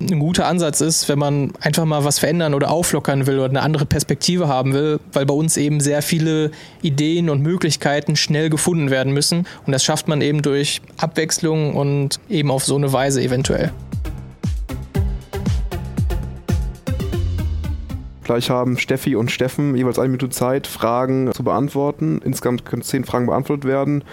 ein 0.00 0.18
guter 0.18 0.46
Ansatz 0.46 0.80
ist, 0.80 1.08
wenn 1.08 1.18
man 1.18 1.52
einfach 1.60 1.84
mal 1.84 2.04
was 2.04 2.18
verändern 2.18 2.54
oder 2.54 2.70
auflockern 2.70 3.26
will 3.26 3.38
oder 3.38 3.50
eine 3.50 3.62
andere 3.62 3.86
Perspektive 3.86 4.48
haben 4.48 4.72
will, 4.72 5.00
weil 5.12 5.26
bei 5.26 5.34
uns 5.34 5.56
eben 5.56 5.80
sehr 5.80 6.02
viele 6.02 6.50
Ideen 6.82 7.30
und 7.30 7.42
Möglichkeiten 7.42 8.16
schnell 8.16 8.50
gefunden 8.50 8.90
werden 8.90 9.12
müssen. 9.12 9.46
Und 9.66 9.72
das 9.72 9.84
schafft 9.84 10.08
man 10.08 10.20
eben 10.20 10.42
durch 10.42 10.80
Abwechslung 10.96 11.74
und 11.74 12.20
eben 12.28 12.50
auf 12.50 12.64
so 12.64 12.76
eine 12.76 12.92
Weise 12.92 13.22
eventuell. 13.22 13.72
Gleich 18.28 18.50
haben 18.50 18.76
Steffi 18.76 19.16
und 19.16 19.30
Steffen 19.30 19.74
jeweils 19.74 19.98
eine 19.98 20.10
Minute 20.10 20.28
Zeit, 20.28 20.66
Fragen 20.66 21.32
zu 21.32 21.42
beantworten. 21.42 22.20
Insgesamt 22.22 22.66
können 22.66 22.82
zehn 22.82 23.04
Fragen 23.04 23.24
beantwortet 23.24 23.64
werden. 23.64 24.04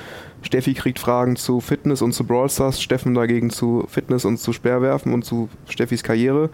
Steffi 0.45 0.75
kriegt 0.75 0.99
Fragen 0.99 1.35
zu 1.35 1.59
Fitness 1.59 2.03
und 2.03 2.13
zu 2.13 2.23
Brawl 2.23 2.49
Stars, 2.49 2.79
Steffen 2.79 3.15
dagegen 3.15 3.49
zu 3.49 3.85
Fitness 3.89 4.25
und 4.25 4.37
zu 4.37 4.53
Speerwerfen 4.53 5.11
und 5.11 5.25
zu 5.25 5.49
Steffis 5.67 6.03
Karriere. 6.03 6.51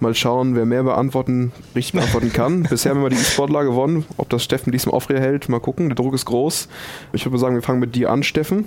Mal 0.00 0.14
schauen, 0.14 0.56
wer 0.56 0.66
mehr 0.66 0.82
beantworten, 0.82 1.52
richtig 1.76 1.94
beantworten 1.94 2.32
kann. 2.32 2.62
Bisher 2.70 2.92
haben 2.92 3.02
wir 3.02 3.10
die 3.10 3.16
E-Sportler 3.16 3.62
gewonnen. 3.62 4.04
Ob 4.16 4.28
das 4.28 4.42
Steffen 4.42 4.72
diesmal 4.72 4.96
aufrehält, 4.96 5.48
mal 5.48 5.60
gucken. 5.60 5.88
Der 5.88 5.94
Druck 5.94 6.14
ist 6.14 6.24
groß. 6.24 6.68
Ich 7.12 7.24
würde 7.24 7.38
sagen, 7.38 7.54
wir 7.54 7.62
fangen 7.62 7.78
mit 7.78 7.94
dir 7.94 8.10
an, 8.10 8.24
Steffen. 8.24 8.64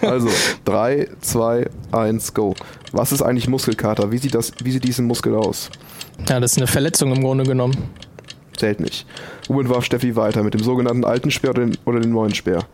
Also, 0.00 0.28
3, 0.64 1.08
2, 1.20 1.70
1, 1.92 2.34
go. 2.34 2.54
Was 2.92 3.12
ist 3.12 3.22
eigentlich 3.22 3.48
Muskelkater? 3.48 4.10
Wie 4.10 4.18
sieht, 4.18 4.34
das, 4.34 4.52
wie 4.62 4.72
sieht 4.72 4.84
diese 4.84 5.02
Muskel 5.02 5.34
aus? 5.34 5.70
Ja, 6.28 6.40
das 6.40 6.52
ist 6.52 6.58
eine 6.58 6.66
Verletzung 6.66 7.12
im 7.14 7.22
Grunde 7.22 7.44
genommen. 7.44 7.76
Zählt 8.56 8.80
nicht. 8.80 9.06
Womit 9.46 9.68
warf 9.68 9.84
Steffi 9.84 10.16
weiter? 10.16 10.42
Mit 10.42 10.54
dem 10.54 10.62
sogenannten 10.62 11.04
alten 11.04 11.30
Speer 11.30 11.50
oder, 11.50 11.64
den, 11.64 11.78
oder 11.84 12.00
dem 12.00 12.10
neuen 12.10 12.34
Speer? 12.34 12.64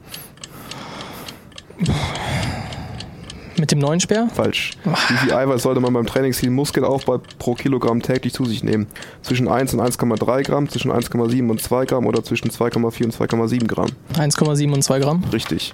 Mit 3.56 3.70
dem 3.70 3.78
neuen 3.78 4.00
Speer? 4.00 4.28
Falsch. 4.34 4.72
Wie 4.84 5.16
viel 5.16 5.32
Eiweiß 5.32 5.62
sollte 5.62 5.80
man 5.80 5.92
beim 5.92 6.06
Trainingsziel 6.06 6.50
Muskelaufbau 6.50 7.20
pro 7.38 7.54
Kilogramm 7.54 8.02
täglich 8.02 8.32
zu 8.32 8.44
sich 8.44 8.64
nehmen? 8.64 8.88
Zwischen 9.22 9.46
1 9.46 9.74
und 9.74 9.80
1,3 9.80 10.42
Gramm, 10.42 10.68
zwischen 10.68 10.90
1,7 10.90 11.48
und 11.48 11.62
2 11.62 11.84
Gramm 11.86 12.06
oder 12.06 12.24
zwischen 12.24 12.50
2,4 12.50 13.04
und 13.04 13.14
2,7 13.14 13.66
Gramm? 13.66 13.90
1,7 14.14 14.72
und 14.72 14.82
2 14.82 14.98
Gramm. 14.98 15.22
Richtig. 15.32 15.72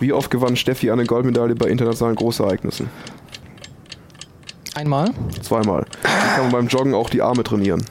Wie 0.00 0.12
oft 0.12 0.30
gewann 0.30 0.56
Steffi 0.56 0.90
eine 0.90 1.04
Goldmedaille 1.04 1.54
bei 1.54 1.66
internationalen 1.68 2.16
Großereignissen? 2.16 2.88
Einmal. 4.74 5.10
Zweimal. 5.42 5.84
Wie 6.02 6.34
kann 6.34 6.42
man 6.44 6.52
beim 6.52 6.68
Joggen 6.68 6.94
auch 6.94 7.10
die 7.10 7.20
Arme 7.20 7.42
trainieren? 7.42 7.84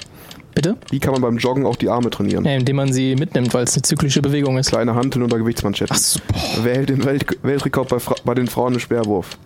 Bitte? 0.57 0.75
Wie 0.89 0.99
kann 0.99 1.11
man 1.11 1.21
beim 1.21 1.37
Joggen 1.37 1.67
auch 1.67 1.75
die 1.75 1.87
Arme 1.87 2.09
trainieren? 2.09 2.43
Ja, 2.43 2.55
indem 2.55 2.77
man 2.77 2.91
sie 2.91 3.15
mitnimmt, 3.15 3.53
weil 3.53 3.65
es 3.65 3.75
eine 3.75 3.83
zyklische 3.83 4.23
Bewegung 4.23 4.57
ist. 4.57 4.69
Kleine 4.69 4.95
Hanteln 4.95 5.21
oder 5.21 5.37
Gewichtsmanschetten. 5.37 5.95
Ach 5.95 6.01
so, 6.01 6.19
Wer 6.63 6.77
hält 6.77 6.89
den 6.89 7.05
Welt 7.05 7.27
Weltrekord 7.43 7.89
bei, 7.89 7.99
Fra 7.99 8.15
bei 8.25 8.33
den 8.33 8.47
Frauen 8.47 8.73
im 8.73 8.79
Speerwurf? 8.79 9.37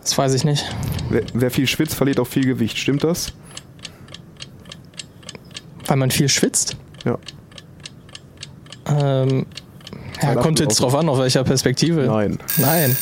das 0.00 0.18
weiß 0.18 0.34
ich 0.34 0.42
nicht. 0.42 0.64
Wer, 1.08 1.22
wer 1.34 1.52
viel 1.52 1.68
schwitzt, 1.68 1.94
verliert 1.94 2.18
auch 2.18 2.26
viel 2.26 2.46
Gewicht. 2.46 2.78
Stimmt 2.78 3.04
das? 3.04 3.32
Weil 5.86 5.98
man 5.98 6.10
viel 6.10 6.28
schwitzt? 6.28 6.76
Ja. 7.04 7.16
Ähm, 8.88 9.46
ja, 10.20 10.34
kommt 10.34 10.58
jetzt 10.58 10.80
drauf 10.80 10.96
an, 10.96 11.08
auf 11.08 11.18
welcher 11.20 11.44
Perspektive. 11.44 12.06
Nein. 12.06 12.40
Nein. 12.56 12.96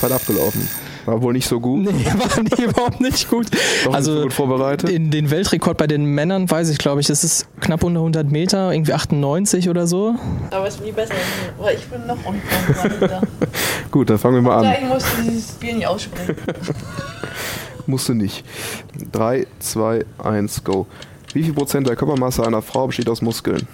Zeit 0.00 0.10
abgelaufen. 0.10 0.66
War 1.06 1.22
wohl 1.22 1.32
nicht 1.32 1.46
so 1.46 1.60
gut. 1.60 1.84
Nee, 1.84 2.04
war 2.04 2.42
nie, 2.42 2.64
überhaupt 2.64 3.00
nicht 3.00 3.30
gut. 3.30 3.46
Doch 3.46 3.54
nicht 3.54 3.82
so 3.84 3.90
also 3.92 4.22
gut 4.22 4.32
vorbereitet. 4.32 4.90
in 4.90 5.12
den 5.12 5.30
Weltrekord 5.30 5.78
bei 5.78 5.86
den 5.86 6.04
Männern 6.04 6.50
weiß 6.50 6.68
ich, 6.68 6.78
glaube 6.78 7.00
ich, 7.00 7.06
das 7.06 7.22
ist 7.22 7.46
knapp 7.60 7.84
unter 7.84 8.00
100 8.00 8.28
Meter, 8.30 8.72
irgendwie 8.72 8.92
98 8.92 9.68
oder 9.68 9.86
so. 9.86 10.16
Aber 10.50 10.66
es 10.66 10.74
ist 10.74 10.84
nie 10.84 10.90
besser, 10.90 11.14
weil 11.58 11.76
ich 11.76 11.86
bin 11.86 12.06
noch 12.06 12.18
unvorbereiteter. 12.24 13.22
Gut, 13.92 14.10
dann 14.10 14.18
fangen 14.18 14.34
wir 14.34 14.42
mal 14.42 14.56
an. 14.56 14.62
Gleich 14.62 14.84
musst 14.84 15.06
du 15.16 15.22
dieses 15.22 15.52
Bier 15.52 15.74
nicht 15.74 15.86
aussprechen. 15.86 16.34
Musste 17.86 18.16
nicht. 18.16 18.44
3, 19.12 19.46
2, 19.60 20.04
1, 20.18 20.64
go. 20.64 20.88
Wie 21.32 21.44
viel 21.44 21.52
Prozent 21.52 21.86
der 21.86 21.94
Körpermasse 21.94 22.44
einer 22.44 22.62
Frau 22.62 22.88
besteht 22.88 23.08
aus 23.08 23.22
Muskeln? 23.22 23.68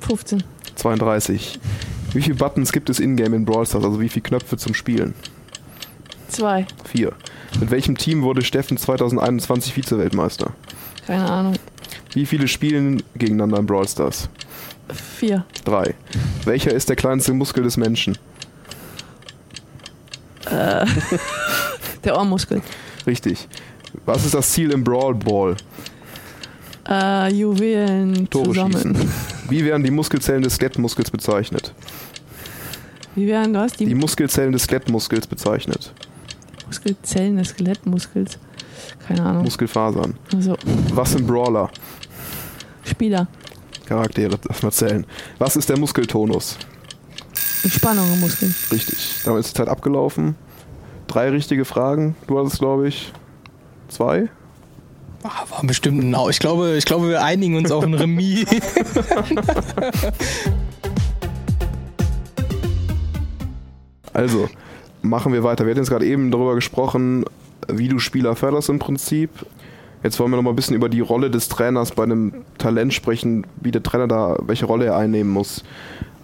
15. 0.00 0.42
32. 0.76 1.60
Wie 2.18 2.22
viele 2.22 2.34
Buttons 2.34 2.72
gibt 2.72 2.90
es 2.90 2.98
in-game 2.98 3.32
in 3.32 3.44
Brawl 3.44 3.64
Stars? 3.64 3.84
Also 3.84 4.00
wie 4.00 4.08
viele 4.08 4.24
Knöpfe 4.24 4.56
zum 4.56 4.74
Spielen? 4.74 5.14
2. 6.30 6.66
4. 6.84 7.12
Mit 7.60 7.70
welchem 7.70 7.96
Team 7.96 8.22
wurde 8.22 8.42
Steffen 8.42 8.76
2021 8.76 9.72
Vize-Weltmeister? 9.72 10.52
Keine 11.06 11.30
Ahnung. 11.30 11.54
Wie 12.14 12.26
viele 12.26 12.48
spielen 12.48 13.04
gegeneinander 13.14 13.58
in 13.60 13.66
Brawl 13.66 13.86
Stars? 13.86 14.28
4. 15.18 15.44
3. 15.64 15.94
Welcher 16.44 16.72
ist 16.72 16.88
der 16.88 16.96
kleinste 16.96 17.32
Muskel 17.34 17.62
des 17.62 17.76
Menschen? 17.76 18.18
Der 22.02 22.16
Ohrmuskel. 22.16 22.62
Richtig. 23.06 23.46
Was 24.04 24.24
ist 24.24 24.34
das 24.34 24.50
Ziel 24.50 24.72
im 24.72 24.82
Brawl 24.82 25.14
Ball? 25.14 25.54
Äh, 26.88 27.32
Juwelen 27.32 28.28
Tore 28.28 28.48
zusammen. 28.48 28.72
schießen. 28.72 29.12
Wie 29.50 29.64
werden 29.64 29.84
die 29.84 29.90
Muskelzellen 29.90 30.42
des 30.42 30.56
Skelettmuskels 30.56 31.10
bezeichnet? 31.10 31.72
Wie 33.18 33.26
wären 33.26 33.52
das? 33.52 33.72
Die, 33.72 33.84
Die 33.84 33.96
Muskelzellen 33.96 34.52
des 34.52 34.62
Skelettmuskels 34.62 35.26
bezeichnet. 35.26 35.92
Muskelzellen 36.68 37.36
des 37.36 37.48
Skelettmuskels. 37.48 38.38
Keine 39.08 39.24
Ahnung. 39.24 39.42
Muskelfasern. 39.42 40.14
Also, 40.32 40.56
Was 40.92 41.12
sind 41.12 41.26
Brawler? 41.26 41.68
Spieler. 42.84 43.26
Charaktere, 43.86 44.38
darf 44.38 44.62
man 44.62 44.70
zählen. 44.70 45.04
Was 45.38 45.56
ist 45.56 45.68
der 45.68 45.80
Muskeltonus? 45.80 46.58
Spannung 47.68 48.12
im 48.12 48.20
Muskel. 48.20 48.54
Richtig. 48.70 49.22
Damit 49.24 49.40
ist 49.40 49.50
die 49.50 49.58
Zeit 49.58 49.68
abgelaufen. 49.68 50.36
Drei 51.08 51.30
richtige 51.30 51.64
Fragen. 51.64 52.14
Du 52.28 52.38
hattest, 52.38 52.60
glaube 52.60 52.86
ich, 52.86 53.12
zwei. 53.88 54.28
Ah, 55.24 55.44
war 55.50 55.64
bestimmt 55.64 56.04
ein. 56.04 56.14
Ich 56.30 56.38
glaube, 56.38 56.76
ich 56.76 56.84
glaube, 56.84 57.08
wir 57.08 57.24
einigen 57.24 57.56
uns 57.56 57.72
auf 57.72 57.82
ein 57.82 57.94
Remis. 57.94 58.46
Also, 64.18 64.48
machen 65.02 65.32
wir 65.32 65.44
weiter. 65.44 65.64
Wir 65.64 65.70
hatten 65.70 65.80
jetzt 65.80 65.90
gerade 65.90 66.06
eben 66.06 66.30
darüber 66.30 66.54
gesprochen, 66.54 67.24
wie 67.68 67.88
du 67.88 67.98
Spieler 67.98 68.34
förderst 68.34 68.68
im 68.68 68.78
Prinzip. 68.78 69.30
Jetzt 70.02 70.18
wollen 70.18 70.30
wir 70.30 70.36
noch 70.36 70.42
mal 70.42 70.50
ein 70.50 70.56
bisschen 70.56 70.76
über 70.76 70.88
die 70.88 71.00
Rolle 71.00 71.30
des 71.30 71.48
Trainers 71.48 71.92
bei 71.92 72.04
einem 72.04 72.32
Talent 72.58 72.94
sprechen, 72.94 73.46
wie 73.60 73.70
der 73.70 73.82
Trainer 73.82 74.06
da, 74.06 74.36
welche 74.42 74.66
Rolle 74.66 74.86
er 74.86 74.96
einnehmen 74.96 75.32
muss. 75.32 75.64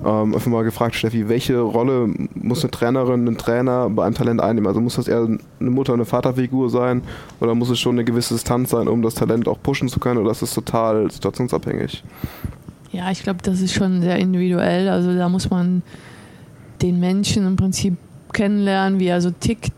Ähm, 0.04 0.34
einfach 0.34 0.46
mal 0.46 0.64
gefragt, 0.64 0.96
Steffi, 0.96 1.28
welche 1.28 1.58
Rolle 1.60 2.08
muss 2.34 2.62
eine 2.62 2.70
Trainerin, 2.72 3.26
ein 3.26 3.38
Trainer 3.38 3.88
bei 3.90 4.04
einem 4.04 4.14
Talent 4.14 4.40
einnehmen? 4.40 4.66
Also 4.66 4.80
muss 4.80 4.96
das 4.96 5.08
eher 5.08 5.26
eine 5.60 5.70
Mutter- 5.70 5.92
und 5.92 6.00
eine 6.00 6.04
Vaterfigur 6.04 6.70
sein 6.70 7.02
oder 7.40 7.54
muss 7.54 7.70
es 7.70 7.78
schon 7.78 7.94
eine 7.94 8.04
gewisse 8.04 8.34
Distanz 8.34 8.70
sein, 8.70 8.88
um 8.88 9.02
das 9.02 9.14
Talent 9.14 9.46
auch 9.46 9.60
pushen 9.62 9.88
zu 9.88 10.00
können 10.00 10.18
oder 10.18 10.32
ist 10.32 10.42
das 10.42 10.52
total 10.52 11.10
situationsabhängig? 11.10 12.02
Ja, 12.90 13.10
ich 13.10 13.22
glaube, 13.22 13.40
das 13.42 13.60
ist 13.60 13.74
schon 13.74 14.02
sehr 14.02 14.18
individuell. 14.18 14.88
Also 14.88 15.14
da 15.16 15.28
muss 15.28 15.50
man 15.50 15.82
den 16.84 17.00
Menschen 17.00 17.46
im 17.46 17.56
Prinzip 17.56 17.96
kennenlernen, 18.32 19.00
wie 19.00 19.06
er 19.06 19.22
so 19.22 19.30
tickt. 19.30 19.72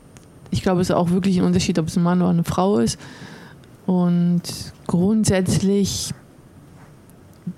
Ich 0.50 0.62
glaube, 0.62 0.80
es 0.80 0.90
ist 0.90 0.96
auch 0.96 1.10
wirklich 1.10 1.38
ein 1.38 1.44
Unterschied, 1.44 1.78
ob 1.78 1.86
es 1.86 1.96
ein 1.96 2.02
Mann 2.02 2.20
oder 2.20 2.30
eine 2.30 2.44
Frau 2.44 2.78
ist. 2.78 2.98
Und 3.86 4.42
grundsätzlich 4.88 6.12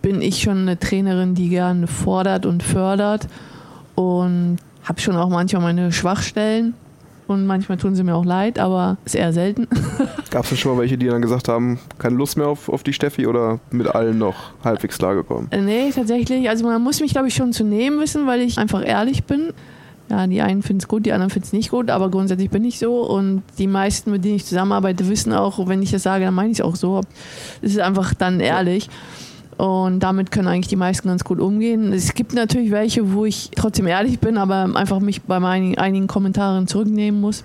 bin 0.02 0.20
ich 0.20 0.42
schon 0.42 0.58
eine 0.58 0.78
Trainerin, 0.78 1.34
die 1.34 1.48
gerne 1.48 1.86
fordert 1.86 2.44
und 2.44 2.62
fördert 2.62 3.26
und 3.94 4.58
habe 4.84 5.00
schon 5.00 5.16
auch 5.16 5.30
manchmal 5.30 5.62
meine 5.62 5.92
Schwachstellen 5.92 6.74
und 7.28 7.46
manchmal 7.46 7.78
tun 7.78 7.94
sie 7.94 8.02
mir 8.02 8.14
auch 8.14 8.24
leid, 8.24 8.58
aber 8.58 8.96
ist 9.04 9.14
eher 9.14 9.32
selten. 9.32 9.68
Gab 10.30 10.44
es 10.44 10.48
denn 10.50 10.58
schon 10.58 10.74
mal 10.74 10.80
welche, 10.80 10.98
die 10.98 11.06
dann 11.06 11.22
gesagt 11.22 11.48
haben, 11.48 11.78
keine 11.98 12.16
Lust 12.16 12.36
mehr 12.36 12.48
auf, 12.48 12.68
auf 12.68 12.82
die 12.82 12.92
Steffi 12.92 13.26
oder 13.26 13.60
mit 13.70 13.86
allen 13.86 14.18
noch 14.18 14.34
halbwegs 14.64 14.98
klargekommen? 14.98 15.46
Äh, 15.52 15.60
Nee, 15.60 15.90
tatsächlich. 15.94 16.48
Also 16.48 16.64
man 16.64 16.82
muss 16.82 17.00
mich, 17.00 17.12
glaube 17.12 17.28
ich, 17.28 17.34
schon 17.34 17.52
zu 17.52 17.62
nehmen 17.64 18.00
wissen, 18.00 18.26
weil 18.26 18.40
ich 18.40 18.58
einfach 18.58 18.84
ehrlich 18.84 19.24
bin. 19.24 19.52
Ja, 20.10 20.26
die 20.26 20.40
einen 20.40 20.62
finden 20.62 20.80
es 20.80 20.88
gut, 20.88 21.04
die 21.04 21.12
anderen 21.12 21.28
finden 21.28 21.48
es 21.48 21.52
nicht 21.52 21.70
gut, 21.70 21.90
aber 21.90 22.10
grundsätzlich 22.10 22.48
bin 22.48 22.64
ich 22.64 22.78
so. 22.78 23.02
Und 23.02 23.42
die 23.58 23.66
meisten, 23.66 24.10
mit 24.10 24.24
denen 24.24 24.36
ich 24.36 24.46
zusammenarbeite, 24.46 25.06
wissen 25.08 25.34
auch, 25.34 25.68
wenn 25.68 25.82
ich 25.82 25.90
das 25.90 26.02
sage, 26.02 26.24
dann 26.24 26.32
meine 26.34 26.50
ich 26.50 26.60
es 26.60 26.64
auch 26.64 26.76
so. 26.76 27.02
Es 27.60 27.72
ist 27.72 27.80
einfach 27.80 28.14
dann 28.14 28.40
ehrlich. 28.40 28.88
Und 29.58 30.00
damit 30.00 30.30
können 30.30 30.46
eigentlich 30.46 30.68
die 30.68 30.76
meisten 30.76 31.08
ganz 31.08 31.24
gut 31.24 31.40
umgehen. 31.40 31.92
Es 31.92 32.14
gibt 32.14 32.32
natürlich 32.32 32.70
welche, 32.70 33.12
wo 33.12 33.24
ich 33.24 33.50
trotzdem 33.56 33.88
ehrlich 33.88 34.20
bin, 34.20 34.38
aber 34.38 34.70
einfach 34.76 35.00
mich 35.00 35.22
bei 35.22 35.40
meinen, 35.40 35.76
einigen 35.76 36.06
Kommentaren 36.06 36.68
zurücknehmen 36.68 37.20
muss. 37.20 37.44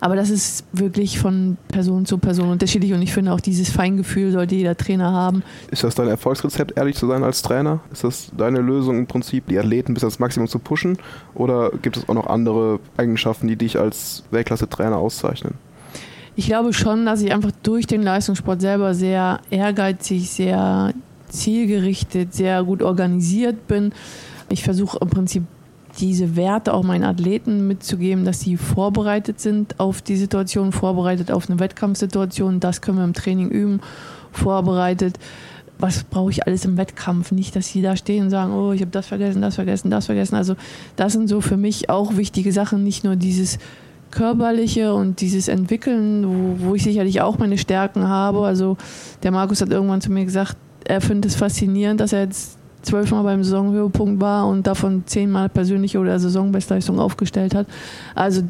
Aber 0.00 0.14
das 0.14 0.30
ist 0.30 0.64
wirklich 0.72 1.18
von 1.18 1.56
Person 1.68 2.06
zu 2.06 2.18
Person 2.18 2.50
unterschiedlich 2.50 2.92
und 2.92 3.02
ich 3.02 3.12
finde 3.12 3.32
auch 3.32 3.40
dieses 3.40 3.70
Feingefühl 3.70 4.30
sollte 4.30 4.54
jeder 4.54 4.76
Trainer 4.76 5.10
haben. 5.10 5.42
Ist 5.70 5.82
das 5.82 5.94
dein 5.94 6.06
Erfolgsrezept, 6.06 6.76
ehrlich 6.76 6.96
zu 6.96 7.08
sein 7.08 7.24
als 7.24 7.42
Trainer? 7.42 7.80
Ist 7.90 8.04
das 8.04 8.30
deine 8.36 8.60
Lösung 8.60 8.98
im 8.98 9.06
Prinzip, 9.06 9.46
die 9.48 9.58
Athleten 9.58 9.94
bis 9.94 10.04
ans 10.04 10.18
Maximum 10.18 10.46
zu 10.48 10.58
pushen? 10.58 10.98
Oder 11.34 11.70
gibt 11.82 11.96
es 11.96 12.08
auch 12.08 12.14
noch 12.14 12.26
andere 12.28 12.78
Eigenschaften, 12.96 13.48
die 13.48 13.56
dich 13.56 13.78
als 13.78 14.22
Weltklasse-Trainer 14.30 14.98
auszeichnen? 14.98 15.54
Ich 16.36 16.46
glaube 16.46 16.72
schon, 16.72 17.04
dass 17.04 17.22
ich 17.22 17.32
einfach 17.32 17.50
durch 17.64 17.86
den 17.88 18.02
Leistungssport 18.02 18.60
selber 18.60 18.94
sehr 18.94 19.40
ehrgeizig, 19.50 20.30
sehr 20.30 20.92
zielgerichtet, 21.28 22.34
sehr 22.34 22.62
gut 22.64 22.82
organisiert 22.82 23.66
bin. 23.66 23.92
Ich 24.48 24.62
versuche 24.62 24.98
im 25.00 25.10
Prinzip 25.10 25.44
diese 25.98 26.36
Werte 26.36 26.74
auch 26.74 26.84
meinen 26.84 27.04
Athleten 27.04 27.66
mitzugeben, 27.66 28.24
dass 28.24 28.40
sie 28.40 28.56
vorbereitet 28.56 29.40
sind 29.40 29.78
auf 29.80 30.02
die 30.02 30.16
Situation, 30.16 30.72
vorbereitet 30.72 31.30
auf 31.30 31.50
eine 31.50 31.58
Wettkampfsituation. 31.58 32.60
Das 32.60 32.80
können 32.80 32.98
wir 32.98 33.04
im 33.04 33.14
Training 33.14 33.48
üben, 33.48 33.80
vorbereitet. 34.32 35.18
Was 35.78 36.04
brauche 36.04 36.30
ich 36.30 36.46
alles 36.46 36.64
im 36.64 36.76
Wettkampf? 36.76 37.30
Nicht, 37.30 37.54
dass 37.54 37.68
sie 37.68 37.82
da 37.82 37.96
stehen 37.96 38.24
und 38.24 38.30
sagen, 38.30 38.52
oh, 38.52 38.72
ich 38.72 38.80
habe 38.80 38.90
das 38.90 39.06
vergessen, 39.06 39.42
das 39.42 39.56
vergessen, 39.56 39.90
das 39.90 40.06
vergessen. 40.06 40.34
Also 40.34 40.56
das 40.96 41.12
sind 41.12 41.28
so 41.28 41.40
für 41.40 41.56
mich 41.56 41.88
auch 41.88 42.16
wichtige 42.16 42.52
Sachen, 42.52 42.82
nicht 42.82 43.04
nur 43.04 43.16
dieses 43.16 43.58
körperliche 44.10 44.94
und 44.94 45.20
dieses 45.20 45.48
Entwickeln, 45.48 46.26
wo, 46.26 46.68
wo 46.68 46.74
ich 46.74 46.82
sicherlich 46.82 47.20
auch 47.20 47.38
meine 47.38 47.58
Stärken 47.58 48.08
habe. 48.08 48.44
Also 48.44 48.76
der 49.22 49.30
Markus 49.30 49.60
hat 49.60 49.70
irgendwann 49.70 50.00
zu 50.00 50.10
mir 50.10 50.24
gesagt, 50.24 50.56
er 50.88 51.00
findet 51.00 51.30
es 51.30 51.36
faszinierend, 51.36 52.00
dass 52.00 52.12
er 52.12 52.22
jetzt 52.22 52.58
zwölfmal 52.82 53.22
beim 53.22 53.44
Saisonhöhepunkt 53.44 54.20
war 54.20 54.46
und 54.46 54.66
davon 54.66 55.02
zehnmal 55.06 55.48
persönliche 55.48 55.98
oder 55.98 56.18
Saisonbestleistung 56.18 56.98
aufgestellt 56.98 57.54
hat. 57.54 57.66
Also 58.14 58.42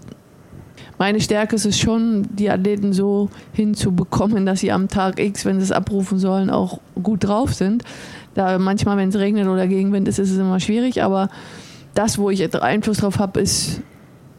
meine 0.99 1.21
Stärke 1.21 1.57
ist 1.57 1.65
es 1.67 1.79
schon, 1.79 2.27
die 2.31 2.51
Athleten 2.51 2.93
so 2.93 3.31
hinzubekommen, 3.53 4.47
dass 4.47 4.61
sie 4.61 4.73
am 4.73 4.89
Tag 4.89 5.21
X, 5.21 5.45
wenn 5.45 5.59
sie 5.59 5.65
es 5.65 5.73
abrufen 5.73 6.19
sollen, 6.19 6.51
auch 6.51 6.81
gut 7.03 7.25
drauf 7.25 7.55
sind. 7.55 7.85
Da 8.35 8.59
manchmal, 8.59 8.97
wenn 8.97 9.09
es 9.09 9.17
regnet 9.17 9.47
oder 9.47 9.67
Gegenwind 9.67 10.09
ist, 10.09 10.19
ist 10.19 10.31
es 10.31 10.39
immer 10.39 10.61
schwierig, 10.61 11.03
aber 11.03 11.29
das, 11.95 12.19
wo 12.19 12.31
ich 12.31 12.55
Einfluss 12.63 12.99
drauf 12.99 13.19
habe, 13.19 13.41
ist, 13.41 13.81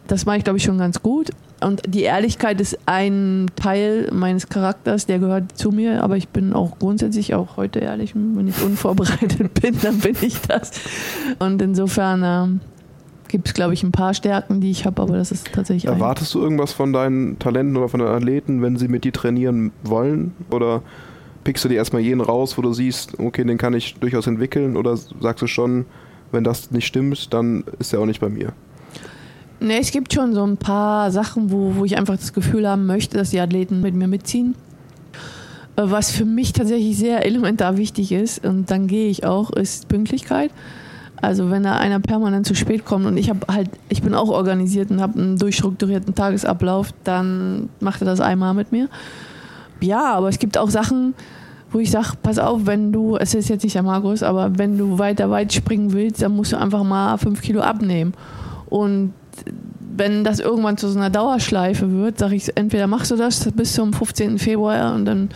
das 0.07 0.25
mache 0.25 0.37
ich, 0.37 0.43
glaube 0.43 0.57
ich, 0.57 0.63
schon 0.63 0.77
ganz 0.77 1.01
gut. 1.01 1.31
Und 1.61 1.81
die 1.87 2.03
Ehrlichkeit 2.03 2.61
ist 2.61 2.77
ein 2.85 3.47
Teil 3.55 4.09
meines 4.13 4.47
Charakters, 4.47 5.05
der 5.05 5.19
gehört 5.19 5.57
zu 5.57 5.71
mir, 5.71 6.03
aber 6.03 6.15
ich 6.15 6.29
bin 6.29 6.53
auch 6.53 6.79
grundsätzlich 6.79 7.35
auch 7.35 7.57
heute 7.57 7.79
ehrlich. 7.79 8.13
Wenn 8.15 8.47
ich 8.47 8.61
unvorbereitet 8.61 9.53
bin, 9.61 9.77
dann 9.81 9.99
bin 9.99 10.15
ich 10.21 10.39
das. 10.41 10.71
Und 11.39 11.61
insofern, 11.61 12.21
ähm, 12.23 12.59
gibt 13.29 13.47
es, 13.47 13.53
glaube 13.53 13.73
ich, 13.73 13.83
ein 13.83 13.91
paar 13.91 14.13
Stärken, 14.13 14.59
die 14.59 14.71
ich 14.71 14.85
habe, 14.85 15.01
aber 15.01 15.15
das 15.15 15.31
ist 15.31 15.51
tatsächlich. 15.53 15.85
Erwartest 15.85 16.33
du 16.33 16.41
irgendwas 16.41 16.73
von 16.73 16.91
deinen 16.91 17.39
Talenten 17.39 17.77
oder 17.77 17.87
von 17.87 18.01
den 18.01 18.09
Athleten, 18.09 18.61
wenn 18.61 18.75
sie 18.75 18.87
mit 18.87 19.05
dir 19.05 19.13
trainieren 19.13 19.71
wollen? 19.83 20.33
Oder 20.51 20.81
pickst 21.43 21.63
du 21.63 21.69
dir 21.69 21.75
erstmal 21.75 22.01
jeden 22.01 22.21
raus, 22.21 22.57
wo 22.57 22.61
du 22.61 22.73
siehst, 22.73 23.19
okay, 23.19 23.45
den 23.45 23.57
kann 23.57 23.73
ich 23.73 23.95
durchaus 23.95 24.27
entwickeln? 24.27 24.75
Oder 24.75 24.97
sagst 24.97 25.41
du 25.41 25.47
schon, 25.47 25.85
wenn 26.31 26.43
das 26.43 26.71
nicht 26.71 26.87
stimmt, 26.87 27.33
dann 27.33 27.63
ist 27.79 27.93
er 27.93 28.01
auch 28.01 28.05
nicht 28.05 28.19
bei 28.19 28.29
mir? 28.29 28.53
Ne, 29.61 29.79
es 29.79 29.91
gibt 29.91 30.13
schon 30.13 30.33
so 30.33 30.43
ein 30.43 30.57
paar 30.57 31.11
Sachen, 31.11 31.51
wo, 31.51 31.75
wo 31.75 31.85
ich 31.85 31.97
einfach 31.97 32.15
das 32.15 32.31
Gefühl 32.31 32.67
haben 32.67 32.85
möchte, 32.85 33.17
dass 33.17 33.31
die 33.31 33.41
Athleten 33.41 33.81
mit 33.81 33.93
mir 33.93 34.07
mitziehen. 34.07 34.55
Äh, 35.75 35.83
was 35.85 36.11
für 36.11 36.25
mich 36.25 36.53
tatsächlich 36.53 36.97
sehr 36.97 37.25
elementar 37.25 37.77
wichtig 37.77 38.11
ist, 38.11 38.45
und 38.45 38.71
dann 38.71 38.87
gehe 38.87 39.09
ich 39.09 39.25
auch, 39.25 39.51
ist 39.51 39.87
Pünktlichkeit. 39.87 40.51
Also 41.21 41.51
wenn 41.51 41.63
da 41.63 41.77
einer 41.77 41.99
permanent 41.99 42.45
zu 42.45 42.55
spät 42.55 42.85
kommt 42.85 43.05
und 43.05 43.17
ich 43.17 43.29
habe 43.29 43.39
halt, 43.53 43.69
ich 43.89 44.01
bin 44.01 44.13
auch 44.13 44.29
organisiert 44.29 44.89
und 44.89 45.01
habe 45.01 45.19
einen 45.19 45.37
durchstrukturierten 45.37 46.15
Tagesablauf, 46.15 46.93
dann 47.03 47.67
macht 47.81 48.01
er 48.01 48.05
das 48.05 48.21
einmal 48.21 48.53
mit 48.53 48.71
mir. 48.71 48.87
Ja, 49.81 50.13
aber 50.13 50.29
es 50.29 50.39
gibt 50.39 50.57
auch 50.57 50.69
Sachen, 50.69 51.13
wo 51.71 51.79
ich 51.79 51.91
sage, 51.91 52.13
pass 52.23 52.39
auf, 52.39 52.61
wenn 52.65 52.93
du, 52.93 53.17
es 53.17 53.33
ist 53.33 53.49
jetzt 53.49 53.63
nicht 53.63 53.75
der 53.75 53.83
Markus, 53.83 54.23
aber 54.23 54.57
wenn 54.57 54.77
du 54.77 54.97
weiter 54.97 55.29
weit 55.29 55.51
springen 55.51 55.91
willst, 55.91 56.21
dann 56.21 56.35
musst 56.35 56.53
du 56.53 56.57
einfach 56.57 56.83
mal 56.83 57.17
fünf 57.17 57.41
Kilo 57.41 57.59
abnehmen. 57.59 58.13
Und 58.69 59.13
wenn 59.95 60.23
das 60.23 60.39
irgendwann 60.39 60.77
zu 60.77 60.87
so 60.89 60.97
einer 60.97 61.09
Dauerschleife 61.09 61.91
wird, 61.91 62.19
sage 62.19 62.35
ich, 62.35 62.55
entweder 62.55 62.87
machst 62.87 63.11
du 63.11 63.15
das 63.15 63.51
bis 63.51 63.73
zum 63.73 63.93
15. 63.93 64.39
Februar 64.39 64.93
und 64.95 65.05
dann 65.05 65.29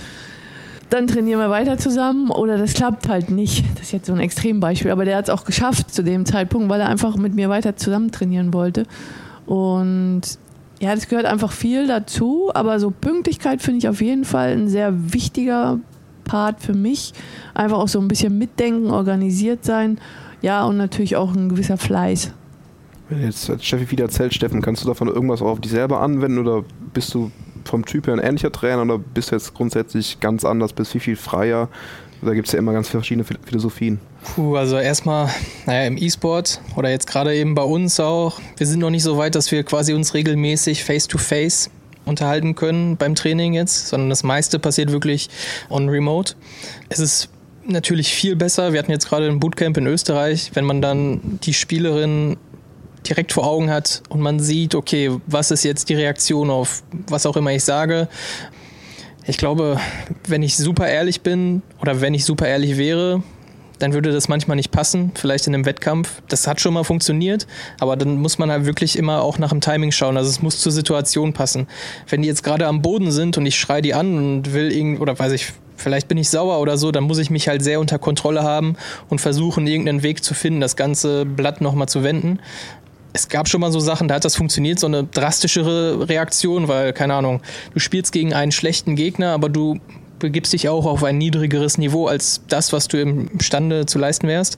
dann 0.94 1.08
trainieren 1.08 1.40
wir 1.40 1.50
weiter 1.50 1.80
zusammen 1.80 2.30
oder 2.30 2.60
das 2.60 2.76
klappt 2.76 3.10
halt 3.10 3.32
nicht. 3.32 3.66
Das 3.74 3.88
ist 3.88 3.94
jetzt 3.94 4.06
so 4.06 4.14
ein 4.14 4.20
Extrembeispiel, 4.20 4.92
aber 4.92 5.06
der 5.06 5.18
hat 5.18 5.24
es 5.24 5.30
auch 5.32 5.44
geschafft 5.44 5.92
zu 5.92 6.04
dem 6.04 6.24
Zeitpunkt, 6.24 6.70
weil 6.70 6.82
er 6.82 6.88
einfach 6.88 7.16
mit 7.18 7.34
mir 7.34 7.50
weiter 7.50 7.76
zusammen 7.76 8.12
trainieren 8.12 8.54
wollte. 8.54 8.86
Und 9.48 10.22
ja, 10.80 10.94
das 10.94 11.08
gehört 11.08 11.26
einfach 11.26 11.52
viel 11.52 11.88
dazu, 11.88 12.52
aber 12.54 12.80
so 12.80 12.92
Pünktlichkeit 12.92 13.64
finde 13.64 13.80
ich 13.80 13.88
auf 13.88 14.02
jeden 14.02 14.24
Fall 14.24 14.52
ein 14.52 14.68
sehr 14.68 15.14
wichtiger 15.14 15.80
Part 16.26 16.62
für 16.62 16.74
mich. 16.74 17.14
Einfach 17.56 17.80
auch 17.80 17.88
so 17.88 18.00
ein 18.00 18.08
bisschen 18.08 18.38
mitdenken, 18.38 18.92
organisiert 18.92 19.66
sein, 19.66 19.98
ja, 20.44 20.64
und 20.64 20.78
natürlich 20.78 21.16
auch 21.16 21.34
ein 21.34 21.50
gewisser 21.50 21.78
Fleiß. 21.78 22.34
Wenn 23.10 23.24
jetzt 23.24 23.52
Steffi 23.64 23.92
wieder 23.92 24.06
erzählt, 24.06 24.34
Steffen, 24.34 24.62
kannst 24.62 24.84
du 24.84 24.88
davon 24.88 25.08
irgendwas 25.08 25.42
auf 25.42 25.60
dich 25.60 25.72
selber 25.72 26.00
anwenden 26.02 26.40
oder 26.40 26.64
bist 26.94 27.14
du 27.14 27.32
vom 27.66 27.86
Typ 27.86 28.08
her 28.08 28.14
ein 28.14 28.20
ähnlicher 28.20 28.52
Trainer 28.52 28.82
oder 28.82 28.98
bist 28.98 29.32
du 29.32 29.36
jetzt 29.36 29.54
grundsätzlich 29.54 30.20
ganz 30.20 30.46
anders, 30.46 30.74
bist 30.74 30.92
viel, 30.92 31.02
viel 31.02 31.16
freier? 31.16 31.70
Da 32.22 32.34
gibt 32.34 32.48
es 32.48 32.54
ja 32.54 32.60
immer 32.60 32.72
ganz 32.72 32.88
verschiedene 32.88 33.26
Philosophien. 33.26 34.00
Puh, 34.24 34.56
also 34.56 34.78
erstmal, 34.78 35.30
naja, 35.66 35.86
im 35.86 35.98
E-Sport 35.98 36.62
oder 36.78 36.90
jetzt 36.90 37.06
gerade 37.06 37.36
eben 37.36 37.54
bei 37.54 37.64
uns 37.64 38.00
auch, 38.00 38.40
wir 38.56 38.66
sind 38.66 38.80
noch 38.80 38.90
nicht 38.90 39.04
so 39.04 39.18
weit, 39.18 39.36
dass 39.36 39.52
wir 39.52 39.64
quasi 39.64 39.94
uns 39.94 40.14
regelmäßig 40.14 40.86
face-to-face 40.86 41.68
-face 41.68 41.70
unterhalten 42.06 42.56
können 42.56 42.96
beim 42.98 43.16
Training 43.16 43.54
jetzt, 43.54 43.90
sondern 43.90 44.10
das 44.10 44.24
meiste 44.24 44.60
passiert 44.60 44.92
wirklich 44.92 45.30
on 45.70 45.90
remote. 45.90 46.36
Es 46.90 47.00
ist 47.00 47.30
natürlich 47.66 48.14
viel 48.14 48.36
besser. 48.36 48.74
Wir 48.74 48.80
hatten 48.80 48.92
jetzt 48.92 49.08
gerade 49.08 49.28
ein 49.28 49.40
Bootcamp 49.40 49.78
in 49.78 49.88
Österreich, 49.88 50.52
wenn 50.54 50.66
man 50.66 50.82
dann 50.82 51.40
die 51.44 51.54
Spielerin 51.54 52.38
direkt 53.08 53.32
vor 53.32 53.46
Augen 53.46 53.70
hat 53.70 54.04
und 54.10 54.22
man 54.22 54.40
sieht, 54.40 54.76
okay, 54.76 55.12
was 55.28 55.52
ist 55.52 55.64
jetzt 55.64 55.90
die 55.90 55.96
Reaktion 55.96 56.50
auf 56.50 56.84
was 57.08 57.26
auch 57.26 57.38
immer 57.38 57.52
ich 57.52 57.64
sage. 57.64 58.08
Ich 59.26 59.38
glaube, 59.38 59.80
wenn 60.28 60.44
ich 60.44 60.58
super 60.58 60.88
ehrlich 60.88 61.22
bin 61.22 61.62
oder 61.82 62.02
wenn 62.02 62.14
ich 62.14 62.26
super 62.26 62.48
ehrlich 62.48 62.78
wäre, 62.78 63.24
dann 63.80 63.94
würde 63.94 64.12
das 64.12 64.28
manchmal 64.28 64.56
nicht 64.56 64.72
passen, 64.72 65.12
vielleicht 65.16 65.48
in 65.48 65.54
einem 65.54 65.66
Wettkampf. 65.66 66.22
Das 66.30 66.48
hat 66.48 66.62
schon 66.62 66.74
mal 66.74 66.84
funktioniert, 66.84 67.48
aber 67.80 67.96
dann 67.96 68.18
muss 68.18 68.38
man 68.38 68.52
halt 68.52 68.66
wirklich 68.66 68.98
immer 68.98 69.22
auch 69.22 69.38
nach 69.38 69.50
dem 69.50 69.62
Timing 69.62 69.92
schauen. 69.92 70.18
Also 70.18 70.30
es 70.30 70.42
muss 70.42 70.60
zur 70.60 70.72
Situation 70.72 71.34
passen. 71.34 71.68
Wenn 72.08 72.22
die 72.22 72.28
jetzt 72.28 72.44
gerade 72.44 72.68
am 72.68 72.82
Boden 72.82 73.12
sind 73.12 73.38
und 73.38 73.46
ich 73.46 73.60
schreie 73.60 73.82
die 73.82 73.94
an 73.94 74.18
und 74.18 74.54
will 74.54 74.72
irgend 74.72 75.02
oder 75.02 75.18
weiß 75.18 75.32
ich, 75.34 75.54
vielleicht 75.76 76.08
bin 76.08 76.18
ich 76.18 76.30
sauer 76.30 76.60
oder 76.60 76.78
so, 76.78 76.92
dann 76.92 77.04
muss 77.04 77.18
ich 77.18 77.30
mich 77.30 77.48
halt 77.48 77.64
sehr 77.64 77.80
unter 77.80 78.00
Kontrolle 78.00 78.44
haben 78.44 78.76
und 79.10 79.20
versuchen, 79.20 79.68
irgendeinen 79.68 80.04
Weg 80.04 80.24
zu 80.24 80.34
finden, 80.34 80.62
das 80.62 80.76
ganze 80.76 81.26
Blatt 81.26 81.62
nochmal 81.62 81.88
zu 81.88 82.04
wenden 82.04 82.40
es 83.14 83.30
gab 83.30 83.48
schon 83.48 83.62
mal 83.62 83.72
so 83.72 83.80
Sachen, 83.80 84.08
da 84.08 84.16
hat 84.16 84.26
das 84.26 84.36
funktioniert, 84.36 84.80
so 84.80 84.88
eine 84.88 85.04
drastischere 85.04 86.10
Reaktion, 86.10 86.68
weil, 86.68 86.94
keine 86.94 87.14
Ahnung, 87.14 87.42
du 87.74 87.80
spielst 87.80 88.12
gegen 88.12 88.34
einen 88.34 88.52
schlechten 88.52 88.96
Gegner, 88.96 89.30
aber 89.30 89.50
du 89.50 89.80
begibst 90.20 90.54
dich 90.54 90.68
auch 90.70 90.86
auf 90.86 91.04
ein 91.04 91.18
niedrigeres 91.18 91.78
Niveau 91.78 92.08
als 92.08 92.42
das, 92.48 92.74
was 92.74 92.88
du 92.88 93.00
imstande 93.00 93.86
zu 93.86 94.00
leisten 94.00 94.28
wärst. 94.28 94.58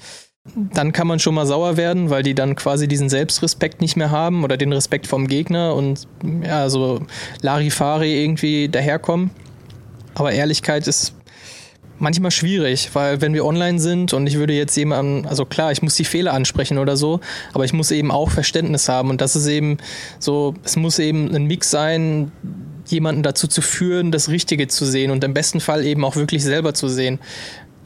Dann 0.55 0.91
kann 0.91 1.07
man 1.07 1.19
schon 1.19 1.33
mal 1.33 1.47
sauer 1.47 1.75
werden, 1.75 2.11
weil 2.11 2.21
die 2.21 2.35
dann 2.35 2.55
quasi 2.55 2.87
diesen 2.87 3.09
Selbstrespekt 3.09 3.81
nicht 3.81 3.97
mehr 3.97 4.11
haben 4.11 4.43
oder 4.43 4.57
den 4.57 4.71
Respekt 4.71 5.07
vom 5.07 5.27
Gegner 5.27 5.73
und 5.73 6.07
ja, 6.43 6.69
so 6.69 7.01
Larifari 7.41 8.23
irgendwie 8.23 8.69
daherkommen. 8.69 9.31
Aber 10.13 10.31
Ehrlichkeit 10.31 10.87
ist 10.87 11.15
manchmal 11.99 12.31
schwierig, 12.31 12.89
weil 12.93 13.21
wenn 13.21 13.33
wir 13.33 13.45
online 13.45 13.79
sind 13.79 14.13
und 14.13 14.27
ich 14.27 14.37
würde 14.37 14.53
jetzt 14.53 14.75
jemanden, 14.75 15.25
also 15.25 15.45
klar, 15.45 15.71
ich 15.71 15.81
muss 15.81 15.95
die 15.95 16.05
Fehler 16.05 16.33
ansprechen 16.33 16.77
oder 16.77 16.97
so, 16.97 17.19
aber 17.53 17.65
ich 17.65 17.73
muss 17.73 17.91
eben 17.91 18.11
auch 18.11 18.31
Verständnis 18.31 18.89
haben 18.89 19.09
und 19.09 19.21
das 19.21 19.35
ist 19.35 19.47
eben 19.47 19.77
so, 20.19 20.53
es 20.63 20.75
muss 20.75 20.99
eben 20.99 21.33
ein 21.33 21.45
Mix 21.45 21.71
sein, 21.71 22.31
jemanden 22.87 23.23
dazu 23.23 23.47
zu 23.47 23.61
führen, 23.61 24.11
das 24.11 24.29
Richtige 24.29 24.67
zu 24.67 24.85
sehen 24.85 25.11
und 25.11 25.23
im 25.23 25.33
besten 25.33 25.59
Fall 25.59 25.85
eben 25.85 26.03
auch 26.03 26.15
wirklich 26.15 26.43
selber 26.43 26.73
zu 26.73 26.87
sehen. 26.87 27.19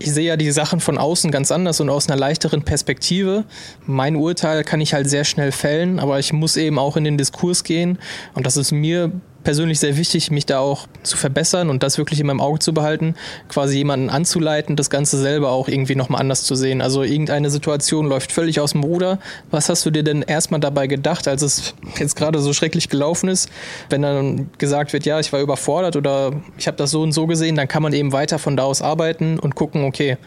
Ich 0.01 0.13
sehe 0.13 0.27
ja 0.27 0.37
die 0.37 0.51
Sachen 0.51 0.79
von 0.79 0.97
außen 0.97 1.29
ganz 1.29 1.51
anders 1.51 1.81
und 1.81 1.89
aus 1.89 2.07
einer 2.07 2.17
leichteren 2.17 2.63
Perspektive. 2.63 3.43
Mein 3.85 4.15
Urteil 4.15 4.63
kann 4.63 4.79
ich 4.79 4.93
halt 4.93 5.09
sehr 5.09 5.25
schnell 5.25 5.51
fällen, 5.51 5.99
aber 5.99 6.19
ich 6.19 6.31
muss 6.31 6.55
eben 6.55 6.79
auch 6.79 6.95
in 6.95 7.03
den 7.03 7.17
Diskurs 7.17 7.65
gehen 7.65 7.99
und 8.33 8.45
das 8.45 8.55
ist 8.55 8.71
mir 8.71 9.11
persönlich 9.43 9.79
sehr 9.79 9.97
wichtig, 9.97 10.31
mich 10.31 10.45
da 10.45 10.59
auch 10.59 10.87
zu 11.03 11.17
verbessern 11.17 11.69
und 11.69 11.83
das 11.83 11.97
wirklich 11.97 12.19
in 12.19 12.27
meinem 12.27 12.41
Auge 12.41 12.59
zu 12.59 12.73
behalten, 12.73 13.15
quasi 13.47 13.77
jemanden 13.77 14.09
anzuleiten, 14.09 14.75
das 14.75 14.89
Ganze 14.89 15.17
selber 15.17 15.51
auch 15.51 15.67
irgendwie 15.67 15.95
nochmal 15.95 16.21
anders 16.21 16.43
zu 16.43 16.55
sehen. 16.55 16.81
Also 16.81 17.03
irgendeine 17.03 17.49
Situation 17.49 18.07
läuft 18.07 18.31
völlig 18.31 18.59
aus 18.59 18.71
dem 18.71 18.83
Ruder. 18.83 19.19
Was 19.51 19.69
hast 19.69 19.85
du 19.85 19.91
dir 19.91 20.03
denn 20.03 20.21
erstmal 20.21 20.59
dabei 20.59 20.87
gedacht, 20.87 21.27
als 21.27 21.41
es 21.41 21.73
jetzt 21.97 22.15
gerade 22.15 22.39
so 22.39 22.53
schrecklich 22.53 22.89
gelaufen 22.89 23.29
ist? 23.29 23.49
Wenn 23.89 24.01
dann 24.01 24.49
gesagt 24.57 24.93
wird, 24.93 25.05
ja, 25.05 25.19
ich 25.19 25.31
war 25.31 25.39
überfordert 25.39 25.95
oder 25.95 26.33
ich 26.57 26.67
habe 26.67 26.77
das 26.77 26.91
so 26.91 27.01
und 27.01 27.11
so 27.11 27.27
gesehen, 27.27 27.55
dann 27.55 27.67
kann 27.67 27.83
man 27.83 27.93
eben 27.93 28.11
weiter 28.11 28.39
von 28.39 28.57
da 28.57 28.63
aus 28.63 28.81
arbeiten 28.81 29.39
und 29.39 29.55
gucken, 29.55 29.85
okay, 29.85 30.17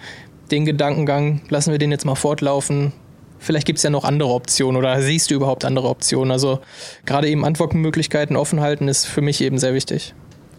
den 0.51 0.64
Gedankengang 0.64 1.42
lassen 1.48 1.70
wir 1.70 1.79
den 1.79 1.90
jetzt 1.90 2.05
mal 2.05 2.14
fortlaufen 2.14 2.92
vielleicht 3.42 3.66
gibt 3.66 3.78
es 3.78 3.83
ja 3.83 3.90
noch 3.90 4.05
andere 4.05 4.31
Optionen 4.31 4.76
oder 4.76 5.00
siehst 5.02 5.31
du 5.31 5.35
überhaupt 5.35 5.64
andere 5.64 5.88
Optionen? 5.88 6.31
Also 6.31 6.61
gerade 7.05 7.28
eben 7.28 7.44
Antwortmöglichkeiten 7.44 8.37
offen 8.37 8.61
halten 8.61 8.88
ist 8.88 9.07
für 9.07 9.20
mich 9.20 9.40
eben 9.40 9.59
sehr 9.59 9.74
wichtig. 9.74 10.14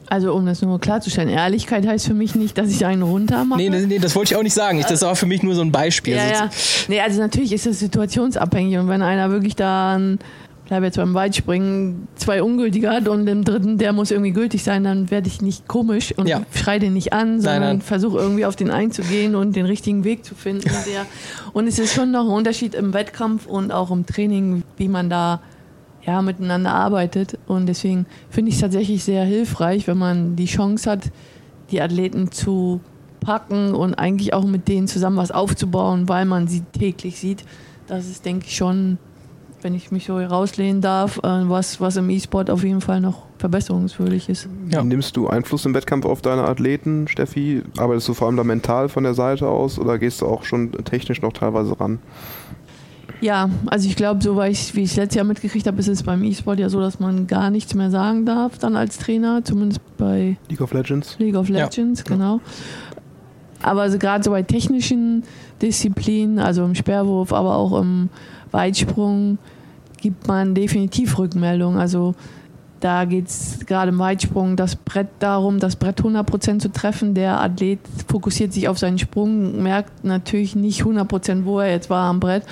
Also 0.09 0.33
um 0.33 0.45
das 0.45 0.61
nur 0.61 0.79
klarzustellen, 0.79 1.29
Ehrlichkeit 1.29 1.87
heißt 1.87 2.05
für 2.05 2.13
mich 2.13 2.35
nicht, 2.35 2.57
dass 2.57 2.69
ich 2.69 2.85
einen 2.85 3.01
runter 3.01 3.45
mache. 3.45 3.61
Nee, 3.61 3.69
nee, 3.69 3.99
das 3.99 4.15
wollte 4.15 4.33
ich 4.33 4.37
auch 4.37 4.43
nicht 4.43 4.53
sagen. 4.53 4.83
das 4.87 5.01
war 5.01 5.15
für 5.15 5.25
mich 5.25 5.41
nur 5.41 5.55
so 5.55 5.61
ein 5.61 5.71
Beispiel. 5.71 6.15
Ja, 6.15 6.27
ja. 6.27 6.49
Nee, 6.87 6.99
also 6.99 7.19
natürlich 7.19 7.53
ist 7.53 7.65
das 7.65 7.79
situationsabhängig 7.79 8.77
und 8.77 8.89
wenn 8.89 9.01
einer 9.01 9.31
wirklich 9.31 9.55
da 9.55 9.99
bleibe 10.73 10.87
jetzt 10.87 10.95
beim 10.95 11.13
Weitspringen, 11.13 12.07
zwei 12.15 12.41
ungültige 12.41 12.89
hat 12.89 13.07
und 13.07 13.27
im 13.27 13.43
dritten, 13.43 13.77
der 13.77 13.93
muss 13.93 14.09
irgendwie 14.09 14.31
gültig 14.31 14.63
sein, 14.63 14.83
dann 14.83 15.11
werde 15.11 15.27
ich 15.27 15.39
nicht 15.39 15.67
komisch 15.67 16.17
und 16.17 16.27
ja. 16.27 16.41
schreie 16.51 16.79
den 16.79 16.93
nicht 16.93 17.13
an, 17.13 17.41
sondern 17.41 17.81
versuche 17.81 18.17
irgendwie 18.17 18.43
auf 18.43 18.55
den 18.55 18.71
einzugehen 18.71 19.35
und 19.35 19.55
den 19.55 19.67
richtigen 19.67 20.03
Weg 20.03 20.25
zu 20.25 20.33
finden. 20.33 20.63
Der, 20.91 21.05
und 21.53 21.67
es 21.67 21.77
ist 21.77 21.93
schon 21.93 22.09
noch 22.09 22.25
ein 22.25 22.31
Unterschied 22.31 22.73
im 22.73 22.91
Wettkampf 22.91 23.45
und 23.45 23.71
auch 23.71 23.91
im 23.91 24.07
Training, 24.07 24.63
wie 24.77 24.87
man 24.87 25.11
da 25.11 25.41
ja, 26.07 26.23
miteinander 26.23 26.73
arbeitet. 26.73 27.37
Und 27.45 27.67
deswegen 27.67 28.07
finde 28.31 28.49
ich 28.49 28.55
es 28.55 28.61
tatsächlich 28.61 29.03
sehr 29.03 29.25
hilfreich, 29.25 29.85
wenn 29.85 29.99
man 29.99 30.35
die 30.35 30.45
Chance 30.45 30.89
hat, 30.89 31.11
die 31.69 31.81
Athleten 31.81 32.31
zu 32.31 32.81
packen 33.19 33.75
und 33.75 33.93
eigentlich 33.93 34.33
auch 34.33 34.43
mit 34.43 34.67
denen 34.67 34.87
zusammen 34.87 35.17
was 35.17 35.29
aufzubauen, 35.29 36.09
weil 36.09 36.25
man 36.25 36.47
sie 36.47 36.61
täglich 36.61 37.19
sieht. 37.19 37.45
Das 37.85 38.09
ist, 38.09 38.25
denke 38.25 38.47
ich, 38.47 38.55
schon 38.55 38.97
wenn 39.63 39.75
ich 39.75 39.91
mich 39.91 40.05
so 40.05 40.17
rauslehnen 40.17 40.81
darf, 40.81 41.17
äh, 41.19 41.21
was, 41.23 41.79
was 41.79 41.95
im 41.97 42.09
E-Sport 42.09 42.49
auf 42.49 42.63
jeden 42.63 42.81
Fall 42.81 43.01
noch 43.01 43.23
verbesserungswürdig 43.37 44.29
ist. 44.29 44.47
Ja. 44.69 44.83
Nimmst 44.83 45.17
du 45.17 45.27
Einfluss 45.27 45.65
im 45.65 45.73
Wettkampf 45.73 46.05
auf 46.05 46.21
deine 46.21 46.43
Athleten, 46.43 47.07
Steffi? 47.07 47.63
Arbeitest 47.77 48.07
du 48.07 48.13
vor 48.13 48.27
allem 48.27 48.37
da 48.37 48.43
mental 48.43 48.89
von 48.89 49.03
der 49.03 49.13
Seite 49.13 49.47
aus 49.47 49.79
oder 49.79 49.97
gehst 49.97 50.21
du 50.21 50.27
auch 50.27 50.43
schon 50.43 50.71
technisch 50.71 51.21
noch 51.21 51.33
teilweise 51.33 51.79
ran? 51.79 51.99
Ja, 53.21 53.49
also 53.67 53.87
ich 53.87 53.95
glaube, 53.95 54.21
so 54.21 54.37
wie 54.37 54.49
ich 54.49 54.75
es 54.75 54.95
letztes 54.97 55.15
Jahr 55.15 55.25
mitgekriegt 55.25 55.65
habe, 55.65 55.79
ist 55.79 55.87
es 55.87 56.03
beim 56.03 56.23
E-Sport 56.23 56.59
ja 56.59 56.69
so, 56.69 56.81
dass 56.81 56.99
man 56.99 57.25
gar 57.27 57.49
nichts 57.49 57.73
mehr 57.73 57.89
sagen 57.89 58.25
darf 58.25 58.57
dann 58.57 58.75
als 58.75 58.97
Trainer, 58.97 59.43
zumindest 59.43 59.79
bei 59.97 60.37
League 60.49 60.61
of 60.61 60.73
Legends. 60.73 61.15
League 61.19 61.35
of 61.35 61.47
Legends, 61.47 62.03
ja. 62.05 62.15
genau. 62.15 62.41
Aber 63.61 63.81
also 63.83 63.97
gerade 63.97 64.23
so 64.23 64.31
bei 64.31 64.43
technischen 64.43 65.23
Disziplinen, 65.61 66.37
also 66.37 66.65
im 66.65 66.75
Sperrwurf, 66.75 67.31
aber 67.31 67.55
auch 67.55 67.79
im 67.79 68.09
Weitsprung, 68.51 69.37
gibt 70.03 70.27
man 70.27 70.53
definitiv 70.53 71.17
Rückmeldung. 71.17 71.79
Also 71.79 72.13
Da 72.83 73.05
geht 73.05 73.29
es 73.29 73.59
gerade 73.65 73.91
im 73.91 73.99
Weitsprung 73.99 74.57
das 74.57 74.75
Brett 74.75 75.07
darum, 75.19 75.57
das 75.57 75.77
Brett 75.77 76.01
100% 76.01 76.59
zu 76.59 76.69
treffen. 76.69 77.13
Der 77.13 77.39
Athlet 77.39 77.79
fokussiert 78.09 78.51
sich 78.51 78.67
auf 78.67 78.77
seinen 78.77 78.99
Sprung, 78.99 79.63
merkt 79.63 80.03
natürlich 80.03 80.53
nicht 80.53 80.81
100%, 80.81 81.45
wo 81.45 81.61
er 81.61 81.71
jetzt 81.71 81.89
war 81.89 82.09
am 82.09 82.19
Brett. 82.19 82.43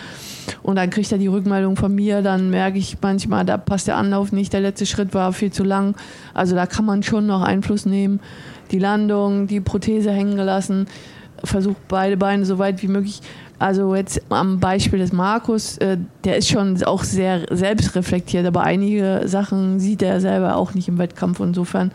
Und 0.63 0.77
dann 0.77 0.89
kriegt 0.89 1.11
er 1.11 1.17
die 1.17 1.27
Rückmeldung 1.27 1.75
von 1.75 1.93
mir. 1.93 2.21
Dann 2.21 2.49
merke 2.49 2.77
ich 2.77 2.95
manchmal, 3.01 3.43
da 3.43 3.57
passt 3.57 3.87
der 3.87 3.97
Anlauf 3.97 4.31
nicht, 4.31 4.53
der 4.53 4.61
letzte 4.61 4.85
Schritt 4.85 5.13
war 5.13 5.33
viel 5.33 5.51
zu 5.51 5.65
lang. 5.65 5.97
Also 6.33 6.55
da 6.55 6.65
kann 6.65 6.85
man 6.85 7.03
schon 7.03 7.27
noch 7.27 7.41
Einfluss 7.41 7.85
nehmen. 7.85 8.21
Die 8.71 8.79
Landung, 8.79 9.47
die 9.47 9.59
Prothese 9.59 10.11
hängen 10.11 10.37
gelassen, 10.37 10.85
versucht 11.43 11.89
beide 11.89 12.15
Beine 12.15 12.45
so 12.45 12.57
weit 12.57 12.81
wie 12.83 12.87
möglich 12.87 13.19
also 13.61 13.95
jetzt 13.95 14.21
am 14.29 14.59
Beispiel 14.59 14.99
des 14.99 15.13
Markus, 15.13 15.77
äh, 15.77 15.97
der 16.23 16.37
ist 16.37 16.49
schon 16.49 16.81
auch 16.83 17.03
sehr 17.03 17.45
selbstreflektiert, 17.51 18.45
aber 18.45 18.63
einige 18.63 19.21
Sachen 19.25 19.79
sieht 19.79 20.01
er 20.01 20.19
selber 20.19 20.55
auch 20.55 20.73
nicht 20.73 20.87
im 20.87 20.97
Wettkampf. 20.97 21.39
Insofern 21.39 21.91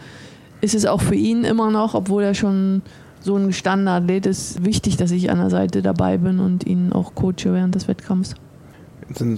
ist 0.60 0.74
es 0.76 0.86
auch 0.86 1.00
für 1.00 1.16
ihn 1.16 1.44
immer 1.44 1.70
noch, 1.72 1.94
obwohl 1.94 2.22
er 2.22 2.34
schon 2.34 2.82
so 3.20 3.36
ein 3.36 3.52
Standardathlet 3.52 4.26
ist, 4.26 4.64
wichtig, 4.64 4.96
dass 4.96 5.10
ich 5.10 5.28
an 5.28 5.38
der 5.38 5.50
Seite 5.50 5.82
dabei 5.82 6.18
bin 6.18 6.38
und 6.38 6.64
ihn 6.64 6.92
auch 6.92 7.16
coache 7.16 7.52
während 7.52 7.74
des 7.74 7.88
Wettkampfs. 7.88 8.34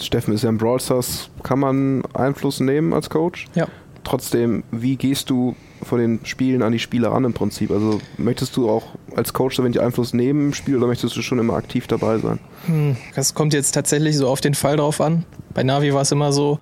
Steffen 0.01 0.35
ist 0.35 0.43
ja 0.43 0.51
im 0.51 0.59
Brawl 0.59 0.81
Stars, 0.81 1.31
kann 1.43 1.59
man 1.59 2.03
Einfluss 2.13 2.61
nehmen 2.61 2.93
als 2.93 3.09
Coach? 3.09 3.47
Ja. 3.55 3.67
Trotzdem, 4.09 4.65
wie 4.71 4.97
gehst 4.97 5.29
du 5.29 5.55
von 5.83 5.99
den 5.99 6.21
Spielen 6.25 6.63
an 6.63 6.73
die 6.73 6.79
Spieler 6.79 7.11
ran 7.11 7.25
im 7.25 7.35
Prinzip? 7.35 7.71
Also 7.71 8.01
möchtest 8.17 8.57
du 8.57 8.71
auch 8.71 8.85
als 9.15 9.35
Coach 9.35 9.57
da 9.57 9.65
wenig 9.65 9.83
Einfluss 9.83 10.15
nehmen 10.15 10.47
im 10.47 10.55
Spiel 10.55 10.79
oder 10.79 10.87
möchtest 10.87 11.15
du 11.15 11.21
schon 11.21 11.39
immer 11.39 11.55
aktiv 11.55 11.87
dabei 11.87 12.17
sein? 12.17 12.39
Hm, 12.65 12.97
das 13.15 13.35
kommt 13.35 13.53
jetzt 13.53 13.73
tatsächlich 13.73 14.17
so 14.17 14.29
auf 14.29 14.41
den 14.41 14.55
Fall 14.55 14.79
drauf 14.79 15.03
an. 15.03 15.27
Bei 15.53 15.63
Navi 15.63 15.93
war 15.93 16.01
es 16.01 16.11
immer 16.11 16.33
so, 16.33 16.59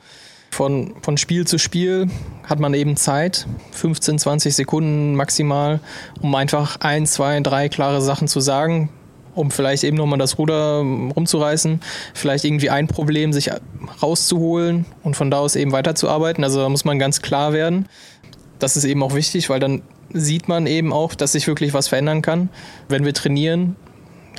von, 0.51 0.95
von 1.03 1.17
Spiel 1.19 1.47
zu 1.47 1.59
Spiel 1.59 2.09
hat 2.49 2.59
man 2.59 2.75
eben 2.75 2.97
Zeit, 2.97 3.47
15, 3.71 4.19
20 4.19 4.57
Sekunden 4.57 5.15
maximal, 5.15 5.79
um 6.21 6.35
einfach 6.35 6.81
ein, 6.81 7.07
zwei, 7.07 7.39
drei 7.41 7.69
klare 7.69 8.01
Sachen 8.01 8.27
zu 8.27 8.41
sagen, 8.41 8.89
um 9.37 9.53
vielleicht 9.53 9.85
eben 9.85 9.97
nochmal 9.97 10.19
das 10.19 10.39
Ruder 10.39 10.79
rumzureißen, 10.79 11.81
vielleicht 12.15 12.45
irgendwie 12.45 12.71
ein 12.71 12.89
Problem 12.89 13.33
sich 13.33 13.51
rauszuholen 14.03 14.87
und 15.05 15.15
von 15.15 15.31
da 15.31 15.39
aus 15.39 15.55
eben 15.55 15.71
weiterzuarbeiten. 15.71 16.43
Also 16.43 16.61
da 16.61 16.69
muss 16.69 16.85
man 16.85 16.99
ganz 16.99 17.23
klar 17.23 17.53
werden 17.53 17.87
das 18.59 18.77
ist 18.77 18.85
eben 18.85 19.03
auch 19.03 19.15
wichtig, 19.15 19.49
weil 19.51 19.61
dann 19.61 19.83
sieht 20.13 20.49
man 20.49 20.67
eben 20.67 20.93
auch, 20.93 21.15
dass 21.15 21.33
sich 21.33 21.47
wirklich 21.47 21.75
was 21.75 21.89
verändern 21.89 22.23
kann. 22.23 22.49
Wenn 22.89 23.05
wir 23.05 23.15
trainieren, 23.15 23.77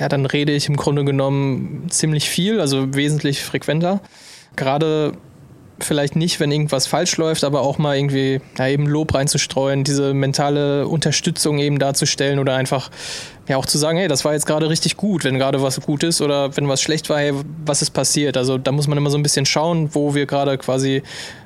ja, 0.00 0.08
dann 0.08 0.26
rede 0.26 0.52
ich 0.52 0.68
im 0.68 0.76
Grunde 0.76 1.04
genommen 1.04 1.86
ziemlich 1.90 2.28
viel, 2.28 2.60
also 2.60 2.94
wesentlich 2.94 3.42
frequenter. 3.42 4.00
Gerade 4.56 5.12
vielleicht 5.80 6.16
nicht, 6.16 6.40
wenn 6.40 6.50
irgendwas 6.50 6.86
falsch 6.88 7.16
läuft, 7.16 7.44
aber 7.44 7.60
auch 7.60 7.78
mal 7.78 7.96
irgendwie 7.96 8.40
ja, 8.58 8.66
eben 8.66 8.86
Lob 8.86 9.14
reinzustreuen, 9.14 9.84
diese 9.84 10.14
mentale 10.14 10.88
Unterstützung 10.88 11.58
eben 11.58 11.78
darzustellen 11.78 12.40
oder 12.40 12.54
einfach 12.54 12.90
ja 13.48 13.56
auch 13.56 13.66
zu 13.66 13.78
sagen, 13.78 13.98
hey, 13.98 14.08
das 14.08 14.24
war 14.24 14.34
jetzt 14.34 14.46
gerade 14.46 14.68
richtig 14.68 14.96
gut, 14.96 15.24
wenn 15.24 15.38
gerade 15.38 15.62
was 15.62 15.80
gut 15.80 16.02
ist 16.02 16.20
oder 16.20 16.56
wenn 16.56 16.68
was 16.68 16.80
schlecht 16.80 17.08
war, 17.08 17.18
hey, 17.18 17.32
was 17.64 17.82
ist 17.82 17.90
passiert? 17.90 18.36
Also 18.36 18.58
da 18.58 18.72
muss 18.72 18.86
man 18.86 18.98
immer 18.98 19.10
so 19.10 19.16
ein 19.16 19.22
bisschen 19.22 19.46
schauen, 19.46 19.94
wo 19.94 20.14
wir 20.14 20.26
gerade 20.26 20.58
quasi 20.58 21.02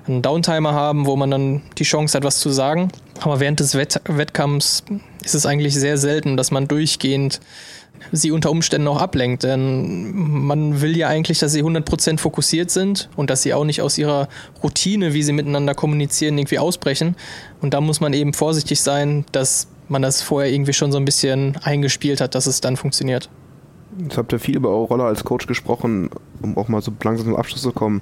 einen 0.07 0.23
Downtimer 0.23 0.73
haben, 0.73 1.07
wo 1.07 1.17
man 1.17 1.31
dann 1.31 1.63
die 1.79 1.85
Chance 1.85 2.17
hat, 2.17 2.25
was 2.25 2.41
zu 2.41 2.51
sagen. 2.51 2.91
Aber 3.21 3.41
während 3.41 3.61
des 3.61 3.75
Wett 3.75 4.01
Wettkampfs 4.07 4.85
ist 5.25 5.35
es 5.35 5.47
eigentlich 5.47 5.75
sehr 5.75 5.97
selten, 5.97 6.37
dass 6.37 6.51
man 6.51 6.67
durchgehend 6.67 7.41
sie 8.11 8.33
unter 8.33 8.51
Umständen 8.51 8.89
auch 8.89 9.01
ablenkt. 9.01 9.45
Denn 9.45 10.13
man 10.13 10.81
will 10.81 10.97
ja 10.97 11.09
eigentlich, 11.09 11.39
dass 11.39 11.53
sie 11.53 11.63
100% 11.63 12.19
fokussiert 12.19 12.71
sind 12.71 13.09
und 13.15 13.31
dass 13.31 13.43
sie 13.43 13.55
auch 13.55 13.65
nicht 13.65 13.81
aus 13.81 13.99
ihrer 13.99 14.29
Routine, 14.63 15.15
wie 15.15 15.23
sie 15.23 15.33
miteinander 15.33 15.75
kommunizieren, 15.75 16.37
irgendwie 16.39 16.59
ausbrechen. 16.59 17.17
Und 17.61 17.75
da 17.75 17.81
muss 17.81 18.01
man 18.01 18.13
eben 18.13 18.35
vorsichtig 18.35 18.81
sein, 18.81 19.25
dass 19.31 19.69
man 19.93 20.03
das 20.03 20.23
vorher 20.23 20.53
irgendwie 20.53 20.73
schon 20.73 20.91
so 20.91 20.99
ein 20.99 21.05
bisschen 21.05 21.57
eingespielt 21.63 22.21
hat, 22.21 22.35
dass 22.35 22.47
es 22.47 22.61
dann 22.61 22.77
funktioniert. 22.77 23.29
Jetzt 23.99 24.17
habt 24.17 24.33
ihr 24.33 24.39
viel 24.39 24.57
über 24.57 24.71
eure 24.71 24.85
Rolle 24.85 25.05
als 25.05 25.23
Coach 25.23 25.47
gesprochen, 25.47 26.09
um 26.41 26.57
auch 26.57 26.69
mal 26.69 26.81
so 26.81 26.93
langsam 27.03 27.27
zum 27.27 27.37
Abschluss 27.37 27.63
zu 27.63 27.73
kommen. 27.73 28.01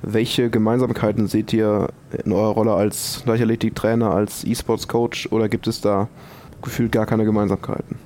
Welche 0.00 0.50
Gemeinsamkeiten 0.50 1.26
seht 1.26 1.52
ihr 1.52 1.88
in 2.24 2.32
eurer 2.32 2.52
Rolle 2.52 2.74
als 2.74 3.22
Leichtathletik-Trainer, 3.26 4.12
als 4.12 4.44
E-Sports-Coach 4.44 5.28
oder 5.32 5.48
gibt 5.48 5.66
es 5.66 5.80
da 5.80 6.08
gefühlt 6.62 6.92
gar 6.92 7.06
keine 7.06 7.24
Gemeinsamkeiten? 7.24 7.98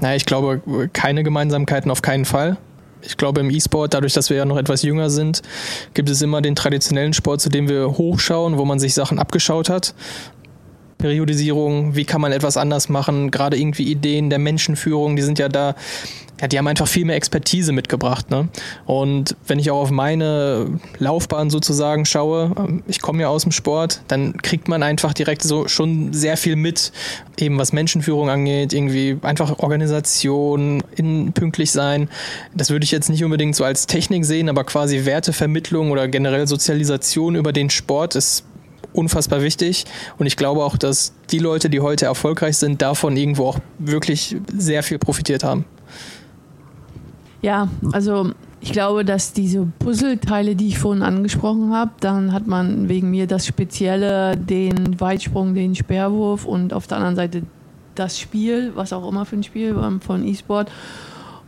Naja, 0.00 0.16
ich 0.16 0.26
glaube, 0.26 0.60
keine 0.92 1.22
Gemeinsamkeiten 1.22 1.90
auf 1.90 2.02
keinen 2.02 2.24
Fall. 2.24 2.56
Ich 3.02 3.16
glaube, 3.16 3.40
im 3.40 3.50
E-Sport, 3.50 3.94
dadurch, 3.94 4.12
dass 4.12 4.28
wir 4.28 4.36
ja 4.36 4.44
noch 4.44 4.58
etwas 4.58 4.82
jünger 4.82 5.08
sind, 5.08 5.42
gibt 5.94 6.10
es 6.10 6.20
immer 6.20 6.42
den 6.42 6.54
traditionellen 6.54 7.12
Sport, 7.12 7.40
zu 7.40 7.48
dem 7.48 7.68
wir 7.68 7.96
hochschauen, 7.96 8.58
wo 8.58 8.64
man 8.64 8.78
sich 8.78 8.94
Sachen 8.94 9.18
abgeschaut 9.18 9.70
hat. 9.70 9.94
Periodisierung, 11.00 11.96
wie 11.96 12.04
kann 12.04 12.20
man 12.20 12.32
etwas 12.32 12.56
anders 12.56 12.88
machen, 12.88 13.30
gerade 13.30 13.58
irgendwie 13.58 13.90
Ideen 13.90 14.30
der 14.30 14.38
Menschenführung, 14.38 15.16
die 15.16 15.22
sind 15.22 15.38
ja 15.38 15.48
da, 15.48 15.74
ja, 16.40 16.48
die 16.48 16.58
haben 16.58 16.66
einfach 16.66 16.88
viel 16.88 17.04
mehr 17.04 17.16
Expertise 17.16 17.72
mitgebracht. 17.72 18.30
Ne? 18.30 18.48
Und 18.86 19.36
wenn 19.46 19.58
ich 19.58 19.70
auch 19.70 19.80
auf 19.80 19.90
meine 19.90 20.78
Laufbahn 20.98 21.50
sozusagen 21.50 22.06
schaue, 22.06 22.54
ähm, 22.56 22.82
ich 22.86 23.00
komme 23.00 23.22
ja 23.22 23.28
aus 23.28 23.42
dem 23.42 23.52
Sport, 23.52 24.02
dann 24.08 24.36
kriegt 24.38 24.68
man 24.68 24.82
einfach 24.82 25.12
direkt 25.12 25.42
so 25.42 25.68
schon 25.68 26.12
sehr 26.12 26.36
viel 26.36 26.56
mit, 26.56 26.92
eben 27.38 27.58
was 27.58 27.72
Menschenführung 27.72 28.30
angeht, 28.30 28.72
irgendwie 28.72 29.18
einfach 29.22 29.58
Organisation, 29.58 30.82
in 30.96 31.32
pünktlich 31.32 31.72
sein. 31.72 32.08
Das 32.54 32.70
würde 32.70 32.84
ich 32.84 32.90
jetzt 32.90 33.10
nicht 33.10 33.24
unbedingt 33.24 33.56
so 33.56 33.64
als 33.64 33.86
Technik 33.86 34.24
sehen, 34.24 34.48
aber 34.48 34.64
quasi 34.64 35.04
Wertevermittlung 35.04 35.90
oder 35.90 36.08
generell 36.08 36.46
Sozialisation 36.46 37.34
über 37.34 37.52
den 37.52 37.70
Sport 37.70 38.14
ist 38.14 38.44
unfassbar 38.92 39.42
wichtig. 39.42 39.84
Und 40.18 40.26
ich 40.26 40.36
glaube 40.36 40.64
auch, 40.64 40.76
dass 40.76 41.12
die 41.30 41.38
Leute, 41.38 41.70
die 41.70 41.80
heute 41.80 42.06
erfolgreich 42.06 42.56
sind, 42.56 42.82
davon 42.82 43.16
irgendwo 43.16 43.46
auch 43.46 43.58
wirklich 43.78 44.36
sehr 44.56 44.82
viel 44.82 44.98
profitiert 44.98 45.44
haben. 45.44 45.64
Ja, 47.42 47.68
also 47.92 48.32
ich 48.60 48.72
glaube, 48.72 49.04
dass 49.04 49.32
diese 49.32 49.66
Puzzleteile, 49.78 50.54
die 50.54 50.68
ich 50.68 50.78
vorhin 50.78 51.02
angesprochen 51.02 51.72
habe, 51.72 51.92
dann 52.00 52.32
hat 52.32 52.46
man 52.46 52.88
wegen 52.90 53.10
mir 53.10 53.26
das 53.26 53.46
Spezielle, 53.46 54.36
den 54.36 55.00
Weitsprung, 55.00 55.54
den 55.54 55.74
Sperrwurf 55.74 56.44
und 56.44 56.74
auf 56.74 56.86
der 56.86 56.98
anderen 56.98 57.16
Seite 57.16 57.42
das 57.94 58.18
Spiel, 58.18 58.72
was 58.74 58.92
auch 58.92 59.08
immer 59.08 59.24
für 59.24 59.36
ein 59.36 59.42
Spiel 59.42 59.74
von 60.00 60.26
E-Sport. 60.26 60.70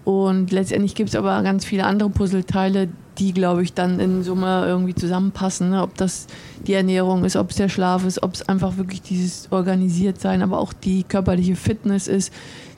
Und 0.05 0.51
letztendlich 0.51 0.95
gibt 0.95 1.11
es 1.11 1.15
aber 1.15 1.43
ganz 1.43 1.65
viele 1.65 1.85
andere 1.85 2.11
Puzzleteile, 2.11 2.89
die, 3.18 3.33
glaube 3.33 3.62
ich, 3.62 3.75
dann 3.75 4.01
in 4.01 4.22
Summe 4.22 4.64
irgendwie 4.66 4.94
zusammenpassen. 4.94 5.70
Ne? 5.70 5.83
Ob 5.83 5.96
das 5.96 6.27
die 6.66 6.72
Ernährung 6.72 7.25
ist, 7.25 7.37
ob 7.37 7.51
es 7.51 7.57
der 7.57 7.68
Schlaf 7.68 8.05
ist, 8.05 8.22
ob 8.22 8.35
es 8.35 8.48
einfach 8.48 8.77
wirklich 8.77 9.03
dieses 9.03 9.48
organisiert 9.51 10.20
sein, 10.20 10.42
aber 10.42 10.59
auch 10.59 10.72
die 10.72 11.05
körperliche 11.05 11.57
Fitness 11.57 12.09
ist, 12.09 12.33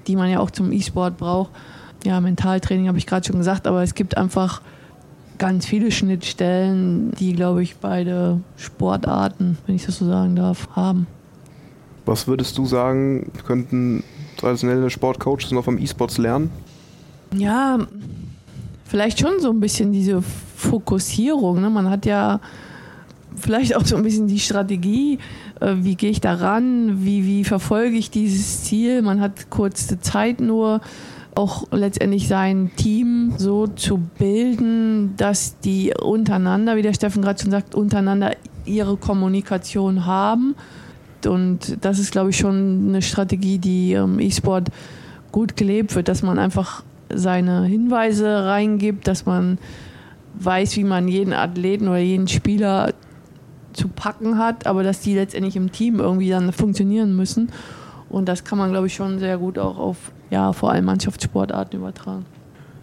die 0.07 0.17
man 0.17 0.31
ja 0.31 0.41
auch 0.41 0.51
zum 0.51 0.73
E-Sport 0.73 1.17
braucht. 1.19 1.51
Ja, 2.05 2.21
Mentaltraining 2.21 2.89
habe 2.89 2.99
ich 2.99 3.07
gerade 3.07 3.27
schon 3.27 3.39
gesagt, 3.39 3.67
aber 3.67 3.83
es 3.83 3.95
gibt 3.95 4.17
einfach 4.17 4.61
ganz 5.39 5.67
viele 5.67 5.91
Schnittstellen, 5.91 7.13
die, 7.13 7.33
glaube 7.33 7.63
ich, 7.63 7.77
beide 7.77 8.41
Sportarten, 8.57 9.59
wenn 9.67 9.77
ich 9.77 9.87
das 9.87 9.99
so 9.99 10.07
sagen 10.07 10.37
darf, 10.37 10.69
haben. 10.77 11.07
Was 12.07 12.27
würdest 12.27 12.59
du 12.59 12.67
sagen, 12.67 13.31
könnten 13.47 14.05
traditionelle 14.37 14.91
Sportcoaches 14.91 15.53
noch 15.53 15.65
vom 15.65 15.79
E-Sports 15.79 16.19
lernen? 16.19 16.51
Ja, 17.35 17.79
vielleicht 18.95 19.19
schon 19.19 19.41
so 19.41 19.51
ein 19.51 19.59
bisschen 19.59 19.91
diese 19.91 20.23
Fokussierung. 20.23 21.61
Ne? 21.61 21.69
Man 21.69 21.91
hat 21.91 22.07
ja 22.07 22.39
vielleicht 23.35 23.75
auch 23.75 23.85
so 23.85 23.97
ein 23.97 24.05
bisschen 24.05 24.29
die 24.29 24.39
Strategie, 24.39 25.19
äh, 25.61 25.75
wie 25.79 25.97
gehe 25.97 26.13
ich 26.13 26.21
da 26.21 26.35
ran, 26.35 27.05
wie, 27.05 27.27
wie 27.27 27.43
verfolge 27.43 27.97
ich 27.97 28.13
dieses 28.13 28.63
Ziel. 28.63 29.03
Man 29.03 29.21
hat 29.21 29.51
kurze 29.51 29.99
Zeit 29.99 30.41
nur, 30.41 30.81
auch 31.35 31.67
letztendlich 31.73 32.29
sein 32.29 32.71
Team 32.77 33.33
so 33.37 33.67
zu 33.67 33.99
bilden, 34.17 35.17
dass 35.17 35.59
die 35.59 35.93
untereinander, 36.01 36.77
wie 36.77 36.83
der 36.83 36.95
Steffen 36.95 37.21
gerade 37.21 37.43
schon 37.43 37.51
sagt, 37.51 37.75
untereinander 37.75 38.37
ihre 38.65 38.97
Kommunikation 38.97 40.07
haben. 40.07 40.55
Und 41.27 41.79
das 41.81 41.99
ist, 41.99 42.13
glaube 42.13 42.31
ich, 42.31 42.37
schon 42.37 42.91
eine 42.91 43.03
Strategie, 43.03 43.59
die 43.59 43.95
im 43.95 44.21
E-Sport 44.21 44.69
gut 45.33 45.57
gelebt 45.57 45.97
wird, 45.97 46.07
dass 46.07 46.23
man 46.23 46.39
einfach 46.39 46.85
seine 47.13 47.65
Hinweise 47.65 48.45
reingibt, 48.45 49.07
dass 49.07 49.27
man 49.27 49.59
weiß, 50.35 50.77
wie 50.77 50.85
man 50.85 51.09
jeden 51.09 51.33
Athleten 51.33 51.89
oder 51.89 51.99
jeden 51.99 52.29
Spieler 52.29 52.93
zu 53.73 53.89
packen 53.89 54.39
hat, 54.39 54.67
aber 54.67 54.83
dass 54.83 55.01
die 55.01 55.15
letztendlich 55.15 55.57
im 55.57 55.73
Team 55.73 55.99
irgendwie 55.99 56.31
dann 56.31 56.53
funktionieren 56.53 57.17
müssen. 57.17 57.51
Und 58.09 58.29
das 58.29 58.45
kann 58.45 58.59
man, 58.59 58.71
glaube 58.71 58.87
ich, 58.87 58.95
schon 58.95 59.19
sehr 59.19 59.39
gut 59.39 59.59
auch 59.59 59.79
auf, 59.79 60.13
ja, 60.31 60.53
vor 60.53 60.71
allem 60.71 60.85
Mannschaftssportarten 60.85 61.79
übertragen. 61.79 62.25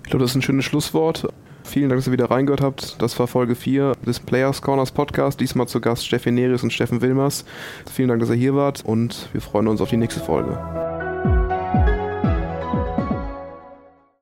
Ich 0.03 0.09
glaube, 0.09 0.23
das 0.23 0.31
ist 0.31 0.35
ein 0.35 0.41
schönes 0.41 0.65
Schlusswort. 0.65 1.27
Vielen 1.63 1.89
Dank, 1.89 1.99
dass 1.99 2.07
ihr 2.07 2.13
wieder 2.13 2.29
reingehört 2.29 2.61
habt. 2.61 3.01
Das 3.01 3.17
war 3.19 3.27
Folge 3.27 3.55
4 3.55 3.93
des 4.05 4.19
Players 4.19 4.61
Corners 4.61 4.91
Podcast. 4.91 5.39
Diesmal 5.39 5.67
zu 5.67 5.79
Gast 5.79 6.05
Steffi 6.05 6.31
Nerius 6.31 6.63
und 6.63 6.73
Steffen 6.73 7.01
Wilmers. 7.01 7.45
Vielen 7.89 8.09
Dank, 8.09 8.19
dass 8.19 8.29
ihr 8.29 8.35
hier 8.35 8.55
wart 8.55 8.83
und 8.83 9.29
wir 9.31 9.41
freuen 9.41 9.67
uns 9.67 9.79
auf 9.79 9.89
die 9.89 9.97
nächste 9.97 10.19
Folge. 10.19 11.10